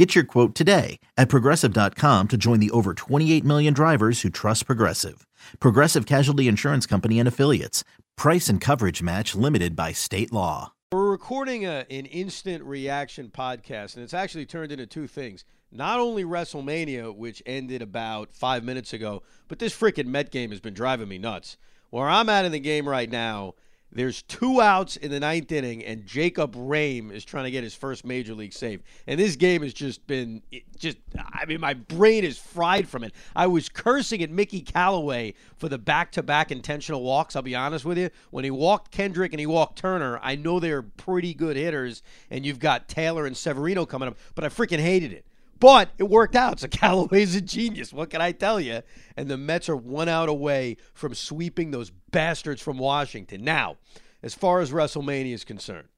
Get 0.00 0.14
your 0.14 0.24
quote 0.24 0.54
today 0.54 0.98
at 1.18 1.28
progressive.com 1.28 2.28
to 2.28 2.36
join 2.38 2.58
the 2.58 2.70
over 2.70 2.94
28 2.94 3.44
million 3.44 3.74
drivers 3.74 4.22
who 4.22 4.30
trust 4.30 4.64
Progressive. 4.64 5.26
Progressive 5.60 6.06
Casualty 6.06 6.48
Insurance 6.48 6.86
Company 6.86 7.18
and 7.18 7.28
Affiliates. 7.28 7.84
Price 8.16 8.48
and 8.48 8.62
coverage 8.62 9.02
match 9.02 9.34
limited 9.34 9.76
by 9.76 9.92
state 9.92 10.32
law. 10.32 10.72
We're 10.90 11.10
recording 11.10 11.66
a, 11.66 11.84
an 11.90 12.06
instant 12.06 12.64
reaction 12.64 13.28
podcast, 13.28 13.94
and 13.94 14.02
it's 14.02 14.14
actually 14.14 14.46
turned 14.46 14.72
into 14.72 14.86
two 14.86 15.06
things. 15.06 15.44
Not 15.70 16.00
only 16.00 16.24
WrestleMania, 16.24 17.14
which 17.14 17.42
ended 17.44 17.82
about 17.82 18.32
five 18.32 18.64
minutes 18.64 18.94
ago, 18.94 19.22
but 19.48 19.58
this 19.58 19.78
freaking 19.78 20.06
Met 20.06 20.30
game 20.30 20.48
has 20.48 20.60
been 20.60 20.72
driving 20.72 21.08
me 21.08 21.18
nuts. 21.18 21.58
Where 21.90 22.08
I'm 22.08 22.30
at 22.30 22.46
in 22.46 22.52
the 22.52 22.58
game 22.58 22.88
right 22.88 23.10
now, 23.10 23.52
there's 23.92 24.22
two 24.22 24.60
outs 24.60 24.96
in 24.96 25.10
the 25.10 25.18
ninth 25.18 25.50
inning, 25.50 25.84
and 25.84 26.06
Jacob 26.06 26.54
Rhame 26.54 27.12
is 27.12 27.24
trying 27.24 27.44
to 27.44 27.50
get 27.50 27.64
his 27.64 27.74
first 27.74 28.04
major 28.04 28.34
league 28.34 28.52
save. 28.52 28.82
And 29.06 29.18
this 29.18 29.34
game 29.34 29.62
has 29.62 29.74
just 29.74 30.06
been 30.06 30.42
just 30.78 30.98
I 31.16 31.44
mean, 31.46 31.60
my 31.60 31.74
brain 31.74 32.24
is 32.24 32.38
fried 32.38 32.88
from 32.88 33.02
it. 33.02 33.12
I 33.34 33.48
was 33.48 33.68
cursing 33.68 34.22
at 34.22 34.30
Mickey 34.30 34.60
Callaway 34.60 35.34
for 35.56 35.68
the 35.68 35.78
back 35.78 36.12
to 36.12 36.22
back 36.22 36.52
intentional 36.52 37.02
walks, 37.02 37.34
I'll 37.34 37.42
be 37.42 37.56
honest 37.56 37.84
with 37.84 37.98
you. 37.98 38.10
When 38.30 38.44
he 38.44 38.50
walked 38.50 38.92
Kendrick 38.92 39.32
and 39.32 39.40
he 39.40 39.46
walked 39.46 39.78
Turner, 39.78 40.20
I 40.22 40.36
know 40.36 40.60
they're 40.60 40.82
pretty 40.82 41.34
good 41.34 41.56
hitters, 41.56 42.02
and 42.30 42.46
you've 42.46 42.60
got 42.60 42.88
Taylor 42.88 43.26
and 43.26 43.36
Severino 43.36 43.86
coming 43.86 44.08
up, 44.08 44.16
but 44.34 44.44
I 44.44 44.48
freaking 44.48 44.80
hated 44.80 45.12
it. 45.12 45.24
But 45.60 45.90
it 45.98 46.04
worked 46.04 46.34
out. 46.34 46.58
So 46.60 46.68
Callaway's 46.70 47.36
a 47.36 47.40
genius. 47.40 47.92
What 47.92 48.10
can 48.10 48.20
I 48.20 48.32
tell 48.32 48.58
you? 48.58 48.82
And 49.16 49.30
the 49.30 49.36
Mets 49.36 49.68
are 49.68 49.76
one 49.76 50.08
out 50.08 50.28
away 50.28 50.78
from 50.94 51.14
sweeping 51.14 51.70
those 51.70 51.90
bastards 52.10 52.60
from 52.60 52.78
Washington. 52.78 53.44
Now, 53.44 53.76
as 54.22 54.34
far 54.34 54.60
as 54.60 54.72
WrestleMania 54.72 55.34
is 55.34 55.44
concerned, 55.44 55.88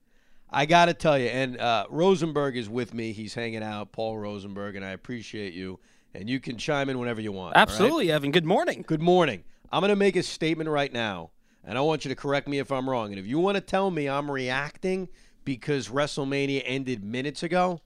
I 0.51 0.67
got 0.67 0.87
to 0.87 0.95
tell 0.95 1.19
you, 1.19 1.29
and 1.29 1.59
uh, 1.59 1.87
Rosenberg 1.89 2.57
is 2.57 2.69
with 2.69 2.93
me. 2.93 3.13
He's 3.13 3.33
hanging 3.33 3.63
out, 3.63 3.93
Paul 3.93 4.19
Rosenberg, 4.19 4.77
and 4.77 4.85
I 4.85 4.91
appreciate 4.91 5.55
you. 5.55 5.81
And 6.15 6.29
you 6.29 6.41
can 6.41 6.59
chime 6.59 6.91
in 6.91 6.99
whenever 6.99 7.23
you 7.23 7.33
want. 7.33 7.57
Absolutely, 7.57 8.13
Evan. 8.13 8.33
Good 8.33 8.45
morning. 8.45 8.85
Good 8.87 9.01
morning. 9.01 9.45
I'm 9.71 9.81
going 9.81 9.89
to 9.89 9.97
make 9.97 10.15
a 10.15 10.23
statement 10.23 10.69
right 10.69 10.93
now, 10.93 11.31
and 11.65 11.79
I 11.79 11.81
want 11.81 12.05
you 12.05 12.11
to 12.11 12.15
correct 12.15 12.47
me 12.47 12.59
if 12.59 12.71
I'm 12.71 12.91
wrong. 12.91 13.11
And 13.13 13.19
if 13.19 13.27
you 13.27 13.39
want 13.39 13.55
to 13.55 13.63
tell 13.63 13.91
me 13.91 14.11
I'm 14.11 14.31
reacting 14.31 15.09
because 15.47 15.89
WrestleMania 15.89 16.63
ended 16.67 17.03
minutes 17.03 17.43
ago, 17.43 17.81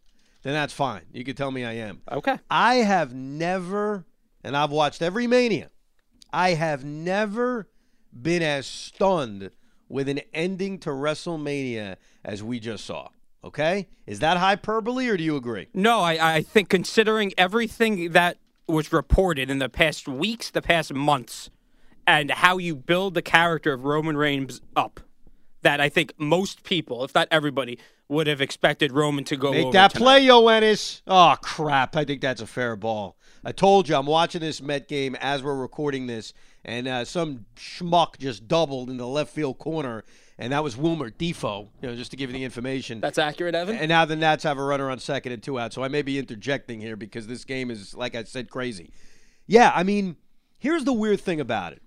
then 0.47 0.55
that's 0.55 0.73
fine. 0.73 1.03
You 1.13 1.25
can 1.25 1.35
tell 1.35 1.51
me 1.51 1.65
I 1.65 1.73
am. 1.73 2.03
Okay. 2.11 2.39
I 2.49 2.77
have 2.77 3.13
never, 3.13 4.05
and 4.45 4.57
I've 4.57 4.71
watched 4.71 5.03
every 5.03 5.27
Mania, 5.27 5.71
I 6.33 6.51
have 6.51 6.85
never 6.85 7.69
been 8.13 8.43
as 8.43 8.65
stunned 8.67 9.51
with 9.89 10.09
an 10.09 10.21
ending 10.33 10.79
to 10.81 10.91
WrestleMania 10.91 11.97
as 12.25 12.45
we 12.45 12.61
just 12.61 12.85
saw. 12.85 13.09
Okay? 13.43 13.89
Is 14.07 14.21
that 14.21 14.37
hyperbole 14.37 15.09
or 15.09 15.17
do 15.17 15.25
you 15.25 15.37
agree? 15.37 15.67
No, 15.75 16.01
I, 16.01 16.37
I 16.37 16.43
think 16.43 16.69
considering 16.69 17.33
everything 17.37 18.13
that 18.13 18.39
was 18.69 18.93
reported 18.93 19.51
in 19.51 19.59
the 19.59 19.69
past 19.69 20.07
weeks, 20.07 20.51
the 20.51 20.63
past 20.63 20.95
months, 20.95 21.51
and 22.07 22.31
how 22.31 22.59
you 22.59 22.77
build 22.77 23.15
the 23.15 23.23
character 23.23 23.73
of 23.73 23.85
Roman 23.85 24.17
Reigns 24.17 24.61
up, 24.77 25.01
that 25.63 25.81
I 25.81 25.89
think 25.89 26.13
most 26.19 26.63
people, 26.63 27.03
if 27.03 27.15
not 27.17 27.27
everybody, 27.33 27.81
would 28.09 28.27
have 28.27 28.41
expected 28.41 28.93
Roman 28.93 29.25
to 29.25 29.37
go 29.37 29.51
Make 29.51 29.65
over 29.67 29.73
that 29.73 29.93
tonight. 29.93 30.03
play, 30.05 30.27
Yoenis. 30.27 31.03
Oh, 31.07 31.37
crap. 31.41 31.97
I 31.97 32.05
think 32.05 32.21
that's 32.21 32.41
a 32.41 32.47
fair 32.47 32.77
ball. 32.77 33.17
I 33.45 33.53
told 33.53 33.89
you 33.89 33.97
I'm 33.97 34.07
watching 34.07 34.41
this 34.41 34.61
Met 34.61 34.89
game 34.89 35.17
as 35.17 35.43
we're 35.43 35.57
recording 35.57 36.07
this, 36.07 36.33
and 36.65 36.89
uh, 36.89 37.05
some 37.05 37.47
schmuck 37.57 38.19
just 38.19 38.49
doubled 38.49 38.91
in 38.91 38.97
the 38.97 39.07
left 39.07 39.33
field 39.33 39.59
corner, 39.59 40.05
and 40.39 40.53
that 40.53 40.63
was 40.65 40.77
Wilmer 40.77 41.11
Difo, 41.11 41.69
you 41.81 41.89
know, 41.89 41.95
just 41.95 42.11
to 42.13 42.17
give 42.17 42.31
you 42.31 42.37
the 42.37 42.45
information. 42.45 43.01
That's 43.01 43.19
accurate, 43.19 43.55
Evan. 43.55 43.77
And 43.77 43.89
now 43.89 44.05
the 44.05 44.17
Nats 44.17 44.45
have 44.45 44.59
a 44.59 44.65
runner 44.65 44.91
on 44.91 44.99
second 44.99 45.33
and 45.33 45.43
two 45.43 45.59
out, 45.59 45.73
so 45.73 45.83
I 45.83 45.89
may 45.89 46.03
be 46.03 46.19
interjecting 46.19 46.81
here 46.81 46.97
because 46.97 47.27
this 47.27 47.45
game 47.45 47.71
is, 47.71 47.95
like 47.95 48.15
I 48.15 48.25
said, 48.25 48.51
crazy. 48.51 48.93
Yeah, 49.47 49.73
I 49.75 49.83
mean, 49.83 50.17
here's 50.59 50.85
the 50.85 50.93
weird 50.93 51.21
thing 51.21 51.41
about 51.41 51.73
it. 51.73 51.83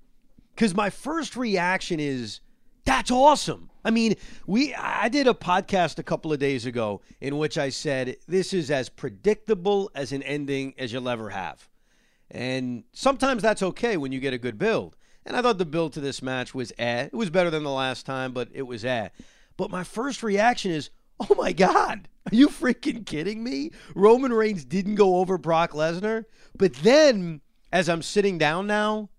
Because 0.56 0.76
my 0.76 0.90
first 0.90 1.38
reaction 1.38 2.00
is, 2.00 2.42
that's 2.84 3.12
awesome. 3.12 3.69
I 3.84 3.92
mean, 3.92 4.16
we 4.46 4.74
I 4.76 5.10
did 5.10 5.28
a 5.28 5.34
podcast 5.34 6.00
a 6.00 6.04
couple 6.04 6.34
of 6.34 6.40
days 6.40 6.66
ago 6.66 7.02
in 7.22 7.38
which 7.38 7.58
I 7.58 7.70
said 7.70 8.18
this 8.28 8.54
is 8.54 8.70
as 8.72 8.90
predictable 8.90 9.90
as 9.96 10.12
an 10.12 10.24
ending 10.24 10.74
as 10.78 10.92
you'll 10.92 11.10
ever 11.10 11.30
have. 11.30 11.70
And 12.32 12.84
sometimes 12.94 13.42
that's 13.42 13.64
okay 13.64 13.98
when 13.98 14.12
you 14.12 14.20
get 14.20 14.34
a 14.34 14.38
good 14.38 14.58
build. 14.58 14.96
And 15.26 15.36
I 15.36 15.42
thought 15.42 15.58
the 15.58 15.66
build 15.66 15.94
to 15.94 16.02
this 16.02 16.22
match 16.22 16.54
was 16.54 16.72
eh. 16.78 17.06
It 17.06 17.14
was 17.14 17.30
better 17.30 17.50
than 17.50 17.64
the 17.64 17.72
last 17.72 18.06
time, 18.06 18.34
but 18.34 18.50
it 18.54 18.64
was 18.64 18.86
eh. 18.86 19.10
But 19.58 19.72
my 19.72 19.84
first 19.84 20.24
reaction 20.24 20.72
is, 20.72 20.90
oh 21.20 21.36
my 21.36 21.52
God, 21.52 22.08
are 22.32 22.36
you 22.36 22.50
freaking 22.50 23.06
kidding 23.06 23.44
me? 23.44 23.72
Roman 23.96 24.34
Reigns 24.34 24.66
didn't 24.66 24.96
go 24.96 25.18
over 25.18 25.38
Brock 25.38 25.72
Lesnar. 25.72 26.26
But 26.56 26.74
then, 26.76 27.42
as 27.72 27.90
I'm 27.90 28.02
sitting 28.02 28.38
down 28.38 28.68
now, 28.68 29.10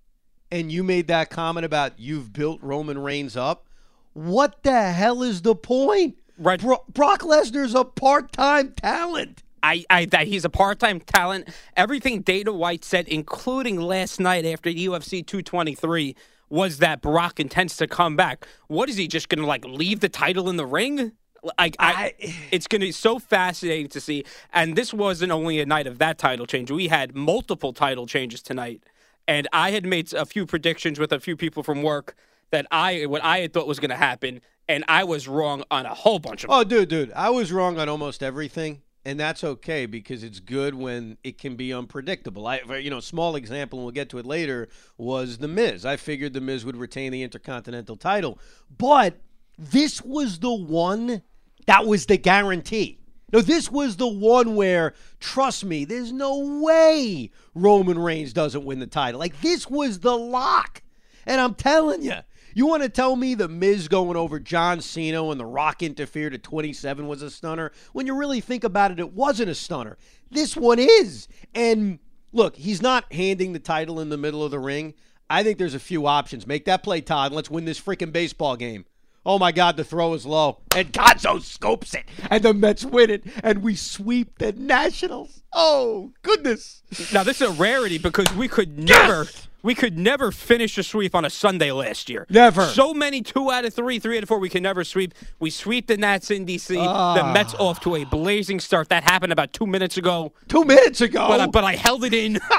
and 0.50 0.72
you 0.72 0.82
made 0.82 1.08
that 1.08 1.30
comment 1.30 1.64
about 1.64 1.98
you've 1.98 2.32
built 2.32 2.62
Roman 2.62 2.98
Reigns 2.98 3.36
up, 3.36 3.68
what 4.12 4.62
the 4.62 4.92
hell 4.92 5.22
is 5.22 5.42
the 5.42 5.54
point? 5.54 6.16
Right. 6.38 6.60
Bro- 6.60 6.84
Brock 6.92 7.20
Lesnar's 7.20 7.74
a 7.74 7.84
part 7.84 8.32
time 8.32 8.72
talent. 8.72 9.42
I, 9.62 9.84
I 9.90 10.06
that 10.06 10.26
he's 10.26 10.44
a 10.44 10.50
part-time 10.50 11.00
talent. 11.00 11.48
Everything 11.76 12.22
Dana 12.22 12.52
White 12.52 12.82
said, 12.84 13.06
including 13.08 13.78
last 13.78 14.18
night 14.18 14.46
after 14.46 14.70
UFC 14.70 15.24
223, 15.26 16.16
was 16.48 16.78
that 16.78 17.02
Brock 17.02 17.38
intends 17.38 17.76
to 17.76 17.86
come 17.86 18.16
back. 18.16 18.46
What 18.68 18.88
is 18.88 18.96
he 18.96 19.06
just 19.06 19.28
going 19.28 19.40
to 19.40 19.46
like 19.46 19.64
leave 19.66 20.00
the 20.00 20.08
title 20.08 20.48
in 20.48 20.56
the 20.56 20.64
ring? 20.66 21.12
Like 21.58 21.76
I, 21.78 22.14
I- 22.22 22.34
it's 22.50 22.66
going 22.66 22.80
to 22.80 22.86
be 22.86 22.92
so 22.92 23.18
fascinating 23.18 23.88
to 23.88 24.00
see. 24.00 24.24
And 24.52 24.76
this 24.76 24.94
wasn't 24.94 25.30
only 25.30 25.60
a 25.60 25.66
night 25.66 25.86
of 25.86 25.98
that 25.98 26.16
title 26.16 26.46
change. 26.46 26.70
We 26.70 26.88
had 26.88 27.14
multiple 27.14 27.72
title 27.74 28.06
changes 28.06 28.40
tonight, 28.42 28.82
and 29.28 29.46
I 29.52 29.72
had 29.72 29.84
made 29.84 30.12
a 30.14 30.24
few 30.24 30.46
predictions 30.46 30.98
with 30.98 31.12
a 31.12 31.20
few 31.20 31.36
people 31.36 31.62
from 31.62 31.82
work 31.82 32.14
that 32.50 32.66
I 32.70 33.06
what 33.06 33.22
I 33.24 33.38
had 33.38 33.52
thought 33.52 33.66
was 33.66 33.80
going 33.80 33.90
to 33.90 33.96
happen, 33.96 34.40
and 34.68 34.84
I 34.88 35.04
was 35.04 35.26
wrong 35.28 35.64
on 35.70 35.86
a 35.86 35.94
whole 35.94 36.18
bunch 36.18 36.44
of. 36.44 36.50
Oh, 36.50 36.64
dude, 36.64 36.88
dude, 36.88 37.12
I 37.12 37.30
was 37.30 37.52
wrong 37.52 37.78
on 37.78 37.88
almost 37.88 38.22
everything, 38.22 38.82
and 39.04 39.18
that's 39.18 39.42
okay 39.42 39.86
because 39.86 40.22
it's 40.22 40.40
good 40.40 40.74
when 40.74 41.16
it 41.24 41.38
can 41.38 41.56
be 41.56 41.72
unpredictable. 41.72 42.46
I, 42.46 42.60
you 42.80 42.90
know, 42.90 43.00
small 43.00 43.36
example, 43.36 43.78
and 43.78 43.84
we'll 43.84 43.92
get 43.92 44.10
to 44.10 44.18
it 44.18 44.26
later, 44.26 44.68
was 44.98 45.38
the 45.38 45.48
Miz. 45.48 45.84
I 45.84 45.96
figured 45.96 46.32
the 46.32 46.40
Miz 46.40 46.64
would 46.64 46.76
retain 46.76 47.12
the 47.12 47.22
Intercontinental 47.22 47.96
title, 47.96 48.38
but 48.76 49.16
this 49.58 50.02
was 50.02 50.38
the 50.38 50.52
one 50.54 51.22
that 51.66 51.86
was 51.86 52.06
the 52.06 52.16
guarantee. 52.16 52.98
No, 53.32 53.40
this 53.40 53.70
was 53.70 53.96
the 53.96 54.08
one 54.08 54.56
where, 54.56 54.94
trust 55.20 55.64
me, 55.64 55.84
there's 55.84 56.12
no 56.12 56.60
way 56.60 57.30
Roman 57.54 57.96
Reigns 57.96 58.32
doesn't 58.32 58.64
win 58.64 58.80
the 58.80 58.88
title. 58.88 59.20
Like 59.20 59.40
this 59.40 59.68
was 59.68 60.00
the 60.00 60.16
lock, 60.16 60.82
and 61.26 61.40
I'm 61.40 61.54
telling 61.54 62.02
you. 62.02 62.16
You 62.54 62.66
want 62.66 62.82
to 62.82 62.88
tell 62.88 63.16
me 63.16 63.34
the 63.34 63.48
Miz 63.48 63.88
going 63.88 64.16
over 64.16 64.40
John 64.40 64.80
Cena 64.80 65.22
when 65.24 65.38
The 65.38 65.46
Rock 65.46 65.82
interfered 65.82 66.34
at 66.34 66.42
27 66.42 67.06
was 67.06 67.22
a 67.22 67.30
stunner? 67.30 67.70
When 67.92 68.06
you 68.06 68.14
really 68.16 68.40
think 68.40 68.64
about 68.64 68.90
it, 68.90 68.98
it 68.98 69.12
wasn't 69.12 69.50
a 69.50 69.54
stunner. 69.54 69.96
This 70.30 70.56
one 70.56 70.78
is. 70.78 71.28
And 71.54 71.98
look, 72.32 72.56
he's 72.56 72.82
not 72.82 73.12
handing 73.12 73.52
the 73.52 73.58
title 73.58 74.00
in 74.00 74.08
the 74.08 74.16
middle 74.16 74.44
of 74.44 74.50
the 74.50 74.58
ring. 74.58 74.94
I 75.28 75.42
think 75.44 75.58
there's 75.58 75.74
a 75.74 75.80
few 75.80 76.06
options. 76.06 76.46
Make 76.46 76.64
that 76.64 76.82
play, 76.82 77.00
Todd. 77.00 77.26
and 77.26 77.36
Let's 77.36 77.50
win 77.50 77.64
this 77.64 77.80
freaking 77.80 78.12
baseball 78.12 78.56
game. 78.56 78.84
Oh 79.24 79.38
my 79.38 79.52
God, 79.52 79.76
the 79.76 79.84
throw 79.84 80.14
is 80.14 80.24
low. 80.24 80.60
And 80.74 80.92
Gonzo 80.92 81.42
scopes 81.42 81.94
it. 81.94 82.04
And 82.30 82.42
the 82.42 82.54
Mets 82.54 82.84
win 82.84 83.10
it. 83.10 83.24
And 83.44 83.62
we 83.62 83.76
sweep 83.76 84.38
the 84.38 84.52
Nationals. 84.52 85.42
Oh, 85.52 86.12
goodness. 86.22 86.82
Now 87.12 87.22
this 87.22 87.40
is 87.40 87.48
a 87.48 87.52
rarity 87.52 87.98
because 87.98 88.32
we 88.34 88.48
could 88.48 88.78
never 88.78 89.26
we 89.62 89.74
could 89.74 89.98
never 89.98 90.32
finish 90.32 90.76
a 90.78 90.82
sweep 90.82 91.14
on 91.14 91.24
a 91.24 91.30
Sunday 91.30 91.70
last 91.72 92.08
year. 92.08 92.26
Never. 92.30 92.64
So 92.66 92.94
many 92.94 93.22
two 93.22 93.50
out 93.50 93.64
of 93.64 93.74
three, 93.74 93.98
three 93.98 94.16
out 94.16 94.22
of 94.22 94.28
four. 94.28 94.38
We 94.38 94.48
can 94.48 94.62
never 94.62 94.84
sweep. 94.84 95.14
We 95.38 95.50
sweep 95.50 95.86
the 95.86 95.96
Nats 95.96 96.30
in 96.30 96.46
DC. 96.46 96.68
The 96.68 97.32
Mets 97.32 97.54
off 97.54 97.80
to 97.80 97.96
a 97.96 98.04
blazing 98.04 98.60
start. 98.60 98.88
That 98.88 99.02
happened 99.04 99.32
about 99.32 99.52
two 99.52 99.66
minutes 99.66 99.96
ago. 99.96 100.32
Two 100.48 100.64
minutes 100.64 101.00
ago. 101.00 101.26
But 101.28 101.40
I, 101.40 101.46
but 101.46 101.64
I 101.64 101.76
held 101.76 102.04
it 102.04 102.14
in. 102.14 102.38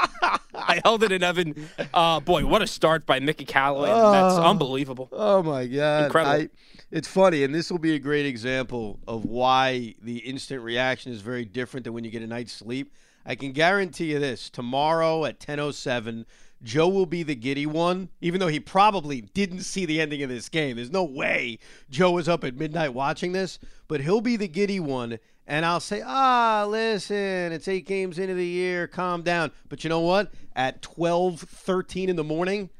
I 0.54 0.80
held 0.84 1.02
it 1.02 1.12
in, 1.12 1.22
Evan. 1.22 1.68
Uh, 1.92 2.20
boy, 2.20 2.46
what 2.46 2.62
a 2.62 2.66
start 2.66 3.06
by 3.06 3.20
Mickey 3.20 3.44
Callaway. 3.44 3.90
and 3.90 3.98
the 4.00 4.12
Mets. 4.12 4.34
Unbelievable. 4.36 5.08
Oh 5.12 5.42
my 5.42 5.66
god! 5.66 6.04
Incredible. 6.06 6.32
I, 6.34 6.48
it's 6.90 7.08
funny, 7.08 7.42
and 7.42 7.54
this 7.54 7.70
will 7.70 7.78
be 7.78 7.94
a 7.94 7.98
great 7.98 8.26
example 8.26 9.00
of 9.08 9.24
why 9.24 9.94
the 10.02 10.18
instant 10.18 10.62
reaction 10.62 11.10
is 11.10 11.20
very 11.22 11.44
different 11.44 11.84
than 11.84 11.94
when 11.94 12.04
you 12.04 12.10
get 12.10 12.22
a 12.22 12.26
night's 12.26 12.52
sleep. 12.52 12.92
I 13.24 13.34
can 13.34 13.52
guarantee 13.52 14.12
you 14.12 14.18
this: 14.18 14.50
tomorrow 14.50 15.24
at 15.24 15.40
ten 15.40 15.58
oh 15.58 15.70
seven, 15.70 16.26
Joe 16.62 16.88
will 16.88 17.06
be 17.06 17.22
the 17.22 17.34
giddy 17.34 17.66
one, 17.66 18.08
even 18.20 18.38
though 18.38 18.48
he 18.48 18.60
probably 18.60 19.20
didn't 19.20 19.62
see 19.62 19.84
the 19.84 20.00
ending 20.00 20.22
of 20.22 20.28
this 20.28 20.48
game. 20.48 20.76
There's 20.76 20.90
no 20.90 21.04
way 21.04 21.58
Joe 21.90 22.12
was 22.12 22.28
up 22.28 22.44
at 22.44 22.56
midnight 22.56 22.94
watching 22.94 23.32
this, 23.32 23.58
but 23.88 24.00
he'll 24.00 24.20
be 24.20 24.36
the 24.36 24.48
giddy 24.48 24.80
one. 24.80 25.18
And 25.46 25.66
I'll 25.66 25.80
say, 25.80 26.02
ah, 26.04 26.64
listen, 26.68 27.52
it's 27.52 27.66
eight 27.66 27.86
games 27.86 28.18
into 28.18 28.34
the 28.34 28.46
year. 28.46 28.86
Calm 28.86 29.22
down. 29.22 29.50
But 29.68 29.82
you 29.82 29.90
know 29.90 30.00
what? 30.00 30.32
At 30.54 30.82
12, 30.82 31.40
13 31.40 32.08
in 32.08 32.16
the 32.16 32.22
morning, 32.22 32.70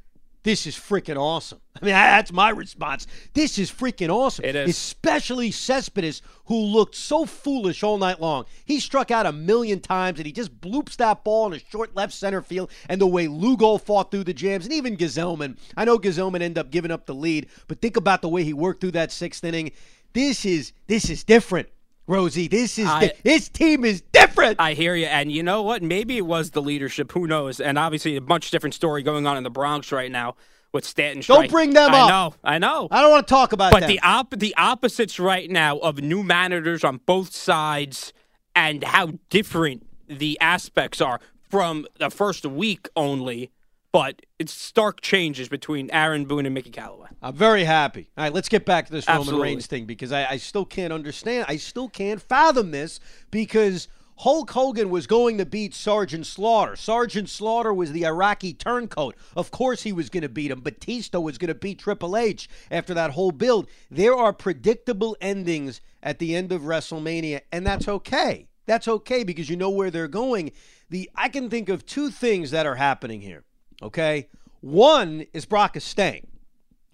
this 0.42 0.66
is 0.66 0.74
freaking 0.74 1.16
awesome. 1.16 1.60
I 1.82 1.84
mean, 1.84 1.94
that's 1.94 2.32
my 2.32 2.50
response. 2.50 3.06
This 3.32 3.58
is 3.58 3.70
freaking 3.70 4.10
awesome. 4.10 4.44
It 4.44 4.56
is. 4.56 4.70
Especially 4.70 5.50
Cespedes, 5.50 6.22
who 6.46 6.56
looked 6.56 6.94
so 6.94 7.24
foolish 7.24 7.82
all 7.82 7.98
night 7.98 8.20
long. 8.20 8.44
He 8.64 8.80
struck 8.80 9.10
out 9.10 9.26
a 9.26 9.32
million 9.32 9.80
times 9.80 10.18
and 10.18 10.26
he 10.26 10.32
just 10.32 10.60
bloops 10.60 10.96
that 10.96 11.24
ball 11.24 11.46
in 11.46 11.54
a 11.54 11.70
short 11.70 11.94
left 11.94 12.12
center 12.12 12.42
field. 12.42 12.70
And 12.88 13.00
the 13.00 13.06
way 13.06 13.28
Lugo 13.28 13.78
fought 13.78 14.10
through 14.10 14.24
the 14.24 14.34
jams, 14.34 14.64
and 14.64 14.74
even 14.74 14.96
Gsellman. 14.96 15.58
I 15.76 15.84
know 15.84 15.98
Gsellman 15.98 16.42
ended 16.42 16.58
up 16.58 16.70
giving 16.70 16.90
up 16.90 17.06
the 17.06 17.14
lead, 17.14 17.48
but 17.68 17.80
think 17.80 17.96
about 17.96 18.22
the 18.22 18.28
way 18.28 18.44
he 18.44 18.52
worked 18.52 18.80
through 18.80 18.92
that 18.92 19.12
sixth 19.12 19.44
inning. 19.44 19.72
This 20.12 20.44
is 20.44 20.72
this 20.86 21.08
is 21.08 21.24
different. 21.24 21.68
Rosie, 22.12 22.46
this 22.48 22.78
is 22.78 22.86
I- 22.86 23.12
this 23.24 23.48
team 23.48 23.84
is 23.84 24.02
different. 24.12 24.60
I 24.60 24.74
hear 24.74 24.94
you, 24.94 25.06
and 25.06 25.32
you 25.32 25.42
know 25.42 25.62
what? 25.62 25.82
Maybe 25.82 26.18
it 26.18 26.26
was 26.26 26.50
the 26.50 26.60
leadership. 26.60 27.12
Who 27.12 27.26
knows? 27.26 27.58
And 27.60 27.78
obviously, 27.78 28.16
a 28.16 28.20
much 28.20 28.50
different 28.50 28.74
story 28.74 29.02
going 29.02 29.26
on 29.26 29.36
in 29.38 29.44
the 29.44 29.50
Bronx 29.50 29.90
right 29.92 30.10
now 30.10 30.34
with 30.72 30.84
Stanton. 30.84 31.22
Don't 31.26 31.50
bring 31.50 31.72
them 31.72 31.92
I 31.94 32.00
up. 32.00 32.08
know, 32.08 32.34
I 32.44 32.58
know. 32.58 32.88
I 32.90 33.00
don't 33.00 33.10
want 33.10 33.26
to 33.26 33.32
talk 33.32 33.52
about 33.52 33.72
But 33.72 33.80
that. 33.80 33.86
the 33.88 34.00
op- 34.02 34.38
the 34.38 34.54
opposites 34.56 35.18
right 35.18 35.50
now 35.50 35.78
of 35.78 36.02
new 36.02 36.22
managers 36.22 36.84
on 36.84 37.00
both 37.06 37.32
sides 37.34 38.12
and 38.54 38.84
how 38.84 39.12
different 39.30 39.86
the 40.06 40.38
aspects 40.40 41.00
are 41.00 41.18
from 41.48 41.86
the 41.98 42.10
first 42.10 42.44
week 42.44 42.88
only. 42.94 43.50
But 43.92 44.22
it's 44.38 44.54
stark 44.54 45.02
changes 45.02 45.50
between 45.50 45.90
Aaron 45.90 46.24
Boone 46.24 46.46
and 46.46 46.54
Mickey 46.54 46.70
Callaway. 46.70 47.08
I'm 47.20 47.34
very 47.34 47.64
happy. 47.64 48.08
All 48.16 48.24
right, 48.24 48.32
let's 48.32 48.48
get 48.48 48.64
back 48.64 48.86
to 48.86 48.92
this 48.92 49.06
Roman 49.06 49.36
Reigns 49.36 49.66
thing 49.66 49.84
because 49.84 50.12
I, 50.12 50.24
I 50.30 50.36
still 50.38 50.64
can't 50.64 50.94
understand. 50.94 51.44
I 51.46 51.56
still 51.58 51.90
can't 51.90 52.20
fathom 52.20 52.70
this 52.70 53.00
because 53.30 53.88
Hulk 54.16 54.50
Hogan 54.50 54.88
was 54.88 55.06
going 55.06 55.36
to 55.38 55.44
beat 55.44 55.74
Sergeant 55.74 56.26
Slaughter. 56.26 56.74
Sergeant 56.74 57.28
Slaughter 57.28 57.74
was 57.74 57.92
the 57.92 58.06
Iraqi 58.06 58.54
turncoat. 58.54 59.14
Of 59.36 59.50
course, 59.50 59.82
he 59.82 59.92
was 59.92 60.08
going 60.08 60.22
to 60.22 60.28
beat 60.30 60.50
him. 60.50 60.62
Batista 60.62 61.20
was 61.20 61.36
going 61.36 61.48
to 61.48 61.54
beat 61.54 61.80
Triple 61.80 62.16
H 62.16 62.48
after 62.70 62.94
that 62.94 63.10
whole 63.10 63.32
build. 63.32 63.68
There 63.90 64.14
are 64.14 64.32
predictable 64.32 65.18
endings 65.20 65.82
at 66.02 66.18
the 66.18 66.34
end 66.34 66.50
of 66.50 66.62
WrestleMania, 66.62 67.42
and 67.52 67.66
that's 67.66 67.88
okay. 67.88 68.48
That's 68.64 68.88
okay 68.88 69.22
because 69.22 69.50
you 69.50 69.56
know 69.56 69.70
where 69.70 69.90
they're 69.90 70.08
going. 70.08 70.52
The 70.88 71.10
I 71.14 71.28
can 71.28 71.50
think 71.50 71.68
of 71.68 71.84
two 71.84 72.10
things 72.10 72.52
that 72.52 72.64
are 72.64 72.76
happening 72.76 73.20
here. 73.20 73.44
Okay, 73.82 74.28
one 74.60 75.26
is 75.32 75.44
Brock 75.44 75.76
is 75.76 75.82
staying. 75.82 76.28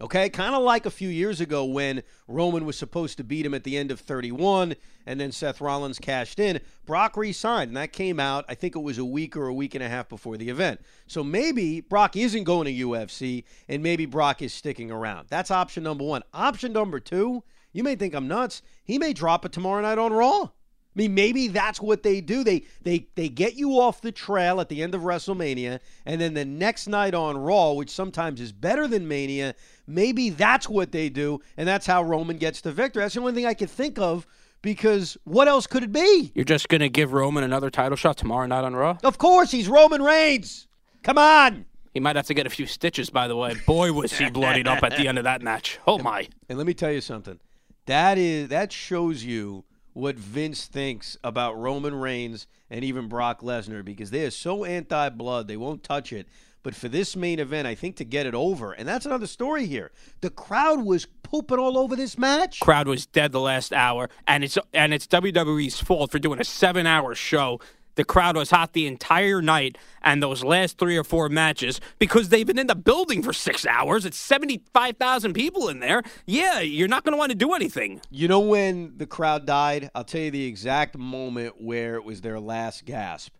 Okay, 0.00 0.30
kind 0.30 0.54
of 0.54 0.62
like 0.62 0.86
a 0.86 0.92
few 0.92 1.08
years 1.08 1.40
ago 1.40 1.64
when 1.64 2.04
Roman 2.28 2.64
was 2.64 2.78
supposed 2.78 3.16
to 3.16 3.24
beat 3.24 3.44
him 3.44 3.52
at 3.52 3.64
the 3.64 3.76
end 3.76 3.90
of 3.90 3.98
31 3.98 4.76
and 5.04 5.20
then 5.20 5.32
Seth 5.32 5.60
Rollins 5.60 5.98
cashed 5.98 6.38
in. 6.38 6.60
Brock 6.86 7.16
re 7.16 7.32
signed, 7.32 7.68
and 7.68 7.76
that 7.76 7.92
came 7.92 8.20
out, 8.20 8.44
I 8.48 8.54
think 8.54 8.76
it 8.76 8.80
was 8.80 8.96
a 8.96 9.04
week 9.04 9.36
or 9.36 9.48
a 9.48 9.54
week 9.54 9.74
and 9.74 9.82
a 9.82 9.88
half 9.88 10.08
before 10.08 10.36
the 10.36 10.48
event. 10.50 10.80
So 11.08 11.24
maybe 11.24 11.80
Brock 11.80 12.14
isn't 12.14 12.44
going 12.44 12.66
to 12.66 12.86
UFC 12.86 13.42
and 13.68 13.82
maybe 13.82 14.06
Brock 14.06 14.40
is 14.40 14.54
sticking 14.54 14.92
around. 14.92 15.26
That's 15.30 15.50
option 15.50 15.82
number 15.82 16.04
one. 16.04 16.22
Option 16.32 16.72
number 16.72 17.00
two, 17.00 17.42
you 17.72 17.82
may 17.82 17.96
think 17.96 18.14
I'm 18.14 18.28
nuts. 18.28 18.62
He 18.84 18.98
may 18.98 19.12
drop 19.12 19.44
it 19.44 19.50
tomorrow 19.50 19.82
night 19.82 19.98
on 19.98 20.12
Raw. 20.12 20.50
I 20.98 21.02
mean, 21.02 21.14
maybe 21.14 21.46
that's 21.46 21.80
what 21.80 22.02
they 22.02 22.20
do. 22.20 22.42
They 22.42 22.64
they 22.82 23.06
they 23.14 23.28
get 23.28 23.54
you 23.54 23.78
off 23.78 24.00
the 24.00 24.10
trail 24.10 24.60
at 24.60 24.68
the 24.68 24.82
end 24.82 24.96
of 24.96 25.02
WrestleMania, 25.02 25.78
and 26.04 26.20
then 26.20 26.34
the 26.34 26.44
next 26.44 26.88
night 26.88 27.14
on 27.14 27.38
Raw, 27.38 27.70
which 27.74 27.90
sometimes 27.90 28.40
is 28.40 28.50
better 28.50 28.88
than 28.88 29.06
Mania, 29.06 29.54
maybe 29.86 30.30
that's 30.30 30.68
what 30.68 30.90
they 30.90 31.08
do, 31.08 31.38
and 31.56 31.68
that's 31.68 31.86
how 31.86 32.02
Roman 32.02 32.36
gets 32.36 32.62
the 32.62 32.72
victory. 32.72 33.04
That's 33.04 33.14
the 33.14 33.20
only 33.20 33.32
thing 33.32 33.46
I 33.46 33.54
could 33.54 33.70
think 33.70 33.96
of 34.00 34.26
because 34.60 35.16
what 35.22 35.46
else 35.46 35.68
could 35.68 35.84
it 35.84 35.92
be? 35.92 36.32
You're 36.34 36.44
just 36.44 36.68
going 36.68 36.80
to 36.80 36.88
give 36.88 37.12
Roman 37.12 37.44
another 37.44 37.70
title 37.70 37.96
shot 37.96 38.16
tomorrow 38.16 38.46
night 38.46 38.64
on 38.64 38.74
Raw? 38.74 38.98
Of 39.04 39.18
course, 39.18 39.52
he's 39.52 39.68
Roman 39.68 40.02
Reigns. 40.02 40.66
Come 41.04 41.16
on. 41.16 41.64
He 41.94 42.00
might 42.00 42.16
have 42.16 42.26
to 42.26 42.34
get 42.34 42.44
a 42.44 42.50
few 42.50 42.66
stitches, 42.66 43.08
by 43.08 43.28
the 43.28 43.36
way. 43.36 43.54
Boy, 43.68 43.92
was 43.92 44.18
he 44.18 44.30
bloodied 44.30 44.66
up 44.66 44.82
at 44.82 44.96
the 44.96 45.06
end 45.06 45.18
of 45.18 45.24
that 45.24 45.42
match. 45.42 45.78
Oh, 45.86 45.98
my. 45.98 46.26
And 46.48 46.58
let 46.58 46.66
me 46.66 46.74
tell 46.74 46.90
you 46.90 47.00
something. 47.00 47.38
That 47.86 48.18
is 48.18 48.48
that 48.48 48.70
shows 48.70 49.24
you 49.24 49.64
what 49.98 50.14
Vince 50.16 50.66
thinks 50.66 51.16
about 51.24 51.58
Roman 51.58 51.94
Reigns 51.94 52.46
and 52.70 52.84
even 52.84 53.08
Brock 53.08 53.40
Lesnar 53.40 53.84
because 53.84 54.10
they 54.10 54.24
are 54.24 54.30
so 54.30 54.64
anti-blood 54.64 55.48
they 55.48 55.56
won't 55.56 55.82
touch 55.82 56.12
it. 56.12 56.28
But 56.62 56.76
for 56.76 56.88
this 56.88 57.16
main 57.16 57.38
event, 57.40 57.66
I 57.66 57.74
think 57.74 57.96
to 57.96 58.04
get 58.04 58.26
it 58.26 58.34
over, 58.34 58.72
and 58.72 58.86
that's 58.86 59.06
another 59.06 59.26
story 59.26 59.66
here. 59.66 59.90
The 60.20 60.30
crowd 60.30 60.84
was 60.84 61.06
pooping 61.22 61.58
all 61.58 61.78
over 61.78 61.96
this 61.96 62.16
match. 62.16 62.60
crowd 62.60 62.86
was 62.86 63.06
dead 63.06 63.32
the 63.32 63.40
last 63.40 63.72
hour, 63.72 64.08
and 64.26 64.44
it's 64.44 64.58
and 64.72 64.92
it's 64.94 65.06
WWE's 65.06 65.80
fault 65.80 66.10
for 66.10 66.18
doing 66.18 66.40
a 66.40 66.44
seven-hour 66.44 67.14
show. 67.14 67.60
The 67.98 68.04
crowd 68.04 68.36
was 68.36 68.50
hot 68.52 68.74
the 68.74 68.86
entire 68.86 69.42
night, 69.42 69.76
and 70.02 70.22
those 70.22 70.44
last 70.44 70.78
three 70.78 70.96
or 70.96 71.02
four 71.02 71.28
matches 71.28 71.80
because 71.98 72.28
they've 72.28 72.46
been 72.46 72.56
in 72.56 72.68
the 72.68 72.76
building 72.76 73.24
for 73.24 73.32
six 73.32 73.66
hours. 73.66 74.04
It's 74.06 74.16
seventy-five 74.16 74.96
thousand 74.98 75.32
people 75.32 75.68
in 75.68 75.80
there. 75.80 76.04
Yeah, 76.24 76.60
you're 76.60 76.86
not 76.86 77.02
going 77.04 77.14
to 77.14 77.18
want 77.18 77.32
to 77.32 77.36
do 77.36 77.54
anything. 77.54 78.00
You 78.08 78.28
know 78.28 78.38
when 78.38 78.96
the 78.98 79.06
crowd 79.06 79.46
died? 79.46 79.90
I'll 79.96 80.04
tell 80.04 80.20
you 80.20 80.30
the 80.30 80.44
exact 80.46 80.96
moment 80.96 81.60
where 81.60 81.96
it 81.96 82.04
was 82.04 82.20
their 82.20 82.38
last 82.38 82.84
gasp. 82.84 83.34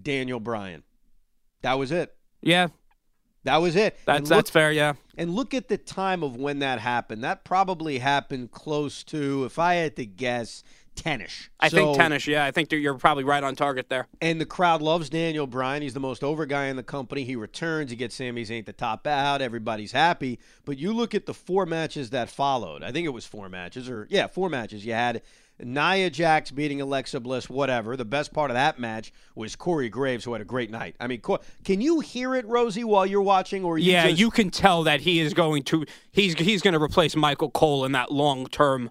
Daniel 0.00 0.38
Bryan. 0.38 0.84
That 1.62 1.74
was 1.74 1.90
it. 1.90 2.14
Yeah, 2.42 2.68
That 3.42 3.56
was 3.56 3.74
it. 3.74 3.98
that's 4.06 4.20
look- 4.20 4.28
that's 4.28 4.50
fair. 4.50 4.70
Yeah, 4.70 4.92
And 5.18 5.34
look 5.34 5.52
at 5.52 5.66
the 5.66 5.78
time 5.78 6.22
of 6.22 6.36
when 6.36 6.60
that 6.60 6.78
happened. 6.78 7.24
That 7.24 7.42
probably 7.42 7.98
happened 7.98 8.52
close 8.52 9.02
to, 9.04 9.44
if 9.46 9.58
I 9.58 9.74
had 9.74 9.96
to 9.96 10.06
guess, 10.06 10.62
10ish. 10.96 11.48
I 11.60 11.68
think 11.68 11.94
So- 11.94 11.94
tennis. 11.94 12.26
Yeah, 12.26 12.44
I 12.44 12.50
think 12.50 12.72
you're 12.72 12.94
probably 12.98 13.24
right 13.24 13.42
on 13.44 13.54
target 13.54 13.88
there. 13.88 14.08
And 14.20 14.40
the 14.40 14.46
crowd 14.46 14.82
loves 14.82 15.08
Daniel 15.08 15.46
Bryan. 15.46 15.82
He's 15.82 15.94
the 15.94 16.00
most 16.00 16.24
over 16.24 16.46
guy 16.46 16.66
in 16.66 16.76
the 16.76 16.82
company. 16.82 17.24
He 17.24 17.36
returns. 17.36 17.90
He 17.90 17.96
gets 17.96 18.14
Sami 18.16 18.44
Zayn 18.44 18.66
to 18.66 18.72
top 18.72 19.06
out. 19.06 19.40
Everybody's 19.42 19.92
happy. 19.92 20.38
But 20.64 20.78
you 20.78 20.92
look 20.92 21.14
at 21.14 21.26
the 21.26 21.34
four 21.34 21.66
matches 21.66 22.10
that 22.10 22.28
followed. 22.30 22.82
I 22.82 22.90
think 22.92 23.06
it 23.06 23.10
was 23.10 23.24
four 23.26 23.48
matches, 23.48 23.88
or 23.88 24.06
yeah, 24.10 24.26
four 24.26 24.48
matches. 24.48 24.84
You 24.84 24.94
had 24.94 25.22
Nia 25.58 26.10
Jax 26.10 26.50
beating 26.50 26.82
Alexa 26.82 27.18
Bliss, 27.20 27.48
whatever. 27.48 27.96
The 27.96 28.04
best 28.04 28.32
part 28.34 28.50
of 28.50 28.54
that 28.56 28.78
match 28.78 29.10
was 29.34 29.56
Corey 29.56 29.88
Graves, 29.88 30.24
who 30.24 30.32
had 30.32 30.42
a 30.42 30.44
great 30.44 30.70
night. 30.70 30.96
I 31.00 31.06
mean, 31.06 31.22
can 31.64 31.80
you 31.80 32.00
hear 32.00 32.34
it, 32.34 32.44
Rosie, 32.46 32.84
while 32.84 33.06
you're 33.06 33.22
watching? 33.22 33.64
Or 33.64 33.78
you 33.78 33.92
Yeah, 33.92 34.08
just- 34.08 34.20
you 34.20 34.30
can 34.30 34.50
tell 34.50 34.82
that 34.82 35.00
he 35.00 35.18
is 35.20 35.32
going 35.32 35.62
to 35.64 35.86
he's 36.12 36.34
he's 36.34 36.60
going 36.62 36.74
to 36.74 36.82
replace 36.82 37.16
Michael 37.16 37.50
Cole 37.50 37.84
in 37.86 37.92
that 37.92 38.12
long 38.12 38.46
term 38.48 38.90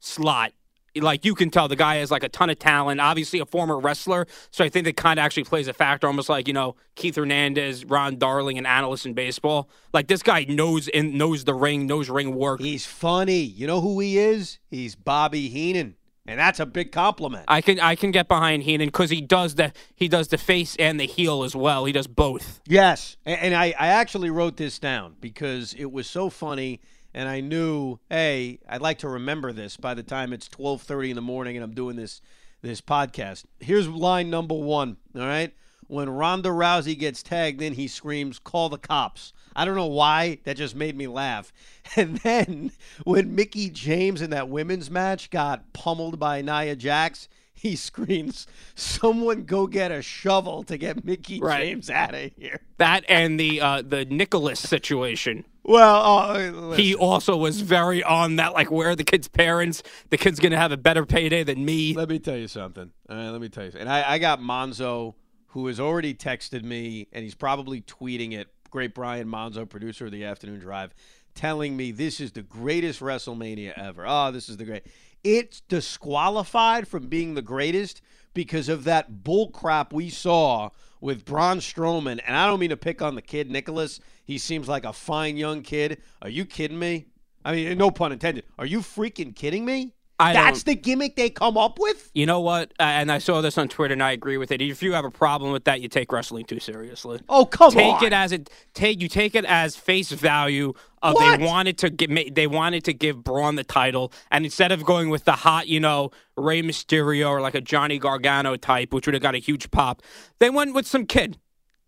slot. 0.00 0.52
Like 0.96 1.24
you 1.24 1.34
can 1.34 1.50
tell 1.50 1.68
the 1.68 1.76
guy 1.76 1.96
has 1.96 2.10
like 2.10 2.24
a 2.24 2.28
ton 2.28 2.50
of 2.50 2.58
talent. 2.58 3.00
Obviously, 3.00 3.38
a 3.38 3.46
former 3.46 3.78
wrestler, 3.78 4.26
so 4.50 4.64
I 4.64 4.68
think 4.68 4.84
that 4.86 4.96
kind 4.96 5.18
of 5.18 5.24
actually 5.24 5.44
plays 5.44 5.68
a 5.68 5.72
factor. 5.72 6.06
Almost 6.06 6.28
like 6.28 6.48
you 6.48 6.54
know 6.54 6.76
Keith 6.94 7.16
Hernandez, 7.16 7.84
Ron 7.84 8.18
Darling, 8.18 8.58
and 8.58 8.66
analysts 8.66 9.06
in 9.06 9.14
baseball. 9.14 9.68
Like 9.92 10.08
this 10.08 10.22
guy 10.22 10.44
knows 10.48 10.88
in 10.88 11.16
knows 11.16 11.44
the 11.44 11.54
ring, 11.54 11.86
knows 11.86 12.08
ring 12.08 12.34
work. 12.34 12.60
He's 12.60 12.86
funny. 12.86 13.40
You 13.40 13.66
know 13.66 13.80
who 13.80 14.00
he 14.00 14.18
is? 14.18 14.58
He's 14.68 14.94
Bobby 14.94 15.48
Heenan. 15.48 15.96
And 16.26 16.38
that's 16.38 16.60
a 16.60 16.66
big 16.66 16.92
compliment. 16.92 17.46
I 17.48 17.60
can 17.60 17.80
I 17.80 17.96
can 17.96 18.12
get 18.12 18.28
behind 18.28 18.62
Heenan 18.62 18.88
because 18.88 19.10
he 19.10 19.20
does 19.20 19.56
the 19.56 19.72
he 19.96 20.06
does 20.06 20.28
the 20.28 20.38
face 20.38 20.76
and 20.78 21.00
the 21.00 21.06
heel 21.06 21.42
as 21.42 21.56
well. 21.56 21.86
He 21.86 21.92
does 21.92 22.06
both. 22.06 22.60
Yes, 22.66 23.16
and, 23.24 23.40
and 23.40 23.54
I, 23.54 23.74
I 23.78 23.88
actually 23.88 24.30
wrote 24.30 24.56
this 24.56 24.78
down 24.78 25.16
because 25.20 25.74
it 25.74 25.90
was 25.90 26.06
so 26.06 26.30
funny, 26.30 26.80
and 27.14 27.28
I 27.28 27.40
knew, 27.40 27.98
hey, 28.08 28.58
I'd 28.68 28.80
like 28.82 28.98
to 28.98 29.08
remember 29.08 29.52
this 29.52 29.76
by 29.76 29.94
the 29.94 30.02
time 30.02 30.32
it's 30.32 30.48
twelve 30.48 30.82
thirty 30.82 31.10
in 31.10 31.16
the 31.16 31.22
morning 31.22 31.56
and 31.56 31.64
I'm 31.64 31.74
doing 31.74 31.96
this 31.96 32.20
this 32.62 32.80
podcast. 32.80 33.44
Here's 33.58 33.88
line 33.88 34.30
number 34.30 34.54
one. 34.54 34.96
All 35.14 35.22
right, 35.22 35.52
when 35.86 36.08
Ronda 36.08 36.50
Rousey 36.50 36.98
gets 36.98 37.22
tagged 37.22 37.62
in, 37.62 37.74
he 37.74 37.88
screams, 37.88 38.38
"Call 38.38 38.68
the 38.68 38.78
cops!" 38.78 39.32
I 39.56 39.64
don't 39.64 39.74
know 39.74 39.86
why 39.86 40.38
that 40.44 40.56
just 40.56 40.76
made 40.76 40.96
me 40.96 41.06
laugh. 41.06 41.52
And 41.96 42.18
then 42.18 42.70
when 43.02 43.34
Mickie 43.34 43.68
James 43.68 44.22
in 44.22 44.30
that 44.30 44.48
women's 44.48 44.88
match 44.92 45.28
got 45.30 45.72
pummeled 45.72 46.20
by 46.20 46.40
Nia 46.40 46.76
Jax. 46.76 47.28
He 47.52 47.74
screams, 47.90 48.46
"Someone 48.76 49.44
go 49.44 49.66
get 49.66 49.90
a 49.90 50.00
shovel 50.00 50.62
to 50.62 50.78
get 50.78 51.04
Mickie 51.04 51.40
Right. 51.40 51.64
James 51.64 51.90
out 51.90 52.14
of 52.14 52.30
here!" 52.38 52.60
That 52.78 53.04
and 53.08 53.38
the 53.40 53.60
uh, 53.60 53.82
the 53.82 54.04
Nicholas 54.06 54.60
situation. 54.60 55.44
Well, 55.70 56.04
uh, 56.04 56.72
He 56.72 56.96
also 56.96 57.36
was 57.36 57.60
very 57.60 58.02
on 58.02 58.36
that, 58.36 58.54
like, 58.54 58.72
where 58.72 58.90
are 58.90 58.96
the 58.96 59.04
kid's 59.04 59.28
parents? 59.28 59.84
The 60.08 60.18
kid's 60.18 60.40
going 60.40 60.50
to 60.50 60.58
have 60.58 60.72
a 60.72 60.76
better 60.76 61.06
payday 61.06 61.44
than 61.44 61.64
me. 61.64 61.94
let 61.94 62.08
me 62.08 62.18
tell 62.18 62.36
you 62.36 62.48
something. 62.48 62.90
All 63.08 63.16
right, 63.16 63.30
let 63.30 63.40
me 63.40 63.48
tell 63.48 63.66
you. 63.66 63.72
And 63.78 63.88
I, 63.88 64.14
I 64.14 64.18
got 64.18 64.40
Monzo, 64.40 65.14
who 65.48 65.68
has 65.68 65.78
already 65.78 66.12
texted 66.12 66.64
me, 66.64 67.06
and 67.12 67.22
he's 67.22 67.36
probably 67.36 67.82
tweeting 67.82 68.32
it. 68.32 68.48
Great 68.70 68.94
Brian 68.94 69.28
Monzo, 69.28 69.68
producer 69.68 70.06
of 70.06 70.12
the 70.12 70.24
Afternoon 70.24 70.58
Drive, 70.58 70.92
telling 71.36 71.76
me 71.76 71.92
this 71.92 72.20
is 72.20 72.32
the 72.32 72.42
greatest 72.42 72.98
WrestleMania 72.98 73.72
ever. 73.76 74.04
Oh, 74.06 74.32
this 74.32 74.48
is 74.48 74.56
the 74.56 74.64
great. 74.64 74.86
It's 75.22 75.60
disqualified 75.60 76.88
from 76.88 77.06
being 77.06 77.34
the 77.34 77.42
greatest 77.42 78.00
because 78.34 78.68
of 78.68 78.84
that 78.84 79.22
bull 79.22 79.50
crap 79.50 79.92
we 79.92 80.10
saw 80.10 80.70
with 81.00 81.24
Braun 81.24 81.58
Strowman. 81.58 82.20
And 82.26 82.36
I 82.36 82.46
don't 82.46 82.60
mean 82.60 82.70
to 82.70 82.76
pick 82.76 83.02
on 83.02 83.14
the 83.14 83.22
kid, 83.22 83.50
Nicholas. 83.50 84.00
He 84.24 84.38
seems 84.38 84.68
like 84.68 84.84
a 84.84 84.92
fine 84.92 85.36
young 85.36 85.62
kid. 85.62 86.00
Are 86.22 86.28
you 86.28 86.44
kidding 86.44 86.78
me? 86.78 87.06
I 87.44 87.52
mean, 87.52 87.78
no 87.78 87.90
pun 87.90 88.12
intended. 88.12 88.44
Are 88.58 88.66
you 88.66 88.80
freaking 88.80 89.34
kidding 89.34 89.64
me? 89.64 89.94
I 90.20 90.32
That's 90.32 90.62
the 90.64 90.74
gimmick 90.74 91.16
they 91.16 91.30
come 91.30 91.56
up 91.56 91.78
with? 91.78 92.10
You 92.14 92.26
know 92.26 92.40
what? 92.40 92.72
Uh, 92.78 92.82
and 92.84 93.10
I 93.10 93.18
saw 93.18 93.40
this 93.40 93.56
on 93.58 93.68
Twitter, 93.68 93.92
and 93.92 94.02
I 94.02 94.12
agree 94.12 94.36
with 94.36 94.52
it. 94.52 94.60
If 94.60 94.82
you 94.82 94.92
have 94.92 95.04
a 95.04 95.10
problem 95.10 95.52
with 95.52 95.64
that, 95.64 95.80
you 95.80 95.88
take 95.88 96.12
wrestling 96.12 96.44
too 96.44 96.60
seriously. 96.60 97.20
Oh, 97.28 97.44
come 97.46 97.72
take 97.72 97.94
on. 97.94 98.00
Take 98.00 98.06
it 98.08 98.12
as 98.12 98.32
it 98.32 98.50
take 98.74 99.00
you 99.00 99.08
take 99.08 99.34
it 99.34 99.44
as 99.44 99.76
face 99.76 100.10
value 100.12 100.74
of 101.02 101.14
What? 101.14 101.38
they 101.38 101.44
wanted 101.44 101.78
to 101.78 101.90
get 101.90 102.34
they 102.34 102.46
wanted 102.46 102.84
to 102.84 102.92
give 102.92 103.24
Braun 103.24 103.54
the 103.56 103.64
title 103.64 104.12
and 104.30 104.44
instead 104.44 104.70
of 104.70 104.84
going 104.84 105.08
with 105.08 105.24
the 105.24 105.32
hot 105.32 105.66
you 105.66 105.80
know 105.80 106.10
Rey 106.36 106.62
Mysterio 106.62 107.30
or 107.30 107.40
like 107.40 107.54
a 107.54 107.60
Johnny 107.62 107.98
Gargano 107.98 108.56
type 108.56 108.92
which 108.92 109.06
would 109.06 109.14
have 109.14 109.22
got 109.22 109.34
a 109.34 109.38
huge 109.38 109.70
pop 109.70 110.02
they 110.40 110.50
went 110.50 110.74
with 110.74 110.86
some 110.86 111.06
kid 111.06 111.38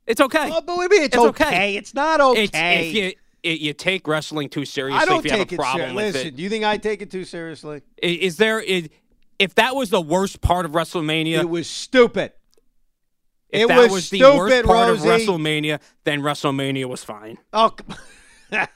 it's 0.07 0.21
okay 0.21 0.51
Oh, 0.51 0.63
but 0.63 0.77
what 0.77 0.91
do 0.91 0.97
you 0.97 1.01
mean 1.03 1.07
it's, 1.09 1.15
It's 1.17 1.25
okay. 1.27 1.45
okay. 1.47 1.75
It's 1.77 1.93
not 1.95 2.21
okay. 2.23 2.45
it's 2.45 2.53
if 2.57 2.95
you 2.95 3.13
it, 3.43 3.61
you 3.61 3.73
take 3.73 4.07
wrestling 4.07 4.49
too 4.49 4.65
seriously 4.65 5.01
I 5.01 5.05
don't 5.05 5.19
if 5.19 5.25
you 5.25 5.31
have 5.33 5.41
take 5.41 5.53
a 5.53 5.55
it 5.55 5.59
problem 5.59 5.79
seriously. 5.91 6.05
with 6.05 6.15
Listen, 6.15 6.29
it 6.29 6.37
do 6.37 6.43
you 6.43 6.49
think 6.49 6.65
I 6.65 6.77
take 6.79 7.03
it 7.03 7.11
too 7.11 7.25
seriously? 7.25 7.83
I- 8.03 8.07
is 8.07 8.37
there 8.37 8.61
is, 8.61 8.89
if 9.39 9.55
that 9.57 9.75
was 9.75 9.91
the 9.91 10.01
worst 10.01 10.41
part 10.41 10.65
of 10.67 10.73
WrestleMania 10.73 11.41
It 11.41 11.49
was 11.49 11.69
stupid. 11.69 12.33
if 13.49 13.63
it 13.63 13.69
that 13.69 13.79
was 13.79 13.91
was, 13.93 14.11
the 14.11 14.19
stupid, 14.19 14.37
worst 14.39 14.65
part 14.67 14.89
Rosie. 14.91 15.09
of 15.09 15.21
WrestleMania 15.21 15.81
then 16.05 16.21
WrestleMania 16.21 16.87
was 16.87 17.03
fine 17.05 17.39
Oh, 17.53 17.75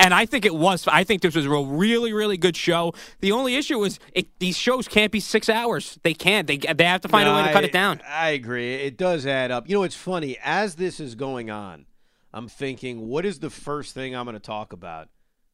And 0.00 0.12
I 0.12 0.26
think 0.26 0.44
it 0.44 0.54
was. 0.54 0.88
I 0.88 1.04
think 1.04 1.22
this 1.22 1.36
was 1.36 1.46
a 1.46 1.50
really, 1.50 2.12
really 2.12 2.36
good 2.36 2.56
show. 2.56 2.92
The 3.20 3.30
only 3.30 3.54
issue 3.54 3.82
is 3.84 4.00
it, 4.12 4.26
these 4.40 4.56
shows 4.56 4.88
can't 4.88 5.12
be 5.12 5.20
six 5.20 5.48
hours. 5.48 6.00
They 6.02 6.14
can't. 6.14 6.48
They 6.48 6.56
they 6.56 6.82
have 6.84 7.00
to 7.02 7.08
find 7.08 7.28
a 7.28 7.32
way 7.32 7.44
to 7.46 7.52
cut 7.52 7.62
it 7.62 7.70
down. 7.70 8.00
I 8.08 8.30
agree. 8.30 8.74
It 8.74 8.96
does 8.96 9.24
add 9.24 9.52
up. 9.52 9.68
You 9.68 9.76
know, 9.76 9.82
it's 9.84 9.94
funny. 9.94 10.36
As 10.42 10.74
this 10.74 10.98
is 10.98 11.14
going 11.14 11.48
on, 11.48 11.86
I'm 12.34 12.48
thinking, 12.48 13.06
what 13.06 13.24
is 13.24 13.38
the 13.38 13.48
first 13.48 13.94
thing 13.94 14.14
I'm 14.14 14.24
going 14.24 14.34
to 14.34 14.40
talk 14.40 14.72
about 14.72 15.08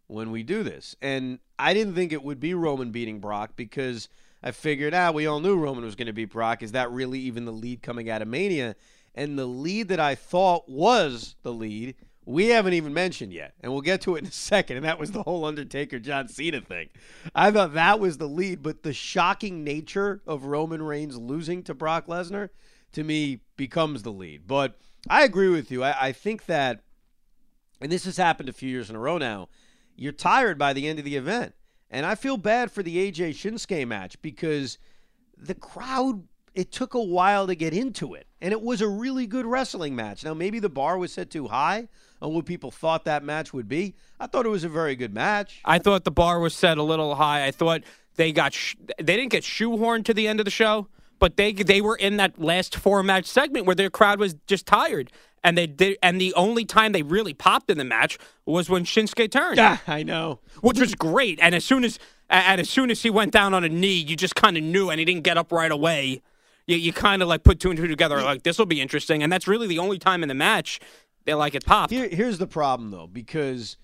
when 0.06 0.30
we 0.30 0.42
do 0.42 0.62
this? 0.62 0.96
And 1.02 1.38
I 1.58 1.74
didn't 1.74 1.94
think 1.94 2.10
it 2.10 2.24
would 2.24 2.40
be 2.40 2.54
Roman 2.54 2.90
beating 2.90 3.20
Brock 3.20 3.50
because 3.54 4.08
I 4.42 4.52
figured, 4.52 4.94
ah, 4.94 5.10
we 5.10 5.26
all 5.26 5.40
knew 5.40 5.58
Roman 5.58 5.84
was 5.84 5.94
going 5.94 6.06
to 6.06 6.14
beat 6.14 6.32
Brock. 6.32 6.62
Is 6.62 6.72
that 6.72 6.90
really 6.90 7.20
even 7.20 7.44
the 7.44 7.52
lead 7.52 7.82
coming 7.82 8.08
out 8.08 8.22
of 8.22 8.28
Mania? 8.28 8.76
And 9.14 9.38
the 9.38 9.44
lead 9.44 9.88
that 9.88 10.00
I 10.00 10.14
thought 10.14 10.70
was 10.70 11.36
the 11.42 11.52
lead, 11.52 11.96
we 12.24 12.46
haven't 12.46 12.72
even 12.72 12.94
mentioned 12.94 13.34
yet. 13.34 13.52
And 13.60 13.70
we'll 13.70 13.82
get 13.82 14.00
to 14.02 14.16
it 14.16 14.20
in 14.20 14.28
a 14.28 14.32
second. 14.32 14.78
And 14.78 14.86
that 14.86 14.98
was 14.98 15.10
the 15.10 15.22
whole 15.22 15.44
Undertaker 15.44 15.98
John 15.98 16.28
Cena 16.28 16.62
thing. 16.62 16.88
I 17.34 17.50
thought 17.50 17.74
that 17.74 18.00
was 18.00 18.16
the 18.16 18.28
lead, 18.28 18.62
but 18.62 18.84
the 18.84 18.94
shocking 18.94 19.64
nature 19.64 20.22
of 20.26 20.46
Roman 20.46 20.82
Reigns 20.82 21.18
losing 21.18 21.62
to 21.64 21.74
Brock 21.74 22.06
Lesnar 22.06 22.48
to 22.92 23.04
me 23.04 23.40
becomes 23.58 24.02
the 24.02 24.12
lead. 24.12 24.46
But 24.46 24.78
I 25.08 25.24
agree 25.24 25.48
with 25.48 25.70
you. 25.70 25.82
I, 25.82 26.08
I 26.08 26.12
think 26.12 26.46
that, 26.46 26.80
and 27.80 27.90
this 27.90 28.04
has 28.04 28.16
happened 28.16 28.48
a 28.48 28.52
few 28.52 28.68
years 28.68 28.90
in 28.90 28.96
a 28.96 28.98
row 28.98 29.18
now, 29.18 29.48
you're 29.96 30.12
tired 30.12 30.58
by 30.58 30.72
the 30.72 30.88
end 30.88 30.98
of 30.98 31.04
the 31.04 31.16
event. 31.16 31.54
And 31.90 32.06
I 32.06 32.14
feel 32.14 32.36
bad 32.36 32.70
for 32.70 32.82
the 32.82 33.10
AJ 33.10 33.30
Shinsuke 33.30 33.86
match 33.86 34.20
because 34.22 34.78
the 35.36 35.54
crowd, 35.54 36.22
it 36.54 36.70
took 36.70 36.94
a 36.94 37.02
while 37.02 37.46
to 37.46 37.54
get 37.54 37.74
into 37.74 38.14
it. 38.14 38.26
And 38.40 38.52
it 38.52 38.62
was 38.62 38.80
a 38.80 38.88
really 38.88 39.26
good 39.26 39.44
wrestling 39.46 39.96
match. 39.96 40.24
Now, 40.24 40.34
maybe 40.34 40.60
the 40.60 40.68
bar 40.68 40.98
was 40.98 41.12
set 41.12 41.30
too 41.30 41.48
high 41.48 41.88
on 42.22 42.32
what 42.32 42.46
people 42.46 42.70
thought 42.70 43.04
that 43.04 43.24
match 43.24 43.52
would 43.52 43.68
be. 43.68 43.94
I 44.18 44.26
thought 44.26 44.46
it 44.46 44.50
was 44.50 44.64
a 44.64 44.68
very 44.68 44.94
good 44.94 45.12
match. 45.12 45.60
I 45.64 45.78
thought 45.78 46.04
the 46.04 46.10
bar 46.10 46.38
was 46.38 46.54
set 46.54 46.78
a 46.78 46.82
little 46.82 47.16
high. 47.16 47.46
I 47.46 47.50
thought 47.50 47.82
they 48.16 48.32
got 48.32 48.52
sh- 48.52 48.76
they 48.98 49.16
didn't 49.16 49.30
get 49.30 49.42
shoehorned 49.42 50.04
to 50.06 50.14
the 50.14 50.28
end 50.28 50.40
of 50.40 50.44
the 50.44 50.50
show, 50.50 50.88
but 51.20 51.36
they 51.36 51.52
they 51.52 51.80
were 51.80 51.94
in 51.94 52.16
that 52.16 52.40
last 52.40 52.74
four 52.74 53.02
match 53.04 53.26
segment 53.26 53.66
where 53.66 53.76
their 53.76 53.90
crowd 53.90 54.18
was 54.18 54.34
just 54.48 54.66
tired. 54.66 55.12
And 55.42 55.56
they 55.56 55.66
did, 55.66 55.96
and 56.02 56.20
the 56.20 56.34
only 56.34 56.66
time 56.66 56.92
they 56.92 57.02
really 57.02 57.32
popped 57.32 57.70
in 57.70 57.78
the 57.78 57.84
match 57.84 58.18
was 58.44 58.68
when 58.68 58.84
Shinsuke 58.84 59.30
turned. 59.30 59.56
Yeah, 59.56 59.78
I 59.86 60.02
know. 60.02 60.40
which 60.60 60.78
was 60.78 60.94
great. 60.94 61.38
And 61.40 61.54
as 61.54 61.64
soon 61.64 61.82
as 61.82 61.98
and 62.28 62.60
as 62.60 62.68
soon 62.68 62.90
as 62.90 63.02
he 63.02 63.08
went 63.08 63.32
down 63.32 63.54
on 63.54 63.64
a 63.64 63.68
knee, 63.68 63.94
you 63.94 64.16
just 64.16 64.34
kind 64.34 64.58
of 64.58 64.62
knew, 64.62 64.90
and 64.90 64.98
he 64.98 65.04
didn't 65.06 65.22
get 65.24 65.38
up 65.38 65.50
right 65.50 65.72
away. 65.72 66.20
You, 66.66 66.76
you 66.76 66.92
kind 66.92 67.22
of 67.22 67.28
like 67.28 67.42
put 67.42 67.58
two 67.58 67.70
and 67.70 67.78
two 67.78 67.86
together, 67.86 68.22
like 68.22 68.42
this 68.42 68.58
will 68.58 68.66
be 68.66 68.82
interesting. 68.82 69.22
And 69.22 69.32
that's 69.32 69.48
really 69.48 69.66
the 69.66 69.78
only 69.78 69.98
time 69.98 70.22
in 70.22 70.28
the 70.28 70.34
match 70.34 70.78
they 71.24 71.32
like 71.34 71.54
it 71.54 71.64
popped. 71.64 71.90
Here, 71.90 72.08
here's 72.08 72.36
the 72.38 72.46
problem, 72.46 72.90
though, 72.90 73.06
because 73.06 73.78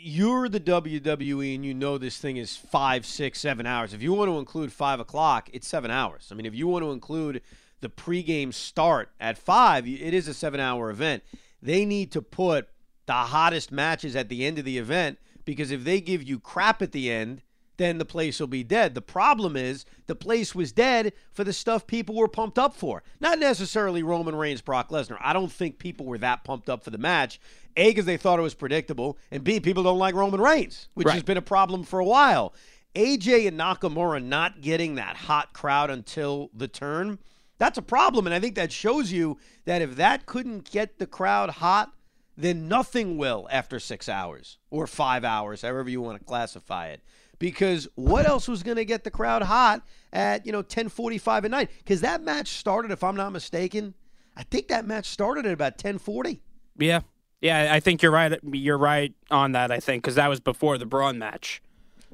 you're 0.00 0.48
the 0.48 0.60
WWE 0.60 1.54
and 1.54 1.64
you 1.64 1.74
know 1.74 1.98
this 1.98 2.18
thing 2.18 2.36
is 2.36 2.56
five, 2.56 3.04
six, 3.04 3.40
seven 3.40 3.66
hours. 3.66 3.92
If 3.92 4.02
you 4.02 4.12
want 4.12 4.30
to 4.30 4.38
include 4.38 4.72
five 4.72 5.00
o'clock, 5.00 5.50
it's 5.52 5.66
seven 5.66 5.90
hours. 5.90 6.28
I 6.30 6.34
mean, 6.34 6.46
if 6.46 6.54
you 6.54 6.68
want 6.68 6.84
to 6.84 6.92
include 6.92 7.42
the 7.80 7.88
pregame 7.88 8.52
start 8.54 9.10
at 9.20 9.38
five, 9.38 9.86
it 9.86 10.14
is 10.14 10.28
a 10.28 10.34
seven 10.34 10.60
hour 10.60 10.90
event. 10.90 11.22
They 11.60 11.84
need 11.84 12.12
to 12.12 12.22
put 12.22 12.68
the 13.06 13.12
hottest 13.12 13.72
matches 13.72 14.14
at 14.14 14.28
the 14.28 14.44
end 14.44 14.58
of 14.58 14.64
the 14.64 14.78
event 14.78 15.18
because 15.44 15.70
if 15.70 15.84
they 15.84 16.00
give 16.00 16.22
you 16.22 16.38
crap 16.38 16.82
at 16.82 16.92
the 16.92 17.10
end, 17.10 17.42
then 17.78 17.98
the 17.98 18.04
place 18.04 18.38
will 18.38 18.48
be 18.48 18.62
dead. 18.62 18.94
The 18.94 19.00
problem 19.00 19.56
is 19.56 19.84
the 20.06 20.14
place 20.14 20.54
was 20.54 20.72
dead 20.72 21.12
for 21.32 21.44
the 21.44 21.52
stuff 21.52 21.86
people 21.86 22.14
were 22.14 22.28
pumped 22.28 22.58
up 22.58 22.74
for. 22.74 23.02
Not 23.20 23.38
necessarily 23.38 24.02
Roman 24.02 24.34
Reigns, 24.34 24.60
Brock 24.60 24.90
Lesnar. 24.90 25.16
I 25.20 25.32
don't 25.32 25.50
think 25.50 25.78
people 25.78 26.04
were 26.04 26.18
that 26.18 26.44
pumped 26.44 26.68
up 26.68 26.84
for 26.84 26.90
the 26.90 26.98
match. 26.98 27.40
A, 27.76 27.90
because 27.90 28.04
they 28.04 28.16
thought 28.16 28.40
it 28.40 28.42
was 28.42 28.54
predictable, 28.54 29.16
and 29.30 29.44
B, 29.44 29.60
people 29.60 29.84
don't 29.84 29.98
like 29.98 30.14
Roman 30.14 30.40
Reigns, 30.40 30.88
which 30.94 31.08
has 31.08 31.22
been 31.22 31.36
a 31.36 31.42
problem 31.42 31.84
for 31.84 32.00
a 32.00 32.04
while. 32.04 32.52
AJ 32.96 33.46
and 33.46 33.58
Nakamura 33.58 34.22
not 34.22 34.60
getting 34.60 34.96
that 34.96 35.16
hot 35.16 35.52
crowd 35.52 35.88
until 35.88 36.50
the 36.52 36.66
turn, 36.66 37.18
that's 37.58 37.78
a 37.78 37.82
problem. 37.82 38.26
And 38.26 38.34
I 38.34 38.40
think 38.40 38.56
that 38.56 38.72
shows 38.72 39.12
you 39.12 39.38
that 39.64 39.82
if 39.82 39.96
that 39.96 40.26
couldn't 40.26 40.70
get 40.70 40.98
the 40.98 41.06
crowd 41.06 41.50
hot, 41.50 41.92
then 42.36 42.68
nothing 42.68 43.18
will 43.18 43.48
after 43.50 43.80
six 43.80 44.08
hours 44.08 44.58
or 44.70 44.86
five 44.86 45.24
hours, 45.24 45.62
however 45.62 45.90
you 45.90 46.00
want 46.00 46.18
to 46.18 46.24
classify 46.24 46.88
it. 46.88 47.02
Because 47.38 47.88
what 47.94 48.26
else 48.26 48.48
was 48.48 48.62
going 48.62 48.76
to 48.78 48.84
get 48.84 49.04
the 49.04 49.10
crowd 49.10 49.42
hot 49.42 49.82
at 50.12 50.44
you 50.44 50.52
know 50.52 50.62
10:45 50.62 51.44
at 51.44 51.50
night? 51.50 51.70
Because 51.78 52.00
that 52.00 52.22
match 52.22 52.48
started, 52.48 52.90
if 52.90 53.04
I'm 53.04 53.16
not 53.16 53.32
mistaken, 53.32 53.94
I 54.36 54.42
think 54.44 54.68
that 54.68 54.86
match 54.86 55.06
started 55.06 55.46
at 55.46 55.52
about 55.52 55.78
10:40. 55.78 56.40
Yeah, 56.78 57.00
yeah, 57.40 57.68
I 57.72 57.80
think 57.80 58.02
you're 58.02 58.12
right. 58.12 58.38
You're 58.42 58.78
right 58.78 59.12
on 59.30 59.52
that. 59.52 59.70
I 59.70 59.80
think 59.80 60.02
because 60.02 60.16
that 60.16 60.28
was 60.28 60.40
before 60.40 60.78
the 60.78 60.86
Braun 60.86 61.18
match. 61.18 61.62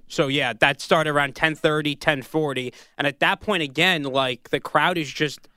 So 0.09 0.29
yeah, 0.29 0.53
that 0.61 0.81
started 0.81 1.11
around 1.11 1.35
10:30, 1.35 1.99
10:40, 1.99 2.73
and 2.99 3.07
at 3.07 3.21
that 3.21 3.41
point 3.41 3.63
again, 3.63 4.03
like 4.03 4.51
the 4.51 4.61
crowd 4.61 4.99
is 4.99 5.13
just. 5.13 5.49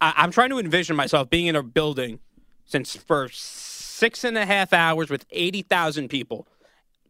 I, 0.00 0.14
I'm 0.16 0.30
trying 0.30 0.50
to 0.50 0.58
envision 0.58 0.96
myself 0.96 1.28
being 1.28 1.46
in 1.46 1.56
a 1.56 1.62
building 1.62 2.20
since 2.64 2.96
for 2.96 3.28
six 3.30 4.24
and 4.24 4.38
a 4.38 4.46
half 4.46 4.72
hours 4.72 5.10
with 5.10 5.26
eighty 5.30 5.62
thousand 5.62 6.08
people, 6.08 6.46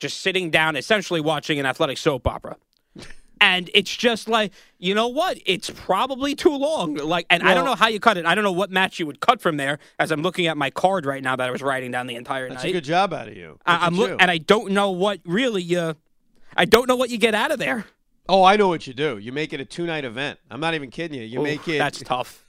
just 0.01 0.21
sitting 0.21 0.51
down, 0.51 0.75
essentially 0.75 1.21
watching 1.21 1.61
an 1.61 1.67
athletic 1.67 1.99
soap 1.99 2.27
opera. 2.27 2.57
And 3.43 3.71
it's 3.73 3.97
just 3.97 4.29
like, 4.29 4.53
you 4.79 4.95
know 4.95 5.09
what? 5.09 5.39
It's 5.47 5.71
probably 5.71 6.35
too 6.35 6.55
long. 6.55 6.97
Like, 6.97 7.25
and 7.31 7.43
I 7.43 7.55
don't 7.55 7.65
know 7.65 7.75
how 7.75 7.89
you 7.89 7.99
cut 7.99 8.19
it. 8.19 8.27
I 8.27 8.35
don't 8.35 8.45
know 8.45 8.53
what 8.53 8.71
match 8.71 8.99
you 9.01 9.07
would 9.07 9.21
cut 9.21 9.41
from 9.41 9.57
there. 9.57 9.79
As 9.99 10.11
I'm 10.11 10.21
looking 10.21 10.47
at 10.47 10.59
my 10.59 10.69
card 10.69 11.07
right 11.07 11.23
now 11.23 11.37
that 11.37 11.49
I 11.49 11.51
was 11.51 11.63
writing 11.63 11.91
down 11.91 12.07
the 12.07 12.17
entire 12.17 12.51
That's 12.51 12.65
night. 12.65 12.69
a 12.69 12.73
good 12.73 12.85
job 12.85 13.15
out 13.15 13.29
of 13.29 13.37
you. 13.39 13.59
I, 13.65 13.87
I'm 13.87 13.95
look, 13.95 14.21
and 14.21 14.31
I 14.31 14.37
don't 14.37 14.73
know 14.73 14.91
what 14.91 15.21
really 15.25 15.63
you. 15.63 15.97
I 16.55 16.67
don't 16.67 16.87
know 16.87 16.97
what 16.97 17.09
you 17.09 17.17
get 17.17 17.35
out 17.35 17.51
of 17.51 17.59
there. 17.59 17.87
oh, 18.29 18.45
I 18.45 18.57
know 18.57 18.69
what 18.69 18.87
you 18.87 18.93
do. 18.93 19.17
You 19.17 19.33
make 19.33 19.55
it 19.55 19.61
a 19.61 19.65
two 19.65 19.87
night 19.87 20.05
event. 20.05 20.39
I'm 20.51 20.61
not 20.61 20.75
even 20.75 20.91
kidding 20.91 21.19
you. 21.19 21.25
You 21.25 21.41
Ooh, 21.41 21.45
make 21.45 21.67
it. 21.67 21.79
That's 21.79 22.01
tough. 22.03 22.45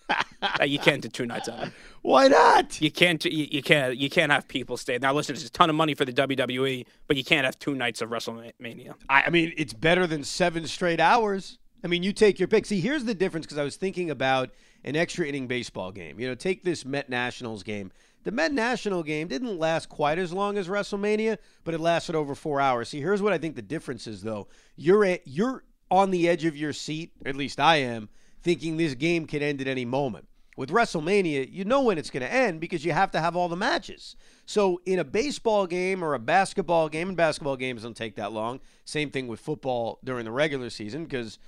Uh, 0.60 0.64
you 0.64 0.80
can't 0.80 1.04
do 1.04 1.08
two 1.08 1.26
nights 1.26 1.48
of 1.48 1.62
it. 1.62 1.72
why 2.02 2.28
not? 2.28 2.82
You 2.82 2.92
can't. 2.92 3.24
You, 3.26 3.48
you 3.52 3.62
can't. 3.62 3.96
You 3.96 4.10
can't 4.10 4.32
have 4.32 4.48
people 4.48 4.76
stay. 4.76 4.98
Now, 5.00 5.14
listen, 5.14 5.36
it's 5.36 5.46
a 5.46 5.52
ton 5.52 5.70
of 5.70 5.76
money 5.76 5.94
for 5.94 6.04
the 6.04 6.12
WWE, 6.14 6.86
but 7.08 7.16
you 7.16 7.24
can't 7.24 7.46
have 7.46 7.60
two 7.60 7.76
nights 7.76 8.02
of 8.02 8.10
WrestleMania. 8.10 8.96
I, 9.08 9.24
I 9.24 9.30
mean, 9.30 9.54
it's 9.56 9.74
better 9.74 10.08
than 10.08 10.24
seven 10.24 10.66
straight 10.66 11.00
hours. 11.00 11.60
I 11.84 11.88
mean, 11.88 12.04
you 12.04 12.14
take 12.14 12.40
your 12.40 12.48
pick. 12.48 12.66
See, 12.66 12.80
here's 12.80 13.04
the 13.04 13.14
difference 13.14 13.46
because 13.46 13.58
I 13.58 13.64
was 13.64 13.76
thinking 13.76 14.10
about 14.10 14.50
an 14.84 14.96
extra 14.96 15.28
inning 15.28 15.48
baseball 15.48 15.92
game. 15.92 16.20
You 16.20 16.28
know, 16.28 16.36
take 16.36 16.64
this 16.64 16.86
Met 16.86 17.10
Nationals 17.10 17.64
game. 17.64 17.92
The 18.24 18.32
Met 18.32 18.54
National 18.54 19.02
game 19.02 19.28
didn't 19.28 19.58
last 19.58 19.90
quite 19.90 20.20
as 20.20 20.32
long 20.32 20.58
as 20.58 20.68
WrestleMania, 20.68 21.38
but 21.64 21.74
it 21.74 21.80
lasted 21.80 22.16
over 22.16 22.36
four 22.36 22.62
hours. 22.62 22.90
See, 22.90 23.00
here's 23.00 23.22
what 23.22 23.34
I 23.34 23.40
think 23.40 23.56
the 23.56 23.64
difference 23.64 24.06
is, 24.06 24.22
though. 24.22 24.48
You're 24.76 25.06
at, 25.06 25.22
you're 25.26 25.64
on 25.90 26.12
the 26.12 26.30
edge 26.30 26.46
of 26.46 26.56
your 26.56 26.72
seat, 26.72 27.12
at 27.26 27.36
least 27.36 27.60
I 27.60 27.78
am, 27.78 28.10
thinking 28.42 28.78
this 28.78 28.96
game 28.96 29.26
could 29.26 29.42
end 29.42 29.62
at 29.62 29.68
any 29.68 29.86
moment. 29.86 30.28
With 30.58 30.70
WrestleMania, 30.70 31.52
you 31.52 31.64
know 31.64 31.82
when 31.82 31.98
it's 31.98 32.10
going 32.10 32.24
to 32.24 32.32
end 32.32 32.60
because 32.60 32.84
you 32.84 32.92
have 32.92 33.12
to 33.12 33.22
have 33.22 33.36
all 33.36 33.48
the 33.48 33.56
matches. 33.56 34.16
So 34.46 34.82
in 34.86 35.00
a 35.00 35.04
baseball 35.04 35.66
game 35.66 36.04
or 36.04 36.14
a 36.14 36.20
basketball 36.20 36.90
game, 36.90 37.08
and 37.08 37.18
basketball 37.18 37.56
games 37.56 37.84
don't 37.84 37.96
take 37.96 38.16
that 38.16 38.34
long. 38.34 38.60
Same 38.84 39.10
thing 39.10 39.28
with 39.28 39.40
football 39.40 40.00
during 40.04 40.26
the 40.26 40.32
regular 40.32 40.70
season 40.70 41.06
because 41.06 41.40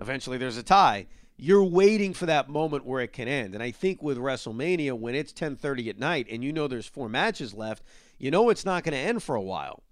eventually 0.00 0.38
there's 0.38 0.56
a 0.56 0.62
tie. 0.62 1.06
You're 1.36 1.64
waiting 1.64 2.14
for 2.14 2.26
that 2.26 2.48
moment 2.48 2.86
where 2.86 3.00
it 3.00 3.12
can 3.12 3.26
end. 3.26 3.54
And 3.54 3.62
I 3.62 3.72
think 3.72 4.00
with 4.00 4.16
WrestleMania, 4.16 4.92
when 4.92 5.16
it's 5.16 5.32
10:30 5.32 5.88
at 5.88 5.98
night 5.98 6.28
and 6.30 6.44
you 6.44 6.52
know 6.52 6.68
there's 6.68 6.86
four 6.86 7.08
matches 7.08 7.52
left, 7.52 7.82
you 8.18 8.30
know 8.30 8.48
it's 8.48 8.64
not 8.64 8.84
going 8.84 8.92
to 8.92 8.98
end 8.98 9.24
for 9.24 9.34
a 9.34 9.42
while. 9.42 9.82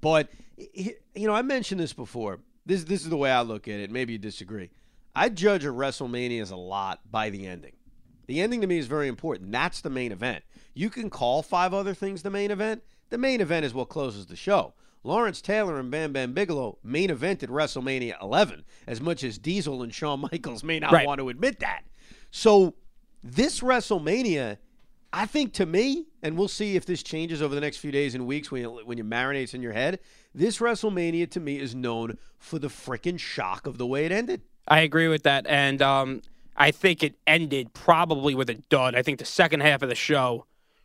But 0.00 0.28
you 0.56 1.26
know, 1.26 1.34
I 1.34 1.42
mentioned 1.42 1.80
this 1.80 1.92
before. 1.92 2.40
This 2.66 2.84
this 2.84 3.02
is 3.02 3.10
the 3.10 3.16
way 3.16 3.30
I 3.30 3.42
look 3.42 3.68
at 3.68 3.80
it. 3.80 3.90
Maybe 3.90 4.14
you 4.14 4.18
disagree. 4.18 4.70
I 5.18 5.28
judge 5.30 5.64
a 5.64 5.68
WrestleMania 5.70 6.40
as 6.40 6.52
a 6.52 6.56
lot 6.56 7.00
by 7.10 7.28
the 7.30 7.44
ending. 7.44 7.72
The 8.28 8.40
ending 8.40 8.60
to 8.60 8.68
me 8.68 8.78
is 8.78 8.86
very 8.86 9.08
important. 9.08 9.50
That's 9.50 9.80
the 9.80 9.90
main 9.90 10.12
event. 10.12 10.44
You 10.74 10.90
can 10.90 11.10
call 11.10 11.42
five 11.42 11.74
other 11.74 11.92
things 11.92 12.22
the 12.22 12.30
main 12.30 12.52
event. 12.52 12.84
The 13.10 13.18
main 13.18 13.40
event 13.40 13.66
is 13.66 13.74
what 13.74 13.88
closes 13.88 14.26
the 14.26 14.36
show. 14.36 14.74
Lawrence 15.02 15.40
Taylor 15.40 15.80
and 15.80 15.90
Bam 15.90 16.12
Bam 16.12 16.34
Bigelow 16.34 16.78
main 16.84 17.08
evented 17.08 17.48
WrestleMania 17.48 18.14
11, 18.22 18.64
as 18.86 19.00
much 19.00 19.24
as 19.24 19.38
Diesel 19.38 19.82
and 19.82 19.92
Shawn 19.92 20.20
Michaels 20.32 20.62
may 20.62 20.78
not 20.78 20.92
Right. 20.92 21.04
want 21.06 21.18
to 21.18 21.30
admit 21.30 21.58
that. 21.58 21.82
So, 22.30 22.74
this 23.24 23.58
WrestleMania, 23.58 24.58
I 25.12 25.26
think 25.26 25.52
to 25.54 25.66
me, 25.66 26.06
and 26.22 26.38
we'll 26.38 26.46
see 26.46 26.76
if 26.76 26.86
this 26.86 27.02
changes 27.02 27.42
over 27.42 27.56
the 27.56 27.60
next 27.60 27.78
few 27.78 27.90
days 27.90 28.14
and 28.14 28.24
weeks 28.24 28.52
when 28.52 28.62
you, 28.62 28.70
when 28.84 28.98
you 28.98 29.04
marinates 29.04 29.52
in 29.52 29.62
your 29.62 29.72
head. 29.72 29.98
This 30.32 30.58
WrestleMania 30.58 31.28
to 31.32 31.40
me 31.40 31.58
is 31.58 31.74
known 31.74 32.18
for 32.38 32.60
the 32.60 32.68
freaking 32.68 33.18
shock 33.18 33.66
of 33.66 33.78
the 33.78 33.86
way 33.86 34.06
it 34.06 34.12
ended. 34.12 34.42
I 34.68 34.80
agree 34.80 35.08
with 35.08 35.22
that, 35.24 35.46
and 35.48 35.80
um, 35.82 36.22
I 36.56 36.70
think 36.70 37.02
it 37.02 37.14
ended 37.26 37.72
probably 37.72 38.34
with 38.34 38.50
a 38.50 38.54
dud. 38.54 38.94
I 38.94 39.02
think 39.02 39.18
the 39.18 39.24
second 39.24 39.60
half 39.60 39.82
of 39.82 39.88
the 39.88 39.94
show 39.94 40.44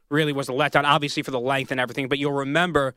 really 0.10 0.32
was 0.34 0.48
a 0.50 0.54
letdown, 0.54 0.84
obviously 0.86 1.22
for 1.24 1.32
the 1.32 1.40
length 1.40 1.72
and 1.72 1.80
everything. 1.80 2.08
But 2.08 2.18
you'll 2.20 2.32
remember 2.34 2.96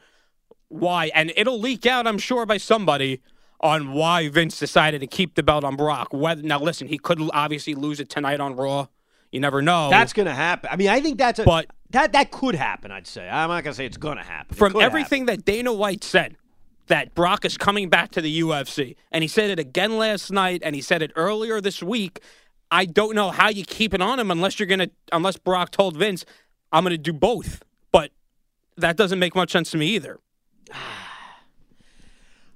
why, 0.69 1.11
and 1.15 1.33
it'll 1.37 1.59
leak 1.59 1.87
out, 1.87 2.07
I'm 2.07 2.19
sure, 2.19 2.47
by 2.47 2.57
somebody 2.59 3.21
on 3.61 3.93
why 3.93 4.29
Vince 4.29 4.59
decided 4.59 5.01
to 5.01 5.07
keep 5.07 5.35
the 5.35 5.43
belt 5.43 5.65
on 5.65 5.77
Brock. 5.77 6.09
Whether 6.13 6.43
now, 6.43 6.61
listen, 6.61 6.89
he 6.89 6.99
could 6.99 7.21
obviously 7.33 7.75
lose 7.75 8.01
it 8.01 8.09
tonight 8.09 8.41
on 8.41 8.55
Raw. 8.55 8.87
You 9.33 9.41
never 9.41 9.61
know. 9.63 9.91
That's 9.91 10.13
going 10.13 10.27
to 10.27 10.35
happen. 10.35 10.71
I 10.73 10.77
mean, 10.77 10.89
I 10.89 11.01
think 11.01 11.19
that's 11.19 11.39
a 11.41 11.45
But- 11.45 11.67
that 11.91 12.13
that 12.13 12.31
could 12.31 12.55
happen. 12.55 12.91
I'd 12.91 13.07
say. 13.07 13.29
I'm 13.29 13.49
not 13.49 13.63
going 13.65 13.73
to 13.73 13.75
say 13.75 13.87
it's 13.87 13.97
going 13.97 14.19
to 14.19 14.23
happen. 14.25 14.55
It 14.55 14.59
from 14.59 14.81
everything 14.81 15.27
that 15.27 15.45
Dana 15.45 15.73
White 15.73 16.05
said 16.05 16.37
that 16.87 17.15
Brock 17.15 17.45
is 17.45 17.57
coming 17.57 17.89
back 17.89 18.11
to 18.13 18.21
the 18.21 18.41
UFC, 18.41 18.97
and 19.11 19.23
he 19.23 19.29
said 19.29 19.51
it 19.51 19.59
again 19.59 19.99
last 19.99 20.31
night, 20.31 20.63
and 20.65 20.75
he 20.75 20.83
said 20.83 21.03
it 21.03 21.13
earlier 21.17 21.61
this 21.61 21.83
week. 21.83 22.21
I 22.71 22.85
don't 22.85 23.15
know 23.15 23.31
how 23.31 23.49
you 23.49 23.65
keep 23.65 23.95
it 23.95 24.01
on 24.01 24.19
him 24.19 24.31
unless 24.31 24.59
you're 24.59 24.67
gonna 24.67 24.91
unless 25.13 25.37
Brock 25.37 25.71
told 25.71 25.97
Vince, 25.97 26.25
I'm 26.73 26.85
gonna 26.85 26.99
do 26.99 27.13
both. 27.13 27.63
But 27.93 28.11
that 28.77 28.97
doesn't 28.97 29.19
make 29.19 29.35
much 29.35 29.53
sense 29.53 29.71
to 29.71 29.79
me 29.79 29.87
either. 29.89 30.19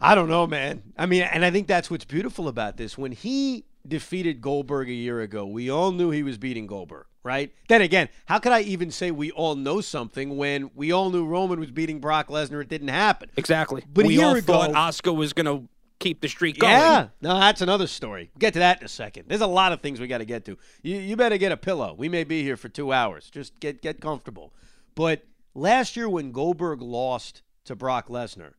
I 0.00 0.14
don't 0.14 0.28
know, 0.28 0.46
man. 0.46 0.82
I 0.96 1.06
mean, 1.06 1.22
and 1.22 1.44
I 1.44 1.50
think 1.50 1.66
that's 1.66 1.90
what's 1.90 2.06
beautiful 2.06 2.48
about 2.48 2.78
this. 2.78 2.96
When 2.96 3.12
he 3.12 3.64
defeated 3.86 4.40
Goldberg 4.40 4.88
a 4.88 4.94
year 4.94 5.20
ago, 5.20 5.44
we 5.44 5.70
all 5.70 5.92
knew 5.92 6.10
he 6.10 6.22
was 6.22 6.38
beating 6.38 6.66
Goldberg, 6.66 7.06
right? 7.22 7.52
Then 7.68 7.82
again, 7.82 8.08
how 8.26 8.38
could 8.38 8.52
I 8.52 8.60
even 8.62 8.90
say 8.90 9.10
we 9.10 9.30
all 9.30 9.54
know 9.54 9.80
something 9.80 10.36
when 10.36 10.70
we 10.74 10.92
all 10.92 11.10
knew 11.10 11.26
Roman 11.26 11.60
was 11.60 11.70
beating 11.70 12.00
Brock 12.00 12.28
Lesnar? 12.28 12.62
It 12.62 12.68
didn't 12.68 12.88
happen. 12.88 13.30
Exactly. 13.36 13.82
But 13.92 14.04
a 14.04 14.08
we 14.08 14.16
year 14.16 14.26
all 14.26 14.34
ago- 14.36 14.52
thought 14.52 14.70
Asuka 14.70 15.14
was 15.14 15.32
gonna 15.32 15.62
keep 15.98 16.20
the 16.22 16.28
streak 16.28 16.58
going. 16.58 16.72
Yeah, 16.72 17.08
no, 17.20 17.38
that's 17.38 17.60
another 17.60 17.86
story. 17.86 18.30
We'll 18.34 18.38
get 18.40 18.54
to 18.54 18.60
that 18.60 18.78
in 18.80 18.86
a 18.86 18.88
second. 18.88 19.24
There's 19.28 19.42
a 19.42 19.46
lot 19.46 19.72
of 19.72 19.80
things 19.82 20.00
we 20.00 20.06
got 20.06 20.18
to 20.18 20.24
get 20.24 20.46
to. 20.46 20.56
You, 20.82 20.96
you 20.96 21.14
better 21.14 21.36
get 21.36 21.52
a 21.52 21.58
pillow. 21.58 21.94
We 21.96 22.08
may 22.08 22.24
be 22.24 22.42
here 22.42 22.56
for 22.56 22.70
two 22.70 22.90
hours. 22.92 23.28
Just 23.30 23.60
get 23.60 23.82
get 23.82 24.00
comfortable. 24.00 24.54
But 24.94 25.24
last 25.54 25.96
year 25.96 26.08
when 26.08 26.32
Goldberg 26.32 26.80
lost 26.80 27.42
to 27.66 27.76
Brock 27.76 28.08
Lesnar, 28.08 28.54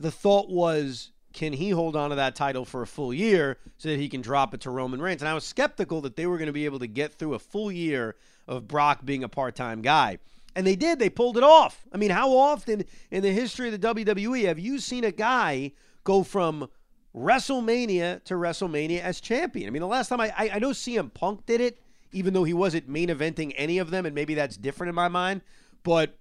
the 0.00 0.10
thought 0.10 0.50
was, 0.50 1.12
can 1.36 1.52
he 1.52 1.68
hold 1.68 1.94
on 1.94 2.08
to 2.10 2.16
that 2.16 2.34
title 2.34 2.64
for 2.64 2.80
a 2.80 2.86
full 2.86 3.12
year 3.12 3.58
so 3.76 3.90
that 3.90 3.98
he 3.98 4.08
can 4.08 4.22
drop 4.22 4.54
it 4.54 4.62
to 4.62 4.70
Roman 4.70 5.02
Reigns? 5.02 5.20
And 5.20 5.28
I 5.28 5.34
was 5.34 5.44
skeptical 5.44 6.00
that 6.00 6.16
they 6.16 6.26
were 6.26 6.38
going 6.38 6.46
to 6.46 6.52
be 6.52 6.64
able 6.64 6.78
to 6.78 6.86
get 6.86 7.12
through 7.12 7.34
a 7.34 7.38
full 7.38 7.70
year 7.70 8.16
of 8.48 8.66
Brock 8.66 9.04
being 9.04 9.22
a 9.22 9.28
part-time 9.28 9.82
guy. 9.82 10.18
And 10.56 10.66
they 10.66 10.76
did. 10.76 10.98
They 10.98 11.10
pulled 11.10 11.36
it 11.36 11.42
off. 11.42 11.84
I 11.92 11.98
mean, 11.98 12.10
how 12.10 12.34
often 12.34 12.86
in 13.10 13.22
the 13.22 13.30
history 13.30 13.68
of 13.68 13.78
the 13.78 13.94
WWE 13.94 14.46
have 14.46 14.58
you 14.58 14.78
seen 14.78 15.04
a 15.04 15.12
guy 15.12 15.72
go 16.04 16.22
from 16.22 16.70
WrestleMania 17.14 18.24
to 18.24 18.34
WrestleMania 18.34 19.00
as 19.02 19.20
champion? 19.20 19.68
I 19.68 19.70
mean, 19.70 19.82
the 19.82 19.86
last 19.86 20.08
time 20.08 20.22
I, 20.22 20.32
I, 20.38 20.50
I 20.54 20.58
know 20.58 20.70
CM 20.70 21.12
Punk 21.12 21.44
did 21.44 21.60
it, 21.60 21.78
even 22.12 22.32
though 22.32 22.44
he 22.44 22.54
wasn't 22.54 22.88
main 22.88 23.10
eventing 23.10 23.52
any 23.56 23.76
of 23.76 23.90
them, 23.90 24.06
and 24.06 24.14
maybe 24.14 24.32
that's 24.32 24.56
different 24.56 24.88
in 24.88 24.94
my 24.94 25.08
mind. 25.08 25.42
But 25.82 26.16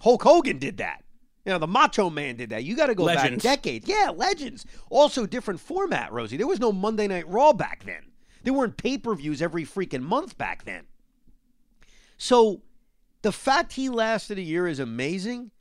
Hulk 0.00 0.22
Hogan 0.22 0.58
did 0.58 0.76
that. 0.76 1.05
You 1.46 1.52
know, 1.52 1.58
the 1.58 1.68
Macho 1.68 2.10
Man 2.10 2.34
did 2.34 2.50
that. 2.50 2.64
You 2.64 2.74
got 2.74 2.86
to 2.86 2.94
go 2.96 3.04
Legends. 3.04 3.44
back 3.44 3.62
decades. 3.62 3.88
Yeah, 3.88 4.10
legends. 4.14 4.66
Also, 4.90 5.26
different 5.26 5.60
format, 5.60 6.12
Rosie. 6.12 6.36
There 6.36 6.46
was 6.46 6.58
no 6.58 6.72
Monday 6.72 7.06
Night 7.06 7.28
Raw 7.28 7.52
back 7.52 7.84
then. 7.84 8.02
There 8.42 8.52
weren't 8.52 8.76
pay 8.76 8.98
per 8.98 9.14
views 9.14 9.40
every 9.40 9.64
freaking 9.64 10.02
month 10.02 10.36
back 10.36 10.64
then. 10.64 10.86
So 12.18 12.62
the 13.22 13.30
fact 13.30 13.74
he 13.74 13.88
lasted 13.88 14.38
a 14.38 14.42
year 14.42 14.66
is 14.66 14.80
amazing, 14.80 15.52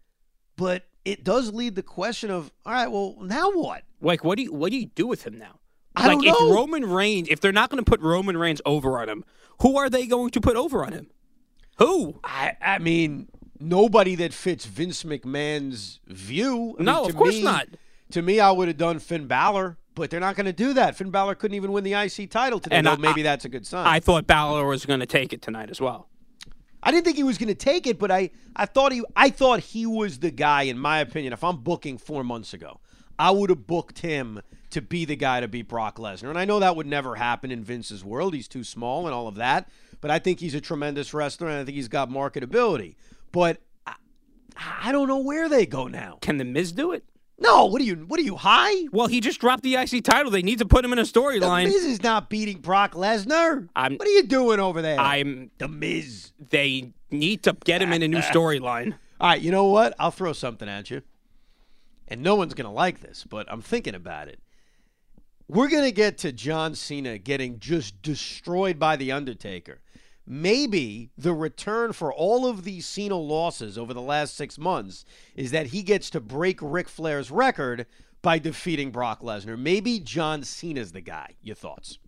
but 0.55 0.85
it 1.05 1.23
does 1.23 1.53
lead 1.53 1.75
the 1.75 1.83
question 1.83 2.31
of, 2.31 2.51
all 2.65 2.73
right, 2.73 2.87
well, 2.87 3.15
now 3.21 3.51
what? 3.51 3.83
Like, 4.01 4.23
what 4.23 4.37
do 4.37 4.43
you 4.43 4.53
what 4.53 4.71
do 4.71 4.77
you 4.77 4.87
do 4.87 5.05
with 5.05 5.25
him 5.25 5.37
now? 5.37 5.59
I 5.95 6.07
like, 6.07 6.17
don't 6.17 6.25
if 6.25 6.39
know. 6.39 6.53
Roman 6.55 6.89
Reigns, 6.89 7.27
if 7.29 7.41
they're 7.41 7.51
not 7.51 7.69
going 7.69 7.83
to 7.83 7.87
put 7.87 8.01
Roman 8.01 8.37
Reigns 8.37 8.61
over 8.65 8.99
on 8.99 9.07
him, 9.07 9.23
who 9.61 9.77
are 9.77 9.89
they 9.89 10.07
going 10.07 10.31
to 10.31 10.41
put 10.41 10.57
over 10.57 10.83
on 10.83 10.93
him? 10.93 11.11
Who? 11.77 12.19
I, 12.23 12.57
I 12.59 12.79
mean, 12.79 13.27
nobody 13.69 14.15
that 14.15 14.33
fits 14.33 14.65
Vince 14.65 15.03
McMahon's 15.03 15.99
view. 16.07 16.75
I 16.79 16.83
No, 16.83 17.01
mean, 17.01 17.09
of 17.09 17.15
course 17.15 17.35
me- 17.35 17.43
not. 17.43 17.67
To 18.11 18.21
me, 18.21 18.39
I 18.39 18.51
would 18.51 18.67
have 18.67 18.77
done 18.77 18.99
Finn 18.99 19.25
Balor, 19.27 19.77
but 19.95 20.09
they're 20.09 20.19
not 20.19 20.35
going 20.35 20.45
to 20.45 20.53
do 20.53 20.73
that. 20.73 20.95
Finn 20.95 21.09
Balor 21.09 21.35
couldn't 21.35 21.55
even 21.55 21.71
win 21.71 21.83
the 21.83 21.93
IC 21.93 22.29
title 22.29 22.59
today. 22.59 22.75
And 22.77 22.87
I- 22.87 22.95
maybe 22.97 23.21
that's 23.23 23.45
a 23.45 23.49
good 23.49 23.65
sign. 23.65 23.85
I 23.87 23.99
thought 23.99 24.27
Balor 24.27 24.65
was 24.65 24.85
going 24.85 24.99
to 24.99 25.05
take 25.05 25.33
it 25.33 25.41
tonight 25.41 25.69
as 25.69 25.81
well. 25.81 26.07
I 26.83 26.91
didn't 26.91 27.05
think 27.05 27.17
he 27.17 27.23
was 27.23 27.39
going 27.39 27.47
to 27.47 27.55
take 27.55 27.87
it, 27.87 27.97
but 27.97 28.11
I, 28.11 28.29
I 28.55 28.67
thought 28.67 28.91
he 28.91 29.01
I 29.15 29.31
thought 29.31 29.59
he 29.61 29.87
was 29.87 30.19
the 30.19 30.29
guy. 30.29 30.63
In 30.63 30.77
my 30.77 30.99
opinion, 30.99 31.33
if 31.33 31.43
I'm 31.43 31.57
booking 31.57 31.97
four 31.97 32.23
months 32.23 32.53
ago, 32.53 32.79
I 33.17 33.31
would 33.31 33.49
have 33.49 33.65
booked 33.65 33.99
him 33.99 34.39
to 34.69 34.81
be 34.83 35.03
the 35.03 35.15
guy 35.15 35.39
to 35.39 35.47
beat 35.47 35.67
Brock 35.67 35.97
Lesnar. 35.97 36.29
And 36.29 36.37
I 36.37 36.45
know 36.45 36.59
that 36.59 36.75
would 36.75 36.85
never 36.85 37.15
happen 37.15 37.49
in 37.49 37.63
Vince's 37.63 38.03
world. 38.05 38.35
He's 38.35 38.47
too 38.47 38.63
small 38.63 39.07
and 39.07 39.15
all 39.15 39.27
of 39.27 39.35
that. 39.35 39.67
But 39.99 40.11
I 40.11 40.19
think 40.19 40.39
he's 40.39 40.53
a 40.53 40.61
tremendous 40.61 41.11
wrestler, 41.11 41.47
and 41.47 41.57
I 41.57 41.63
think 41.65 41.75
he's 41.75 41.87
got 41.87 42.09
marketability. 42.11 42.95
But 43.35 43.61
I, 43.85 43.95
I 44.85 44.91
don't 44.93 45.09
know 45.09 45.17
where 45.17 45.49
they 45.49 45.65
go 45.65 45.87
now. 45.89 46.19
Can 46.21 46.37
the 46.37 46.45
Miz 46.45 46.71
do 46.71 46.93
it? 46.93 47.03
No, 47.37 47.65
what 47.65 47.81
are 47.81 47.83
you? 47.83 47.95
What 47.95 48.17
are 48.17 48.23
you 48.23 48.37
high? 48.37 48.87
Well, 48.93 49.07
he 49.07 49.19
just 49.19 49.41
dropped 49.41 49.61
the 49.63 49.75
IC 49.75 50.05
title. 50.05 50.31
They 50.31 50.41
need 50.41 50.59
to 50.59 50.65
put 50.65 50.85
him 50.85 50.93
in 50.93 50.99
a 50.99 51.03
storyline. 51.03 51.65
The. 51.65 51.71
Miz 51.73 51.83
is 51.83 52.01
not 52.01 52.29
beating 52.29 52.59
Brock 52.59 52.93
Lesnar. 52.93 53.67
I'm- 53.75 53.97
what 53.97 54.07
are 54.07 54.11
you 54.11 54.23
doing 54.23 54.61
over 54.61 54.81
there? 54.81 54.97
I'm. 54.97 55.51
the 55.57 55.67
Miz. 55.67 56.31
They 56.49 56.93
need 57.11 57.43
to 57.43 57.57
get 57.65 57.81
him 57.81 57.91
in 57.91 58.03
a 58.03 58.07
new 58.07 58.19
storyline. 58.33 58.93
All 59.19 59.27
right, 59.31 59.41
you 59.41 59.51
know 59.51 59.65
what? 59.65 59.93
I'll 59.99 60.11
throw 60.11 60.31
something 60.31 60.69
at 60.69 60.89
you. 60.89 61.01
And 62.07 62.23
no 62.23 62.35
one's 62.35 62.53
going 62.53 62.67
to 62.69 62.71
like 62.71 63.01
this, 63.01 63.25
but 63.29 63.51
I'm 63.51 63.61
thinking 63.61 63.95
about 63.95 64.29
it. 64.29 64.39
We're 65.49 65.67
going 65.67 65.83
to 65.83 65.91
get 65.91 66.19
to 66.19 66.31
John 66.31 66.73
Cena 66.73 67.17
getting 67.17 67.59
just 67.59 68.01
destroyed 68.01 68.79
by 68.79 68.95
The 68.95 69.11
Undertaker. 69.11 69.81
Maybe 70.27 71.11
the 71.17 71.33
return 71.33 71.93
for 71.93 72.11
all 72.13 72.47
of 72.47 72.63
these 72.63 72.85
Cena 72.85 73.15
losses 73.15 73.77
over 73.77 73.93
the 73.93 74.01
last 74.01 74.35
six 74.35 74.57
months 74.57 75.05
is 75.35 75.51
that 75.51 75.67
he 75.67 75.83
gets 75.83 76.09
to 76.11 76.19
break 76.19 76.59
Ric 76.61 76.89
Flair's 76.89 77.29
record 77.29 77.85
by 78.23 78.39
defeating 78.39 78.89
Brock 78.89 79.21
Lesnar. 79.21 79.57
Maybe 79.57 79.99
John 79.99 80.41
Cena's 80.43 80.91
the 80.93 81.01
guy. 81.01 81.35
Your 81.43 81.55
thoughts? 81.55 81.99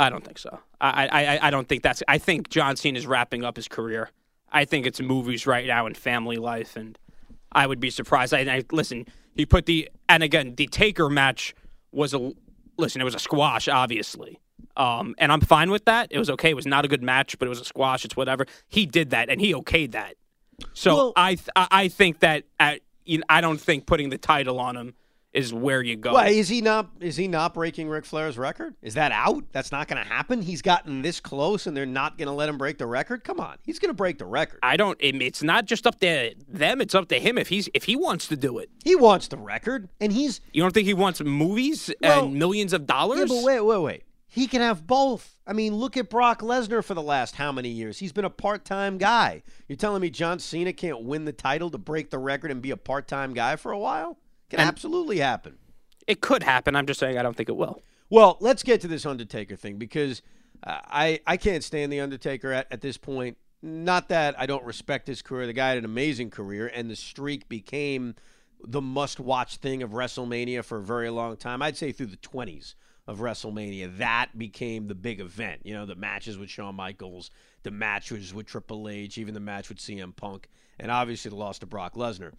I 0.00 0.10
don't 0.10 0.24
think 0.24 0.38
so. 0.38 0.58
I, 0.80 1.06
I, 1.06 1.48
I- 1.48 1.50
don't 1.50 1.68
think 1.68 1.82
that's. 1.82 2.02
I 2.08 2.18
think 2.18 2.48
John 2.50 2.76
Cena 2.76 2.98
is 2.98 3.06
wrapping 3.06 3.44
up 3.44 3.56
his 3.56 3.68
career. 3.68 4.10
I 4.50 4.64
think 4.64 4.86
it's 4.86 5.00
movies 5.00 5.46
right 5.46 5.66
now 5.66 5.86
and 5.86 5.96
family 5.96 6.36
life, 6.36 6.76
and 6.76 6.98
I 7.52 7.66
would 7.66 7.80
be 7.80 7.90
surprised. 7.90 8.32
I, 8.34 8.40
I 8.40 8.64
listen. 8.72 9.06
He 9.34 9.44
put 9.46 9.66
the 9.66 9.88
and 10.08 10.22
again 10.22 10.54
the 10.56 10.66
Taker 10.68 11.08
match 11.08 11.54
was 11.92 12.14
a 12.14 12.32
listen. 12.76 13.00
It 13.00 13.04
was 13.04 13.14
a 13.14 13.18
squash, 13.20 13.68
obviously, 13.68 14.38
um, 14.76 15.14
and 15.18 15.32
I'm 15.32 15.40
fine 15.40 15.70
with 15.70 15.84
that. 15.86 16.08
It 16.10 16.18
was 16.18 16.30
okay. 16.30 16.50
It 16.50 16.56
was 16.56 16.66
not 16.66 16.84
a 16.84 16.88
good 16.88 17.02
match, 17.02 17.38
but 17.38 17.46
it 17.46 17.48
was 17.48 17.60
a 17.60 17.64
squash. 17.64 18.04
It's 18.04 18.16
whatever. 18.16 18.46
He 18.68 18.86
did 18.86 19.10
that, 19.10 19.28
and 19.28 19.40
he 19.40 19.52
okayed 19.54 19.92
that. 19.92 20.14
So 20.74 20.94
Well- 20.94 21.12
I 21.16 21.34
th- 21.36 21.48
I 21.56 21.66
I 21.70 21.88
think 21.88 22.20
that 22.20 22.44
at, 22.58 22.80
you 23.04 23.18
know, 23.18 23.24
I 23.28 23.40
don't 23.40 23.60
think 23.60 23.86
putting 23.86 24.10
the 24.10 24.18
title 24.18 24.58
on 24.60 24.76
him 24.76 24.94
is 25.34 25.52
where 25.52 25.82
you 25.82 25.94
go. 25.94 26.14
Well, 26.14 26.26
is 26.26 26.48
he 26.48 26.62
not? 26.62 26.88
Is 27.00 27.14
he 27.16 27.28
not 27.28 27.52
breaking 27.54 27.88
Ric 27.88 28.04
Flair's 28.06 28.38
record? 28.38 28.74
Is 28.82 28.94
that 28.94 29.12
out? 29.12 29.44
That's 29.52 29.70
not 29.70 29.86
going 29.86 30.02
to 30.02 30.08
happen. 30.08 30.40
He's 30.40 30.62
gotten 30.62 31.02
this 31.02 31.20
close, 31.20 31.66
and 31.66 31.76
they're 31.76 31.84
not 31.86 32.16
going 32.16 32.26
to 32.28 32.32
let 32.32 32.48
him 32.48 32.56
break 32.56 32.78
the 32.78 32.86
record. 32.86 33.24
Come 33.24 33.38
on, 33.38 33.56
he's 33.62 33.78
going 33.78 33.90
to 33.90 33.94
break 33.94 34.18
the 34.18 34.24
record. 34.24 34.58
I 34.62 34.76
don't. 34.78 34.96
It's 35.00 35.42
not 35.42 35.66
just 35.66 35.86
up 35.86 36.00
to 36.00 36.34
them. 36.48 36.80
It's 36.80 36.94
up 36.94 37.08
to 37.08 37.20
him 37.20 37.36
if 37.38 37.48
he's 37.48 37.68
if 37.74 37.84
he 37.84 37.94
wants 37.94 38.26
to 38.28 38.36
do 38.36 38.58
it. 38.58 38.70
He 38.84 38.96
wants 38.96 39.28
the 39.28 39.36
record, 39.36 39.88
and 40.00 40.12
he's 40.12 40.40
You 40.52 40.62
don't 40.62 40.72
think 40.72 40.86
he 40.86 40.94
wants 40.94 41.20
movies 41.20 41.90
Well, 42.02 42.24
and 42.24 42.34
millions 42.38 42.72
of 42.72 42.86
dollars? 42.86 43.18
yeah. 43.20 43.26
But 43.26 43.44
wait, 43.44 43.60
wait, 43.60 43.78
wait. 43.82 44.02
He 44.38 44.46
can 44.46 44.60
have 44.60 44.86
both. 44.86 45.36
I 45.48 45.52
mean, 45.52 45.74
look 45.74 45.96
at 45.96 46.08
Brock 46.08 46.42
Lesnar 46.42 46.84
for 46.84 46.94
the 46.94 47.02
last 47.02 47.34
how 47.34 47.50
many 47.50 47.70
years? 47.70 47.98
He's 47.98 48.12
been 48.12 48.24
a 48.24 48.30
part-time 48.30 48.96
guy. 48.96 49.42
You're 49.66 49.74
telling 49.74 50.00
me 50.00 50.10
John 50.10 50.38
Cena 50.38 50.72
can't 50.72 51.02
win 51.02 51.24
the 51.24 51.32
title 51.32 51.70
to 51.70 51.78
break 51.78 52.10
the 52.10 52.20
record 52.20 52.52
and 52.52 52.62
be 52.62 52.70
a 52.70 52.76
part-time 52.76 53.34
guy 53.34 53.56
for 53.56 53.72
a 53.72 53.78
while? 53.78 54.16
Can 54.48 54.60
And- 54.60 54.68
absolutely 54.68 55.18
happen. 55.18 55.58
It 56.06 56.20
could 56.20 56.44
happen. 56.44 56.76
I'm 56.76 56.86
just 56.86 57.00
saying 57.00 57.18
I 57.18 57.22
don't 57.22 57.36
think 57.36 57.48
it 57.48 57.56
will. 57.56 57.82
Well, 58.10 58.36
let's 58.38 58.62
get 58.62 58.80
to 58.82 58.86
this 58.88 59.04
Undertaker 59.04 59.56
thing 59.56 59.76
because 59.76 60.22
uh, 60.62 60.78
I 60.84 61.18
I 61.26 61.36
can't 61.36 61.64
stand 61.64 61.92
the 61.92 61.98
Undertaker 61.98 62.52
at, 62.52 62.68
at 62.70 62.80
this 62.80 62.96
point. 62.96 63.38
Not 63.60 64.08
that 64.10 64.38
I 64.38 64.46
don't 64.46 64.64
respect 64.64 65.08
his 65.08 65.20
career. 65.20 65.48
The 65.48 65.52
guy 65.52 65.70
had 65.70 65.78
an 65.78 65.84
amazing 65.84 66.30
career, 66.30 66.70
and 66.72 66.88
the 66.88 66.94
streak 66.94 67.48
became 67.48 68.14
the 68.64 68.80
must-watch 68.80 69.56
thing 69.56 69.82
of 69.82 69.90
WrestleMania 69.90 70.64
for 70.64 70.78
a 70.78 70.82
very 70.82 71.10
long 71.10 71.36
time. 71.36 71.60
I'd 71.60 71.76
say 71.76 71.90
through 71.90 72.06
the 72.06 72.16
20s 72.18 72.74
of 73.08 73.20
WrestleMania, 73.20 73.96
that 73.96 74.36
became 74.36 74.86
the 74.86 74.94
big 74.94 75.18
event. 75.18 75.62
You 75.64 75.72
know, 75.72 75.86
the 75.86 75.94
matches 75.94 76.36
with 76.36 76.50
Shawn 76.50 76.74
Michaels, 76.74 77.30
the 77.62 77.70
matches 77.70 78.34
with 78.34 78.46
Triple 78.46 78.86
H, 78.86 79.16
even 79.16 79.32
the 79.32 79.40
match 79.40 79.70
with 79.70 79.78
CM 79.78 80.14
Punk, 80.14 80.46
and 80.78 80.92
obviously 80.92 81.30
the 81.30 81.36
loss 81.36 81.58
to 81.60 81.66
Brock 81.66 81.94
Lesnar. 81.94 82.32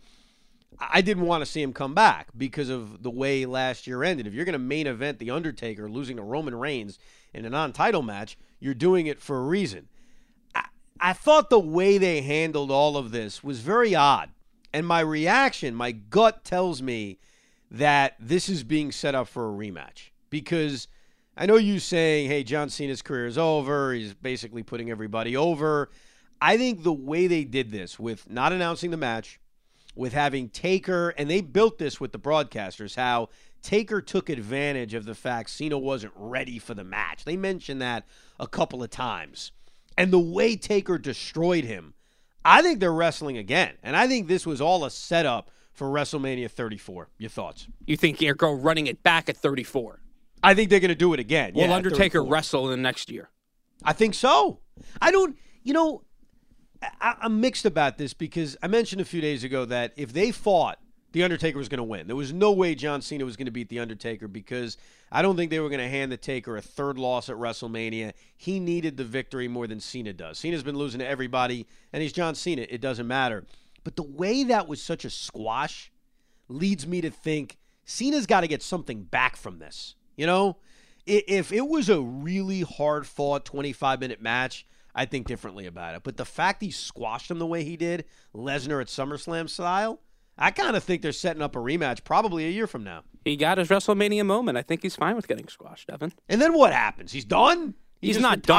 I 0.79 1.01
didn't 1.01 1.25
want 1.25 1.41
to 1.41 1.47
see 1.47 1.63
him 1.63 1.73
come 1.73 1.95
back 1.95 2.27
because 2.37 2.69
of 2.69 3.01
the 3.01 3.09
way 3.09 3.47
last 3.47 3.87
year 3.87 4.03
ended. 4.03 4.27
If 4.27 4.35
you're 4.35 4.45
going 4.45 4.53
to 4.53 4.59
main 4.59 4.85
event 4.85 5.17
The 5.17 5.31
Undertaker 5.31 5.89
losing 5.89 6.17
to 6.17 6.23
Roman 6.23 6.53
Reigns 6.53 6.99
in 7.33 7.45
a 7.45 7.49
non 7.49 7.73
title 7.73 8.03
match, 8.03 8.37
you're 8.59 8.75
doing 8.75 9.07
it 9.07 9.19
for 9.19 9.39
a 9.39 9.43
reason. 9.43 9.89
I, 10.53 10.65
I 10.99 11.13
thought 11.13 11.49
the 11.49 11.59
way 11.59 11.97
they 11.97 12.21
handled 12.21 12.69
all 12.69 12.95
of 12.95 13.09
this 13.09 13.43
was 13.43 13.61
very 13.61 13.95
odd. 13.95 14.29
And 14.71 14.85
my 14.85 14.99
reaction, 14.99 15.73
my 15.73 15.91
gut 15.91 16.43
tells 16.43 16.79
me 16.79 17.17
that 17.71 18.15
this 18.19 18.47
is 18.47 18.63
being 18.63 18.91
set 18.91 19.15
up 19.15 19.27
for 19.27 19.49
a 19.49 19.51
rematch 19.51 20.11
because 20.29 20.87
I 21.37 21.45
know 21.45 21.55
you 21.55 21.79
saying, 21.79 22.29
hey, 22.29 22.43
John 22.43 22.69
Cena's 22.69 23.01
career 23.01 23.25
is 23.25 23.37
over. 23.37 23.93
He's 23.93 24.13
basically 24.13 24.63
putting 24.63 24.91
everybody 24.91 25.37
over. 25.37 25.89
I 26.41 26.57
think 26.57 26.83
the 26.83 26.93
way 26.93 27.27
they 27.27 27.43
did 27.43 27.71
this 27.71 27.99
with 27.99 28.29
not 28.29 28.53
announcing 28.53 28.91
the 28.91 28.97
match, 28.97 29.39
with 29.95 30.13
having 30.13 30.49
Taker, 30.49 31.09
and 31.09 31.29
they 31.29 31.41
built 31.41 31.77
this 31.77 31.99
with 31.99 32.11
the 32.11 32.19
broadcasters, 32.19 32.95
how 32.95 33.29
Taker 33.61 34.01
took 34.01 34.29
advantage 34.29 34.93
of 34.93 35.05
the 35.05 35.15
fact 35.15 35.49
Cena 35.49 35.77
wasn't 35.77 36.13
ready 36.15 36.59
for 36.59 36.73
the 36.73 36.83
match. 36.83 37.25
They 37.25 37.37
mentioned 37.37 37.81
that 37.81 38.05
a 38.39 38.47
couple 38.47 38.81
of 38.81 38.89
times. 38.89 39.51
And 39.97 40.11
the 40.11 40.19
way 40.19 40.55
Taker 40.55 40.97
destroyed 40.97 41.65
him, 41.65 41.93
I 42.45 42.61
think 42.61 42.79
they're 42.79 42.93
wrestling 42.93 43.37
again. 43.37 43.75
And 43.83 43.95
I 43.97 44.07
think 44.07 44.27
this 44.27 44.45
was 44.45 44.61
all 44.61 44.85
a 44.85 44.89
setup 44.89 45.51
for 45.73 45.87
WrestleMania 45.87 46.49
34. 46.49 47.09
Your 47.17 47.29
thoughts? 47.29 47.67
You 47.85 47.97
think 47.97 48.17
they're 48.17 48.35
running 48.35 48.87
it 48.87 49.03
back 49.03 49.27
at 49.29 49.35
34? 49.35 49.99
I 50.43 50.53
think 50.53 50.69
they're 50.69 50.79
going 50.79 50.89
to 50.89 50.95
do 50.95 51.13
it 51.13 51.19
again. 51.19 51.53
Will 51.53 51.63
yeah, 51.63 51.75
Undertaker 51.75 52.23
wrestle 52.23 52.71
in 52.71 52.71
the 52.71 52.83
next 52.83 53.11
year? 53.11 53.29
I 53.83 53.93
think 53.93 54.13
so. 54.13 54.59
I 55.01 55.11
don't, 55.11 55.37
you 55.63 55.73
know, 55.73 56.03
I, 57.01 57.15
I'm 57.21 57.41
mixed 57.41 57.65
about 57.65 57.97
this 57.97 58.13
because 58.13 58.57
I 58.63 58.67
mentioned 58.67 59.01
a 59.01 59.05
few 59.05 59.21
days 59.21 59.43
ago 59.43 59.65
that 59.65 59.93
if 59.97 60.13
they 60.13 60.31
fought, 60.31 60.79
The 61.11 61.23
Undertaker 61.23 61.57
was 61.57 61.69
going 61.69 61.79
to 61.79 61.83
win. 61.83 62.07
There 62.07 62.15
was 62.15 62.31
no 62.31 62.51
way 62.51 62.75
John 62.75 63.01
Cena 63.01 63.25
was 63.25 63.35
going 63.35 63.47
to 63.47 63.51
beat 63.51 63.69
The 63.69 63.79
Undertaker 63.79 64.27
because 64.27 64.77
I 65.11 65.21
don't 65.21 65.35
think 65.35 65.49
they 65.51 65.59
were 65.59 65.69
going 65.69 65.81
to 65.81 65.89
hand 65.89 66.11
the 66.11 66.17
Taker 66.17 66.55
a 66.55 66.61
third 66.61 66.97
loss 66.97 67.29
at 67.29 67.35
WrestleMania. 67.35 68.13
He 68.37 68.59
needed 68.59 68.95
the 68.95 69.03
victory 69.03 69.47
more 69.47 69.67
than 69.67 69.79
Cena 69.79 70.13
does. 70.13 70.37
Cena's 70.37 70.63
been 70.63 70.77
losing 70.77 70.99
to 70.99 71.07
everybody, 71.07 71.67
and 71.91 72.01
he's 72.01 72.13
John 72.13 72.35
Cena. 72.35 72.65
It 72.69 72.81
doesn't 72.81 73.07
matter. 73.07 73.45
But 73.83 73.95
the 73.95 74.03
way 74.03 74.43
that 74.45 74.67
was 74.67 74.81
such 74.81 75.03
a 75.03 75.09
squash 75.09 75.91
leads 76.47 76.85
me 76.85 77.01
to 77.01 77.09
think 77.09 77.57
Cena's 77.85 78.25
got 78.25 78.41
to 78.41 78.47
get 78.47 78.61
something 78.61 79.03
back 79.03 79.35
from 79.35 79.59
this. 79.59 79.95
You 80.19 80.25
know, 80.25 80.57
if 81.05 81.53
it 81.53 81.65
was 81.65 81.87
a 81.87 82.01
really 82.01 82.59
hard 82.59 83.07
fought 83.07 83.45
25 83.45 84.01
minute 84.01 84.21
match, 84.21 84.65
I 84.93 85.05
think 85.05 85.27
differently 85.27 85.65
about 85.65 85.95
it. 85.95 86.03
But 86.03 86.17
the 86.17 86.25
fact 86.25 86.61
he 86.61 86.71
squashed 86.71 87.31
him 87.31 87.39
the 87.39 87.45
way 87.45 87.63
he 87.63 87.77
did, 87.77 88.03
Lesnar 88.35 88.81
at 88.81 88.87
SummerSlam 88.87 89.49
style, 89.49 90.01
I 90.37 90.51
kind 90.51 90.75
of 90.75 90.83
think 90.83 91.03
they're 91.03 91.13
setting 91.13 91.41
up 91.41 91.55
a 91.55 91.59
rematch 91.59 92.03
probably 92.03 92.45
a 92.45 92.49
year 92.49 92.67
from 92.67 92.83
now. 92.83 93.03
He 93.23 93.37
got 93.37 93.59
his 93.59 93.69
WrestleMania 93.69 94.25
moment. 94.25 94.57
I 94.57 94.61
think 94.61 94.83
he's 94.83 94.97
fine 94.97 95.15
with 95.15 95.29
getting 95.29 95.47
squashed, 95.47 95.89
Evan. 95.89 96.11
And 96.27 96.41
then 96.41 96.53
what 96.53 96.73
happens? 96.73 97.13
He's 97.13 97.23
done? 97.23 97.75
He 98.01 98.07
He's 98.07 98.19
not 98.19 98.41
done. 98.41 98.57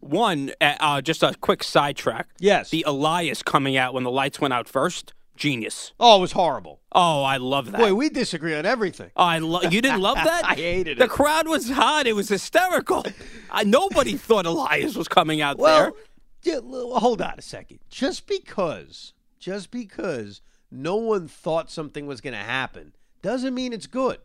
One, 0.00 0.50
uh, 0.60 0.74
uh, 0.80 1.00
just 1.00 1.22
a 1.22 1.32
quick 1.40 1.62
sidetrack. 1.62 2.26
Yes. 2.40 2.70
The 2.70 2.82
Elias 2.88 3.44
coming 3.44 3.76
out 3.76 3.94
when 3.94 4.02
the 4.02 4.10
lights 4.10 4.40
went 4.40 4.52
out 4.52 4.68
first. 4.68 5.14
Genius. 5.36 5.92
Oh, 5.98 6.18
it 6.18 6.20
was 6.20 6.32
horrible. 6.32 6.80
Oh, 6.92 7.22
I 7.22 7.38
love 7.38 7.72
that. 7.72 7.78
Boy, 7.80 7.94
we 7.94 8.10
disagree 8.10 8.54
on 8.54 8.66
everything. 8.66 9.10
Oh, 9.16 9.24
I 9.24 9.38
love. 9.38 9.72
you 9.72 9.80
didn't 9.80 10.00
love 10.00 10.16
that? 10.22 10.44
I 10.44 10.54
hated 10.54 10.92
it. 10.92 10.98
The 10.98 11.08
crowd 11.08 11.48
was 11.48 11.70
hot. 11.70 12.06
It 12.06 12.14
was 12.14 12.28
hysterical. 12.28 13.04
I, 13.50 13.64
nobody 13.64 14.16
thought 14.16 14.46
Elias 14.46 14.94
was 14.94 15.08
coming 15.08 15.40
out 15.40 15.58
Well, 15.58 15.94
there. 16.44 16.54
yeah, 16.54 16.60
hold 16.98 17.22
on 17.22 17.34
a 17.38 17.42
second. 17.42 17.78
Just 17.88 18.26
because, 18.26 19.14
just 19.38 19.70
because 19.70 20.42
no 20.70 20.96
one 20.96 21.28
thought 21.28 21.70
something 21.70 22.06
was 22.06 22.20
going 22.20 22.34
to 22.34 22.38
happen 22.40 22.94
doesn't 23.22 23.54
mean 23.54 23.72
it's 23.72 23.86
good. 23.86 24.18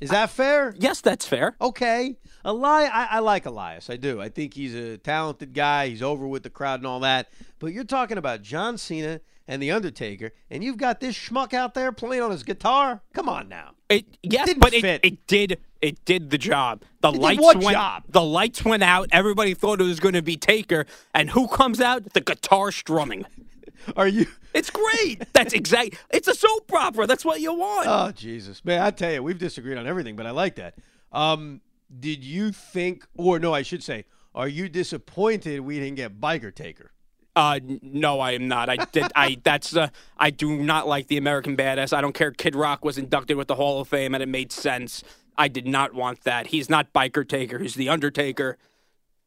Is 0.00 0.10
that 0.10 0.30
fair? 0.30 0.74
Yes, 0.78 1.02
that's 1.02 1.26
fair. 1.26 1.54
Okay. 1.60 2.16
Eli- 2.46 2.88
I, 2.90 3.06
I 3.10 3.18
like 3.18 3.44
Elias. 3.44 3.90
I 3.90 3.96
do. 3.98 4.18
I 4.20 4.30
think 4.30 4.54
he's 4.54 4.74
a 4.74 4.96
talented 4.96 5.52
guy. 5.52 5.88
He's 5.88 6.00
over 6.02 6.26
with 6.26 6.42
the 6.42 6.48
crowd 6.48 6.80
and 6.80 6.86
all 6.86 7.00
that. 7.00 7.28
But 7.58 7.74
you're 7.74 7.84
talking 7.84 8.16
about 8.16 8.40
John 8.40 8.78
Cena 8.78 9.20
and 9.50 9.60
The 9.60 9.72
Undertaker, 9.72 10.30
and 10.48 10.62
you've 10.62 10.76
got 10.76 11.00
this 11.00 11.16
schmuck 11.16 11.52
out 11.52 11.74
there 11.74 11.90
playing 11.90 12.22
on 12.22 12.30
his 12.30 12.44
guitar? 12.44 13.02
Come 13.12 13.28
on 13.28 13.48
now. 13.48 13.72
It, 13.88 14.06
yes, 14.22 14.46
didn't 14.46 14.60
but 14.60 14.72
it, 14.72 14.80
fit. 14.80 15.00
it 15.02 15.26
did. 15.26 15.58
It 15.82 16.04
did 16.04 16.30
the 16.30 16.38
job. 16.38 16.82
The 17.00 17.10
did 17.10 17.20
lights 17.20 17.42
went. 17.42 17.70
job? 17.72 18.04
The 18.08 18.22
lights 18.22 18.64
went 18.64 18.84
out. 18.84 19.08
Everybody 19.10 19.54
thought 19.54 19.80
it 19.80 19.84
was 19.84 19.98
going 19.98 20.14
to 20.14 20.22
be 20.22 20.36
Taker, 20.36 20.86
and 21.12 21.30
who 21.30 21.48
comes 21.48 21.80
out? 21.80 22.12
The 22.12 22.20
guitar 22.20 22.70
strumming. 22.70 23.26
Are 23.96 24.08
you. 24.08 24.26
It's 24.52 24.68
great. 24.68 25.22
That's 25.32 25.54
exact. 25.54 25.94
It's 26.12 26.26
a 26.26 26.34
soap 26.34 26.72
opera. 26.72 27.06
That's 27.06 27.24
what 27.24 27.40
you 27.40 27.54
want. 27.54 27.86
Oh 27.88 28.10
Jesus, 28.10 28.64
man! 28.64 28.82
I 28.82 28.90
tell 28.90 29.12
you, 29.12 29.22
we've 29.22 29.38
disagreed 29.38 29.78
on 29.78 29.86
everything, 29.86 30.16
but 30.16 30.26
I 30.26 30.32
like 30.32 30.56
that. 30.56 30.74
Um, 31.12 31.60
did 32.00 32.24
you 32.24 32.50
think, 32.50 33.06
or 33.16 33.38
no, 33.38 33.54
I 33.54 33.62
should 33.62 33.84
say, 33.84 34.06
are 34.34 34.48
you 34.48 34.68
disappointed 34.68 35.60
we 35.60 35.78
didn't 35.78 35.94
get 35.94 36.20
Biker 36.20 36.52
Taker? 36.52 36.89
Uh, 37.36 37.60
no, 37.82 38.20
I 38.20 38.32
am 38.32 38.48
not. 38.48 38.68
I 38.68 38.76
did. 38.76 39.04
I 39.14 39.38
that's. 39.44 39.76
Uh, 39.76 39.88
I 40.18 40.30
do 40.30 40.56
not 40.56 40.86
like 40.86 41.06
the 41.06 41.16
American 41.16 41.56
Badass. 41.56 41.92
I 41.92 42.00
don't 42.00 42.14
care. 42.14 42.30
Kid 42.30 42.56
Rock 42.56 42.84
was 42.84 42.98
inducted 42.98 43.36
with 43.36 43.48
the 43.48 43.54
Hall 43.54 43.80
of 43.80 43.88
Fame, 43.88 44.14
and 44.14 44.22
it 44.22 44.28
made 44.28 44.52
sense. 44.52 45.02
I 45.38 45.48
did 45.48 45.66
not 45.66 45.94
want 45.94 46.24
that. 46.24 46.48
He's 46.48 46.68
not 46.68 46.92
Biker 46.92 47.26
Taker. 47.26 47.58
He's 47.58 47.74
the 47.74 47.88
Undertaker. 47.88 48.58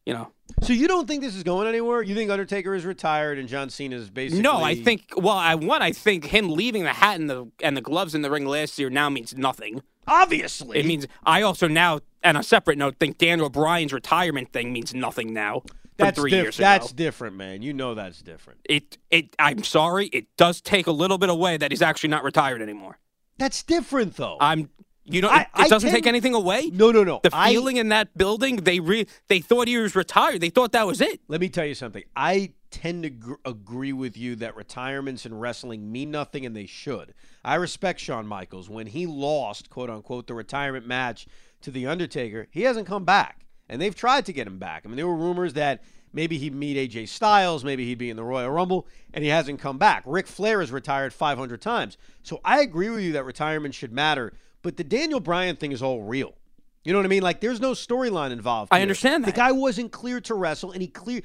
You 0.06 0.14
know. 0.14 0.32
So 0.62 0.74
you 0.74 0.88
don't 0.88 1.08
think 1.08 1.22
this 1.22 1.36
is 1.36 1.44
going 1.44 1.68
anywhere? 1.68 2.02
You 2.02 2.14
think 2.14 2.30
Undertaker 2.30 2.76
is 2.76 2.86
retired 2.86 3.40
and 3.40 3.48
John 3.48 3.70
Cena 3.70 3.96
is 3.96 4.10
basically? 4.10 4.42
No, 4.42 4.62
I 4.62 4.76
think. 4.76 5.14
Well, 5.16 5.30
I 5.30 5.56
one. 5.56 5.82
I 5.82 5.92
think 5.92 6.26
him 6.26 6.50
leaving 6.50 6.84
the 6.84 6.94
hat 6.94 7.20
and 7.20 7.30
the 7.30 7.50
and 7.62 7.76
the 7.76 7.82
gloves 7.82 8.14
in 8.14 8.22
the 8.22 8.30
ring 8.30 8.46
last 8.46 8.78
year 8.78 8.90
now 8.90 9.10
means 9.10 9.36
nothing. 9.36 9.82
obviously 10.08 10.80
It 10.80 10.86
means 10.86 11.08
I 11.26 11.42
also 11.42 11.68
now, 11.70 12.02
on 12.24 12.36
a 12.36 12.44
separate 12.44 12.78
note, 12.78 12.98
think 13.00 13.18
Daniel 13.18 13.50
Bryan's 13.50 13.94
retirement 13.94 14.52
thing 14.52 14.74
means 14.74 14.94
nothing 14.94 15.34
now. 15.34 15.64
That's 15.98 16.20
three 16.20 16.32
diff- 16.32 16.44
years 16.44 16.58
That's 16.58 16.92
different, 16.92 17.36
man. 17.36 17.62
You 17.62 17.74
know 17.74 17.94
that's 17.96 18.22
different. 18.22 18.60
It 18.66 18.98
it. 19.12 19.36
I'm 19.40 19.64
sorry. 19.64 20.08
It 20.08 20.28
does 20.38 20.62
take 20.62 20.88
a 20.88 20.92
little 20.92 21.18
bit 21.18 21.30
away 21.30 21.58
that 21.58 21.72
he's 21.72 21.82
actually 21.82 22.10
not 22.10 22.24
retired 22.24 22.62
anymore. 22.62 22.98
That's 23.38 23.64
different, 23.64 24.16
though. 24.16 24.38
I'm. 24.40 24.70
You 25.06 25.20
know, 25.22 25.28
I- 25.28 25.42
it, 25.42 25.48
I 25.54 25.66
it 25.66 25.70
doesn't 25.70 25.90
tend- 25.90 26.04
take 26.04 26.08
anything 26.08 26.34
away. 26.34 26.70
no, 26.72 26.92
no, 26.92 27.04
no. 27.04 27.20
The 27.22 27.30
I- 27.34 27.52
feeling 27.52 27.76
in 27.78 27.90
that 27.90 28.18
building, 28.18 28.56
they 28.58 28.80
re, 28.80 29.06
they 29.28 29.40
thought 29.40 29.68
he 29.68 29.78
was 29.78 29.96
retired. 29.98 30.40
They 30.40 30.50
thought 30.50 30.72
that 30.72 30.88
was 30.88 31.02
it. 31.02 31.20
Let 31.28 31.42
me 31.42 31.50
tell 31.50 31.66
you 31.66 31.76
something. 31.76 32.04
I 32.16 32.54
tend 32.72 33.04
to 33.04 33.10
gr- 33.10 33.34
agree 33.44 33.92
with 33.92 34.16
you 34.18 34.38
that 34.38 34.56
retirements 34.56 35.26
in 35.26 35.38
wrestling 35.38 35.92
mean 35.92 36.10
nothing, 36.10 36.46
and 36.46 36.56
they 36.56 36.66
should. 36.66 37.14
I 37.44 37.56
respect 37.56 38.00
Shawn 38.00 38.26
Michaels. 38.26 38.70
When 38.70 38.88
he 38.88 39.06
lost, 39.06 39.70
quote 39.70 39.90
unquote, 39.90 40.28
the 40.28 40.34
retirement 40.36 40.88
match 40.88 41.28
to 41.64 41.70
The 41.72 41.86
Undertaker, 41.86 42.48
he 42.52 42.62
hasn't 42.62 42.88
come 42.88 43.04
back. 43.04 43.46
And 43.74 43.82
they've 43.82 43.96
tried 43.96 44.28
to 44.28 44.34
get 44.34 44.46
him 44.46 44.60
back. 44.60 44.84
I 44.86 44.88
mean, 44.88 44.98
there 44.98 45.08
were 45.08 45.16
rumors 45.16 45.54
that 45.54 45.84
maybe 46.14 46.38
he'd 46.38 46.54
meet 46.54 46.78
AJ 46.78 47.10
Styles, 47.10 47.64
maybe 47.64 47.86
he'd 47.86 47.98
be 47.98 48.12
in 48.12 48.16
the 48.16 48.24
Royal 48.24 48.52
Rumble, 48.52 48.86
and 49.16 49.24
he 49.24 49.32
hasn't 49.32 49.60
come 49.60 49.80
back. 49.80 50.04
Ric 50.06 50.28
Flair 50.28 50.60
has 50.60 50.72
retired 50.72 51.12
500 51.12 51.60
times. 51.60 51.98
So 52.22 52.40
I 52.46 52.62
agree 52.62 52.90
with 52.90 53.02
you 53.02 53.14
that 53.14 53.26
retirement 53.26 53.74
should 53.74 53.92
matter. 53.92 54.34
But 54.62 54.78
the 54.78 54.84
Daniel 54.84 55.20
Bryan 55.20 55.56
thing 55.56 55.72
is 55.72 55.82
all 55.82 56.04
real. 56.04 56.36
You 56.84 56.94
know 56.94 57.00
what 57.00 57.06
I 57.06 57.10
mean? 57.10 57.24
Like, 57.24 57.42
there's 57.42 57.60
no 57.60 57.72
storyline 57.72 58.32
involved. 58.32 58.72
I 58.72 58.78
here. 58.78 58.84
understand 58.84 59.26
The 59.26 59.32
guy 59.32 59.52
wasn't 59.52 59.92
clear 59.92 60.22
to 60.22 60.36
wrestle, 60.36 60.72
and 60.72 60.82
he 60.82 60.88
clear. 60.88 61.22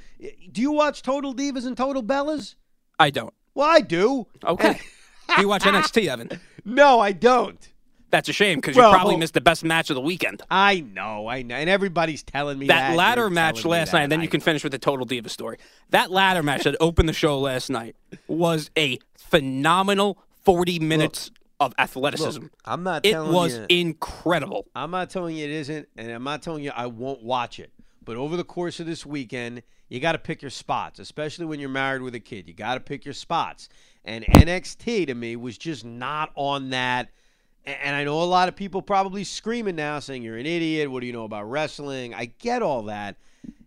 Do 0.51 0.63
you 0.63 0.73
watch 0.73 1.03
Total 1.03 1.35
Divas 1.35 1.67
and 1.67 1.77
Total 1.77 2.03
Bellas? 2.03 2.55
I 2.99 3.11
don't. 3.11 3.35
Well, 3.55 3.69
I 3.69 3.81
do. 3.81 4.27
Okay. 4.43 4.81
Do 5.37 5.43
you 5.43 5.49
watch 5.49 5.65
NXT, 5.65 6.07
Evan? 6.09 6.41
No, 6.65 7.01
I 7.01 7.13
don't. 7.13 7.69
That's 8.11 8.29
a 8.29 8.33
shame 8.33 8.59
because 8.59 8.77
Well- 8.77 8.91
you 8.91 8.97
probably 8.97 9.17
oh. 9.17 9.19
missed 9.19 9.35
the 9.35 9.41
best 9.41 9.65
match 9.65 9.91
of 9.91 9.95
the 9.95 10.01
weekend. 10.01 10.43
I 10.51 10.81
know, 10.81 11.29
I 11.29 11.43
know, 11.43 11.55
and 11.55 11.69
everybody's 11.69 12.23
telling 12.23 12.59
me 12.59 12.67
that. 12.69 12.91
That 12.91 12.97
ladder 12.97 13.29
match 13.29 13.65
last 13.65 13.93
night, 13.93 14.03
and 14.03 14.13
then 14.13 14.21
that. 14.21 14.25
you 14.25 14.29
I 14.29 14.31
can 14.31 14.41
know. 14.41 14.45
finish 14.45 14.63
with 14.63 14.73
the 14.73 14.79
Total 14.79 15.05
Diva 15.05 15.29
story. 15.29 15.59
That 15.91 16.11
ladder 16.11 16.43
match 16.43 16.65
that 16.65 16.77
opened 16.81 17.09
the 17.09 17.13
show 17.13 17.39
last 17.39 17.69
night 17.71 17.97
was 18.27 18.71
a 18.77 18.99
phenomenal 19.17 20.19
40 20.45 20.79
minutes 20.79 21.31
of 21.61 21.75
athleticism. 21.79 22.43
Look, 22.43 22.53
I'm 22.65 22.83
not 22.83 23.05
it 23.05 23.19
was 23.19 23.59
you. 23.59 23.67
incredible. 23.69 24.67
I'm 24.75 24.91
not 24.91 25.11
telling 25.11 25.37
you 25.37 25.45
it 25.45 25.51
isn't, 25.51 25.89
and 25.97 26.11
I'm 26.11 26.25
not 26.25 26.43
telling 26.43 26.65
you 26.65 26.71
I 26.75 26.87
won't 26.87 27.23
watch 27.23 27.59
it. 27.59 27.73
But 28.05 28.17
over 28.17 28.37
the 28.37 28.45
course 28.45 28.81
of 28.81 28.87
this 28.87 29.05
weekend, 29.05 29.63
you 29.89 30.01
got 30.01 30.13
to 30.13 30.19
pick 30.19 30.41
your 30.41 30.51
spots, 30.51 30.99
especially 30.99 31.45
when 31.45 31.61
you're 31.61 31.69
married 31.69 32.03
with 32.03 32.15
a 32.15 32.21
kid. 32.21 32.49
You 32.49 32.55
got 32.55 32.75
to 32.75 32.81
pick 32.81 33.05
your 33.05 33.15
spots. 33.15 33.69
And 34.05 34.25
NXT 34.25 35.09
to 35.09 35.15
me 35.15 35.37
was 35.37 35.59
just 35.59 35.85
not 35.85 36.31
on 36.35 36.71
that. 36.71 37.11
And 37.83 37.95
I 37.95 38.05
know 38.05 38.23
a 38.23 38.25
lot 38.25 38.49
of 38.49 38.57
people 38.57 38.81
probably 38.83 39.25
screaming 39.25 39.77
now 39.77 39.99
saying 39.99 40.23
you're 40.23 40.39
an 40.39 40.47
idiot. 40.47 40.91
What 40.91 41.01
do 41.01 41.07
you 41.07 41.13
know 41.13 41.25
about 41.25 41.51
wrestling? 41.51 42.15
I 42.15 42.27
get 42.39 42.63
all 42.63 42.83
that. 42.85 43.17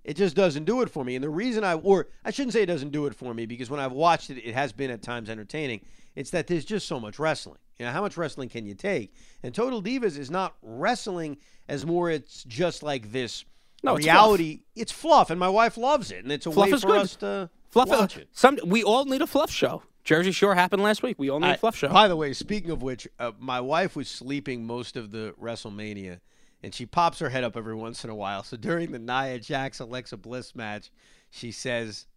It 0.04 0.16
just 0.16 0.36
doesn't 0.36 0.64
do 0.66 0.82
it 0.82 0.90
for 0.90 1.04
me. 1.06 1.16
And 1.16 1.24
the 1.24 1.30
reason 1.30 1.64
I, 1.64 1.76
or 1.76 2.08
I 2.26 2.32
shouldn't 2.32 2.54
say 2.54 2.64
it 2.64 2.66
doesn't 2.68 2.90
do 2.92 3.06
it 3.06 3.14
for 3.16 3.34
me 3.34 3.46
because 3.46 3.70
when 3.70 3.80
I've 3.80 3.92
watched 3.92 4.32
it, 4.32 4.40
it 4.44 4.54
has 4.56 4.72
been 4.74 4.90
at 4.90 5.04
times 5.04 5.30
entertaining. 5.30 5.82
It's 6.16 6.32
that 6.32 6.48
there's 6.48 6.66
just 6.66 6.88
so 6.88 7.00
much 7.00 7.20
wrestling. 7.20 7.60
You 7.78 7.86
know, 7.86 7.92
how 7.92 8.02
much 8.02 8.18
wrestling 8.18 8.50
can 8.50 8.66
you 8.66 8.74
take? 8.74 9.14
And 9.44 9.54
Total 9.54 9.82
Divas 9.82 10.18
is 10.18 10.32
not 10.32 10.56
wrestling 10.64 11.38
as 11.68 11.86
more. 11.86 12.10
It's 12.10 12.44
just 12.44 12.82
like 12.84 13.12
this 13.12 13.46
No, 13.84 13.96
it's 13.96 14.06
reality. 14.06 14.62
It's 14.76 14.92
fluff, 14.92 15.30
and 15.30 15.40
my 15.40 15.50
wife 15.50 15.78
loves 15.78 16.12
it, 16.12 16.24
and 16.24 16.32
it's 16.32 16.46
a 16.46 16.52
Fluff 16.52 16.68
way 16.70 16.74
is 16.76 16.82
for 16.82 16.88
good. 16.88 17.00
us 17.02 17.16
to 17.18 17.50
Fluff. 17.70 17.90
watch 17.90 18.18
it. 18.18 18.28
Some 18.34 18.58
we 18.66 18.84
all 18.84 19.06
need 19.06 19.22
a 19.22 19.28
fluff 19.28 19.52
show. 19.52 19.84
Jersey 20.04 20.32
Shore 20.32 20.56
happened 20.56 20.84
last 20.84 21.04
week. 21.04 21.18
We 21.20 21.30
all 21.30 21.40
need 21.40 21.60
fluff 21.60 21.76
show. 21.76 21.90
By 21.90 22.08
the 22.08 22.16
way, 22.16 22.34
speaking 22.34 22.72
of 22.72 22.82
which, 22.82 23.08
uh, 23.20 23.32
my 23.40 23.62
wife 23.62 23.96
was 23.96 24.08
sleeping 24.08 24.66
most 24.66 24.98
of 24.98 25.12
the 25.12 25.34
WrestleMania, 25.42 26.20
and 26.64 26.74
she 26.74 26.86
pops 26.86 27.20
her 27.20 27.30
head 27.30 27.44
up 27.44 27.56
every 27.56 27.76
once 27.76 28.04
in 28.04 28.10
a 28.10 28.16
while. 28.16 28.44
So 28.44 28.58
during 28.58 28.92
the 28.92 29.00
Nia 29.00 29.40
Jax 29.40 29.80
Alexa 29.80 30.18
Bliss 30.18 30.56
match, 30.56 30.92
she 31.30 31.52
says, 31.52 32.08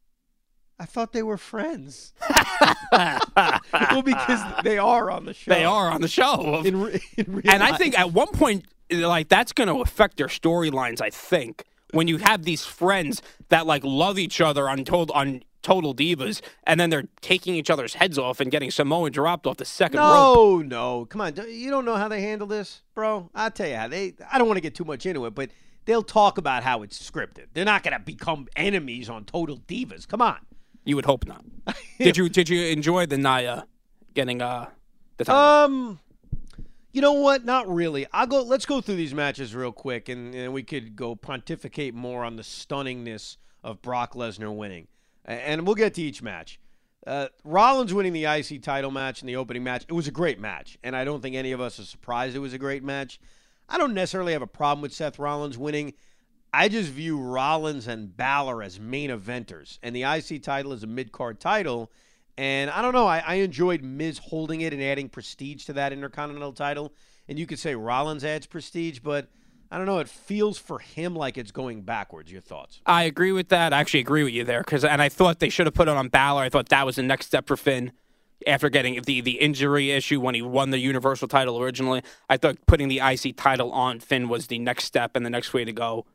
"I 0.79 0.87
thought 0.87 1.13
they 1.13 1.23
were 1.23 1.37
friends." 1.37 2.15
well, 2.93 4.03
because 4.03 4.41
they 4.63 4.79
are 4.79 5.11
on 5.11 5.27
the 5.27 5.35
show. 5.35 5.53
they 5.53 5.65
are 5.65 5.91
on 5.91 6.01
the 6.01 6.09
show. 6.09 6.63
in, 6.65 6.81
re- 6.81 7.03
in 7.17 7.43
and 7.49 7.63
I 7.63 7.77
think 7.77 7.99
at 7.99 8.13
one 8.13 8.29
point, 8.29 8.65
like 8.91 9.29
that's 9.29 9.53
going 9.53 9.69
to 9.69 9.81
affect 9.81 10.17
their 10.17 10.29
storylines. 10.29 11.01
I 11.01 11.11
think 11.11 11.65
when 11.93 12.09
you 12.09 12.19
have 12.19 12.45
these 12.45 12.65
friends 12.65 13.23
that 13.49 13.67
like 13.67 13.85
love 13.85 14.19
each 14.19 14.41
other 14.41 14.69
on 14.69 14.85
total 14.85 15.15
on 15.15 15.43
Total 15.65 15.93
Divas, 15.93 16.41
and 16.65 16.79
then 16.79 16.91
they're 16.91 17.09
taking 17.21 17.57
each 17.57 17.71
other's 17.71 17.95
heads 17.95 18.19
off 18.19 18.39
and 18.39 18.51
getting 18.53 18.71
Samoa 18.71 19.11
dropped 19.11 19.49
off 19.49 19.57
the 19.57 19.65
second 19.65 19.99
rope. 19.99 20.09
No, 20.09 20.63
no, 20.63 21.07
come 21.07 21.23
on! 21.23 21.35
You 21.49 21.71
don't 21.71 21.85
know 21.85 21.97
how 21.97 22.07
they 22.07 22.21
handle 22.21 22.47
this, 22.47 22.83
bro. 22.95 23.29
I'll 23.35 23.51
tell 23.51 23.69
you 23.69 23.75
how 23.75 23.89
they. 23.89 24.15
I 24.31 24.39
don't 24.39 24.47
want 24.47 24.59
to 24.59 24.63
get 24.63 24.77
too 24.77 24.85
much 24.85 25.07
into 25.07 25.27
it, 25.27 25.35
but 25.35 25.51
they'll 25.87 26.03
talk 26.03 26.39
about 26.39 26.63
how 26.63 26.83
it's 26.83 27.11
scripted. 27.11 27.47
They're 27.55 27.65
not 27.65 27.83
going 27.83 27.95
to 27.95 27.99
become 27.99 28.47
enemies 28.55 29.09
on 29.09 29.25
Total 29.25 29.59
Divas. 29.59 30.07
Come 30.07 30.23
on. 30.23 30.39
You 30.85 30.97
would 30.97 31.07
hope 31.07 31.27
not. 31.27 31.45
did 31.99 32.17
you 32.17 32.29
did 32.29 32.49
you 32.49 32.67
enjoy 32.67 33.07
the 33.07 33.19
Nia 33.19 33.67
getting 34.15 34.43
uh 34.43 34.69
the 35.17 35.25
title? 35.25 35.41
Um, 35.41 36.01
you 36.93 37.01
know 37.01 37.15
what? 37.15 37.45
Not 37.45 37.69
really. 37.69 38.07
I'll 38.13 38.27
go. 38.27 38.43
Let's 38.43 38.67
go 38.67 38.81
through 38.81 38.97
these 38.97 39.15
matches 39.15 39.55
real 39.55 39.73
quick, 39.73 40.09
and, 40.09 40.35
and 40.35 40.53
we 40.53 40.63
could 40.63 40.95
go 40.95 41.17
pontificate 41.17 41.95
more 41.95 42.23
on 42.23 42.37
the 42.37 42.43
stunningness 42.43 43.39
of 43.65 43.81
Brock 43.81 44.13
Lesnar 44.15 44.55
winning, 44.55 44.87
and 45.25 45.67
we'll 45.67 45.75
get 45.75 45.95
to 45.95 46.03
each 46.03 46.23
match. 46.23 46.59
Uh, 47.07 47.29
Rollins 47.45 47.93
winning 47.93 48.13
the 48.13 48.25
IC 48.25 48.63
title 48.63 48.91
match 48.91 49.21
in 49.21 49.27
the 49.27 49.37
opening 49.37 49.63
match. 49.63 49.85
It 49.89 49.93
was 49.93 50.09
a 50.09 50.13
great 50.13 50.41
match, 50.41 50.79
and 50.83 50.97
I 50.97 51.05
don't 51.05 51.21
think 51.21 51.37
any 51.37 51.53
of 51.53 51.61
us 51.61 51.79
are 51.79 51.85
surprised 51.85 52.35
it 52.35 52.41
was 52.41 52.55
a 52.55 52.59
great 52.59 52.83
match. 52.83 53.21
I 53.69 53.79
don't 53.79 53.95
necessarily 53.95 54.33
have 54.33 54.43
a 54.43 54.47
problem 54.47 54.83
with 54.83 54.93
Seth 54.93 55.19
Rollins 55.19 55.59
winning. 55.59 55.95
I 56.53 56.69
just 56.69 56.91
view 56.91 57.21
Rollins 57.21 57.89
and 57.89 58.17
Balor 58.17 58.63
as 58.63 58.79
main 58.81 59.11
eventers, 59.11 59.79
and 59.83 59.95
the 59.95 60.05
IC 60.05 60.43
title 60.43 60.73
is 60.73 60.83
a 60.83 60.87
mid 60.87 61.13
card 61.13 61.41
title. 61.41 61.91
And 62.37 62.71
I 62.71 62.83
don't 62.83 62.95
know, 62.95 63.07
I, 63.07 63.19
I 63.25 63.35
enjoyed 63.37 63.83
Miz 63.83 64.19
holding 64.19 64.63
it 64.63 64.73
and 64.73 64.83
adding 64.83 65.09
prestige 65.09 65.67
to 65.67 65.73
that 65.75 65.93
Intercontinental 65.93 66.53
title. 66.53 66.93
And 67.29 67.39
you 67.39 67.47
could 67.47 67.59
say 67.59 67.75
Rollins 67.75 68.25
adds 68.25 68.47
prestige, 68.47 68.99
but 68.99 69.29
I 69.75 69.77
don't 69.77 69.87
know, 69.87 69.99
it 69.99 70.09
feels 70.09 70.57
for 70.57 70.79
him 70.79 71.17
like 71.17 71.37
it's 71.37 71.51
going 71.51 71.83
backwards. 71.83 72.31
Your 72.31 72.41
thoughts? 72.41 72.81
I 72.87 73.03
agree 73.03 73.33
with 73.33 73.49
that. 73.49 73.73
I 73.73 73.81
actually 73.81 73.99
agree 74.01 74.23
with 74.23 74.33
you 74.33 74.45
there 74.45 74.61
because, 74.61 74.85
and 74.85 75.03
I 75.03 75.09
thought 75.09 75.41
they 75.41 75.49
should 75.49 75.67
have 75.67 75.75
put 75.75 75.89
it 75.89 75.97
on 75.97 76.07
Balor. 76.07 76.43
I 76.45 76.49
thought 76.49 76.69
that 76.69 76.87
was 76.87 76.95
the 76.95 77.03
next 77.03 77.27
step 77.27 77.49
for 77.49 77.57
Finn 77.57 77.91
after 78.47 78.69
getting 78.69 79.03
the 79.03 79.21
the 79.21 79.41
injury 79.41 79.91
issue 79.91 80.21
when 80.21 80.37
he 80.37 80.43
won 80.43 80.71
the 80.71 80.79
Universal 80.79 81.27
title 81.27 81.61
originally. 81.61 82.03
I 82.31 82.37
thought 82.37 82.59
putting 82.69 82.87
the 82.87 83.01
IC 83.01 83.37
title 83.37 83.73
on 83.73 83.99
Finn 83.99 84.29
was 84.29 84.47
the 84.47 84.61
next 84.61 84.85
step 84.85 85.17
and 85.17 85.27
the 85.27 85.31
next 85.31 85.53
way 85.53 85.65
to 85.65 85.73
go. 85.73 86.07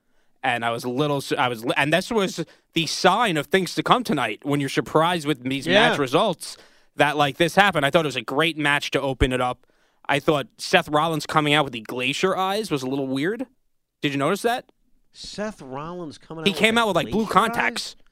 And 0.42 0.64
I 0.64 0.70
was 0.72 0.86
a 0.86 0.90
little, 0.90 1.22
I 1.38 1.50
was, 1.50 1.66
and 1.76 1.92
this 1.92 2.10
was 2.10 2.46
the 2.76 2.88
sign 2.88 3.36
of 3.36 3.48
things 3.48 3.76
to 3.76 3.84
come 3.84 4.06
tonight 4.06 4.40
when 4.44 4.62
you're 4.62 4.70
surprised 4.70 5.28
with 5.28 5.44
these 5.44 5.68
Yeah. 5.68 5.90
match 5.90 6.00
results 6.00 6.56
that 6.96 7.18
like 7.18 7.36
this 7.36 7.56
happened. 7.56 7.86
I 7.86 7.90
thought 7.90 8.06
it 8.06 8.08
was 8.08 8.16
a 8.16 8.22
great 8.22 8.58
match 8.58 8.92
to 8.92 9.02
open 9.02 9.34
it 9.34 9.42
up. 9.42 9.66
I 10.10 10.20
thought 10.20 10.48
Seth 10.58 10.90
Rollins 10.90 11.28
coming 11.28 11.54
out 11.54 11.66
with 11.66 11.74
the 11.74 11.82
glacier 11.82 12.36
eyes 12.36 12.72
was 12.72 12.82
a 12.82 12.88
little 12.88 13.08
weird. 13.08 13.46
Did 14.02 14.12
you 14.12 14.18
notice 14.18 14.42
that? 14.42 14.72
Seth 15.14 15.62
Rollins 15.62 16.18
coming 16.18 16.42
out. 16.42 16.48
He 16.48 16.54
came 16.54 16.80
out 16.80 16.88
with 16.88 16.96
like 16.96 17.12
blue 17.12 17.28
contacts. 17.28 17.96
eyes? 17.96 18.04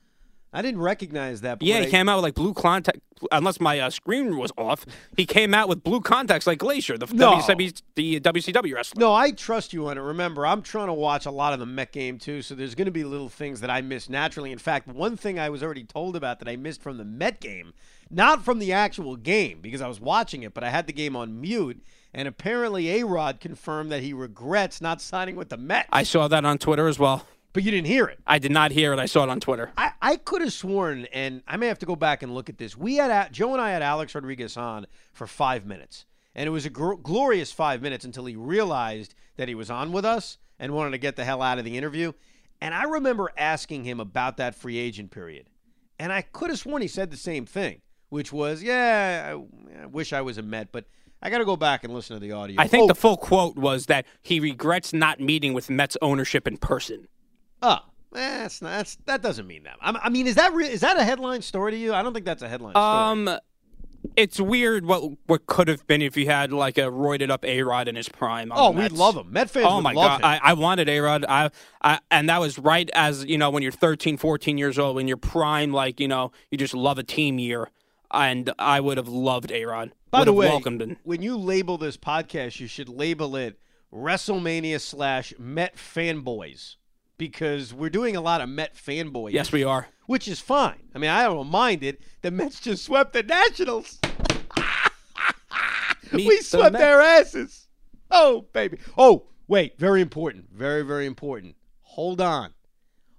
I 0.58 0.64
didn't 0.64 0.82
recognize 0.82 1.42
that. 1.42 1.62
Yeah, 1.62 1.82
he 1.82 1.86
I- 1.86 1.90
came 1.92 2.10
out 2.10 2.16
with 2.18 2.24
like 2.24 2.34
blue 2.34 2.54
contact. 2.56 3.00
Unless 3.32 3.60
my 3.60 3.80
uh, 3.80 3.90
screen 3.90 4.38
was 4.38 4.52
off, 4.58 4.86
he 5.16 5.26
came 5.26 5.54
out 5.54 5.68
with 5.70 5.84
blue 5.84 6.02
contacts 6.02 6.46
like 6.46 6.60
Glacier, 6.60 6.98
the 7.00 7.08
No. 7.14 7.34
WCW, 7.34 7.82
the 7.96 8.20
WCW 8.20 8.74
wrestler. 8.76 9.00
No, 9.00 9.14
I 9.14 9.32
trust 9.32 9.74
you 9.74 9.88
on 9.88 9.98
it. 9.98 10.02
Remember, 10.02 10.46
I'm 10.46 10.62
trying 10.62 10.86
to 10.88 10.94
watch 10.94 11.26
a 11.26 11.32
lot 11.32 11.54
of 11.54 11.60
the 11.60 11.66
Met 11.66 11.92
game 11.92 12.18
too, 12.20 12.42
so 12.44 12.54
there's 12.56 12.76
going 12.76 12.86
to 12.86 12.92
be 12.92 13.04
little 13.04 13.30
things 13.30 13.60
that 13.62 13.70
I 13.72 13.82
miss 13.82 14.08
naturally. 14.10 14.52
In 14.52 14.60
fact, 14.60 14.88
one 14.88 15.16
thing 15.18 15.40
I 15.40 15.50
was 15.50 15.62
already 15.64 15.84
told 15.84 16.16
about 16.16 16.40
that 16.40 16.48
I 16.48 16.56
missed 16.58 16.82
from 16.82 16.98
the 16.98 17.06
Met 17.06 17.40
game, 17.40 17.74
not 18.10 18.44
from 18.46 18.58
the 18.60 18.72
actual 18.74 19.16
game 19.16 19.60
because 19.62 19.82
I 19.82 19.88
was 19.88 20.00
watching 20.00 20.42
it, 20.44 20.54
but 20.54 20.64
I 20.64 20.70
had 20.70 20.86
the 20.88 20.94
game 20.94 21.16
on 21.16 21.42
mute, 21.42 21.84
and 22.14 22.28
apparently 22.28 23.00
A 23.00 23.04
Rod 23.04 23.40
confirmed 23.40 23.92
that 23.92 24.02
he 24.04 24.14
regrets 24.14 24.80
not 24.82 25.02
signing 25.02 25.36
with 25.36 25.50
the 25.50 25.58
Met. 25.58 25.88
I 25.92 26.04
saw 26.04 26.28
that 26.28 26.46
on 26.46 26.58
Twitter 26.60 26.88
as 26.88 26.98
well. 27.00 27.26
But 27.58 27.64
you 27.64 27.72
didn't 27.72 27.88
hear 27.88 28.06
it. 28.06 28.20
I 28.28 28.38
did 28.38 28.52
not 28.52 28.70
hear 28.70 28.94
it. 28.94 29.00
I 29.00 29.08
saw 29.08 29.24
it 29.24 29.30
on 29.30 29.40
Twitter. 29.40 29.72
I, 29.76 29.90
I 30.00 30.18
could 30.18 30.44
have 30.44 30.54
sworn, 30.54 31.06
and 31.06 31.42
I 31.48 31.58
may 31.58 31.66
have 31.66 31.80
to 31.80 31.88
go 31.88 31.96
back 31.96 32.22
and 32.22 32.32
look 32.36 32.50
at 32.50 32.60
this. 32.60 32.78
We 32.78 32.98
had 32.98 33.34
Joe 33.34 33.54
and 33.54 33.60
I 33.60 33.72
had 33.72 33.82
Alex 33.82 34.14
Rodriguez 34.14 34.58
on 34.58 34.86
for 35.12 35.26
five 35.26 35.66
minutes, 35.66 36.06
and 36.36 36.46
it 36.46 36.52
was 36.52 36.68
a 36.68 36.70
gr- 36.70 36.94
glorious 36.94 37.52
five 37.52 37.82
minutes 37.82 38.06
until 38.06 38.26
he 38.26 38.36
realized 38.36 39.16
that 39.38 39.48
he 39.48 39.56
was 39.56 39.72
on 39.72 39.92
with 39.92 40.06
us 40.06 40.38
and 40.60 40.72
wanted 40.72 40.92
to 40.92 41.00
get 41.00 41.16
the 41.16 41.26
hell 41.26 41.42
out 41.42 41.58
of 41.58 41.66
the 41.66 41.76
interview. 41.76 42.14
And 42.62 42.76
I 42.76 42.84
remember 42.84 43.32
asking 43.36 43.86
him 43.86 44.00
about 44.00 44.38
that 44.38 44.54
free 44.54 44.78
agent 44.78 45.10
period, 45.10 45.50
and 45.98 46.14
I 46.14 46.22
could 46.22 46.52
have 46.52 46.60
sworn 46.60 46.84
he 46.84 46.88
said 46.88 47.10
the 47.10 47.18
same 47.18 47.48
thing, 47.48 47.82
which 48.10 48.32
was, 48.32 48.62
"Yeah, 48.62 49.34
I, 49.34 49.82
I 49.82 49.86
wish 49.88 50.14
I 50.14 50.22
was 50.22 50.38
a 50.38 50.44
Met, 50.44 50.72
but 50.72 50.86
I 51.24 51.32
got 51.32 51.40
to 51.40 51.46
go 51.46 51.58
back 51.58 51.84
and 51.84 51.92
listen 51.92 52.18
to 52.18 52.20
the 52.20 52.34
audio." 52.34 52.62
I 52.62 52.68
think 52.68 52.84
oh, 52.84 52.88
the 52.88 52.94
full 52.94 53.18
quote 53.18 53.58
was 53.58 53.88
that 53.88 54.06
he 54.22 54.40
regrets 54.40 54.94
not 54.94 55.20
meeting 55.20 55.54
with 55.54 55.72
Mets 55.72 55.98
ownership 56.04 56.48
in 56.48 56.58
person. 56.58 57.08
Oh, 57.62 57.80
that's 58.12 58.62
not, 58.62 58.70
that's 58.70 58.98
that 59.06 59.22
doesn't 59.22 59.48
mean 59.48 59.64
that. 59.64 59.78
I, 59.82 59.92
I 60.04 60.10
mean, 60.10 60.28
is 60.28 60.36
that 60.36 60.54
re- 60.54 60.70
is 60.70 60.82
that 60.82 60.98
a 60.98 61.04
headline 61.04 61.42
story 61.42 61.72
to 61.72 61.78
you? 61.78 61.94
I 61.94 62.04
don't 62.04 62.14
think 62.14 62.26
that's 62.26 62.42
a 62.42 62.50
headline 62.50 62.74
story. 62.74 62.86
Um, 62.86 63.40
it's 64.16 64.40
weird 64.40 64.86
what 64.86 65.12
what 65.26 65.46
could 65.46 65.68
have 65.68 65.86
been 65.88 66.02
if 66.02 66.16
you 66.18 66.26
had 66.28 66.52
like 66.52 66.78
a 66.78 66.82
roided 66.82 67.30
up 67.30 67.44
A 67.46 67.62
Rod 67.64 67.88
in 67.88 67.96
his 67.96 68.10
prime. 68.10 68.52
Oh, 68.54 68.72
we'd 68.72 68.92
love 68.92 69.16
him. 69.16 69.32
Met 69.32 69.50
fans 69.50 69.68
Oh 69.70 69.76
would 69.78 69.84
my 69.84 69.94
god. 69.94 70.22
I, 70.24 70.40
I 70.42 70.54
wanted 70.54 70.90
A 70.90 71.00
Rod. 71.00 71.26
I, 71.28 71.52
I 71.82 72.00
and 72.10 72.30
that 72.30 72.40
was 72.40 72.58
right 72.58 72.90
as 72.94 73.26
you 73.26 73.38
know 73.38 73.50
when 73.50 73.64
you're 73.64 73.72
13, 73.72 74.18
14 74.18 74.58
years 74.58 74.80
old, 74.80 74.96
when 74.96 75.08
you're 75.08 75.18
prime, 75.18 75.72
like 75.72 76.00
you 76.00 76.08
know 76.08 76.32
you 76.52 76.58
just 76.58 76.74
love 76.74 76.98
a 76.98 77.04
team 77.04 77.40
year, 77.40 77.70
and 78.12 78.52
I 78.58 78.80
would 78.80 78.98
have 78.98 79.08
loved 79.08 79.52
A 79.52 79.66
Rod. 79.66 79.92
By 80.10 80.24
the 80.24 80.34
way, 80.34 80.48
welcomed 80.48 80.82
him. 80.82 80.98
when 81.04 81.22
you 81.22 81.38
label 81.38 81.78
this 81.78 81.98
podcast, 81.98 82.60
you 82.60 82.68
should 82.68 82.90
label 82.90 83.36
it 83.36 83.60
WrestleMania 83.94 84.80
slash 84.80 85.34
Met 85.38 85.76
fanboys 85.76 86.78
because 87.18 87.74
we're 87.74 87.90
doing 87.90 88.16
a 88.16 88.22
lot 88.22 88.42
of 88.42 88.50
Met 88.50 88.76
fanboy. 88.76 89.32
Yes, 89.32 89.52
we 89.52 89.64
are. 89.64 89.88
which 90.06 90.28
is 90.28 90.40
fine. 90.40 90.80
I 90.96 91.00
mean, 91.00 91.10
I 91.10 91.24
don't 91.24 91.50
mind 91.50 91.84
it. 91.84 92.02
The 92.22 92.32
Mets 92.32 92.60
just 92.60 92.84
swept 92.86 93.14
the 93.14 93.24
Nationals. 93.24 94.00
We 96.14 96.40
swept 96.40 96.74
Mets. 96.74 96.82
their 96.82 97.02
asses. 97.02 97.68
Oh, 98.10 98.46
baby. 98.54 98.78
Oh, 98.98 99.24
wait. 99.50 99.78
Very 99.78 100.02
important. 100.02 100.46
Very, 100.54 100.82
very 100.84 101.06
important. 101.06 101.56
Hold 101.82 102.22
on. 102.22 102.54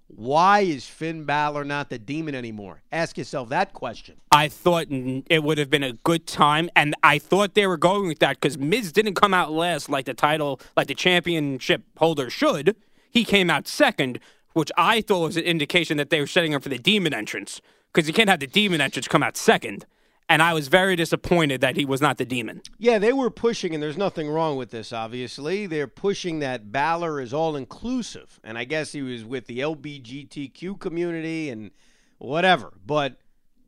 Why 0.07 0.61
is 0.61 0.87
Finn 0.87 1.25
Balor 1.25 1.65
not 1.65 1.91
the 1.91 1.99
demon 1.99 2.35
anymore? 2.35 2.81
Ask 2.91 3.19
yourself 3.19 3.51
that 3.51 3.75
question. 3.75 4.17
I 4.33 4.49
thought 4.49 4.87
it 4.89 5.43
would 5.45 5.59
have 5.59 5.69
been 5.69 5.83
a 5.83 5.93
good 5.93 6.27
time, 6.27 6.71
and 6.75 6.95
I 7.03 7.19
thought 7.19 7.53
they 7.53 7.67
were 7.67 7.77
going 7.77 8.09
with 8.09 8.21
that 8.21 8.41
because 8.41 8.57
Miz 8.57 8.91
didn't 8.91 9.15
come 9.17 9.35
out 9.35 9.53
last 9.53 9.91
like 9.91 10.07
the 10.07 10.15
title, 10.15 10.59
like 10.79 10.87
the 10.87 10.95
championship 10.95 11.83
holder 11.99 12.31
should. 12.31 12.75
He 13.11 13.25
came 13.25 13.51
out 13.51 13.67
second, 13.67 14.19
which 14.53 14.71
I 14.77 15.01
thought 15.01 15.23
was 15.23 15.37
an 15.37 15.45
indication 15.45 15.97
that 15.97 16.11
they 16.11 16.21
were 16.21 16.27
setting 16.27 16.55
up 16.55 16.63
for 16.63 16.69
the 16.69 16.79
demon 16.79 17.15
entrance 17.15 17.61
because 17.93 18.09
you 18.09 18.15
can't 18.15 18.29
have 18.29 18.41
the 18.41 18.47
demon 18.47 18.81
entrance 18.81 19.09
come 19.09 19.23
out 19.23 19.37
second. 19.37 19.87
And 20.31 20.43
I 20.43 20.53
was 20.53 20.69
very 20.69 20.95
disappointed 20.95 21.63
that 21.63 21.77
he 21.77 21.87
was 21.87 22.03
not 22.03 22.19
the 22.19 22.27
demon. 22.27 22.61
Yeah, 22.79 22.99
they 22.99 23.15
were 23.15 23.31
pushing, 23.31 23.73
and 23.73 23.83
there's 23.83 23.97
nothing 23.97 24.29
wrong 24.29 24.59
with 24.59 24.71
this, 24.71 24.93
obviously. 24.93 25.67
They're 25.67 25.87
pushing 25.87 26.41
that 26.41 26.71
Balor 26.71 27.23
is 27.23 27.33
all 27.33 27.57
inclusive. 27.57 28.39
And 28.45 28.59
I 28.59 28.65
guess 28.65 28.93
he 28.93 29.01
was 29.01 29.25
with 29.25 29.47
the 29.47 29.61
LBGTQ 29.61 30.79
community 30.79 31.49
and 31.49 31.71
whatever. 32.19 32.75
But 32.85 33.17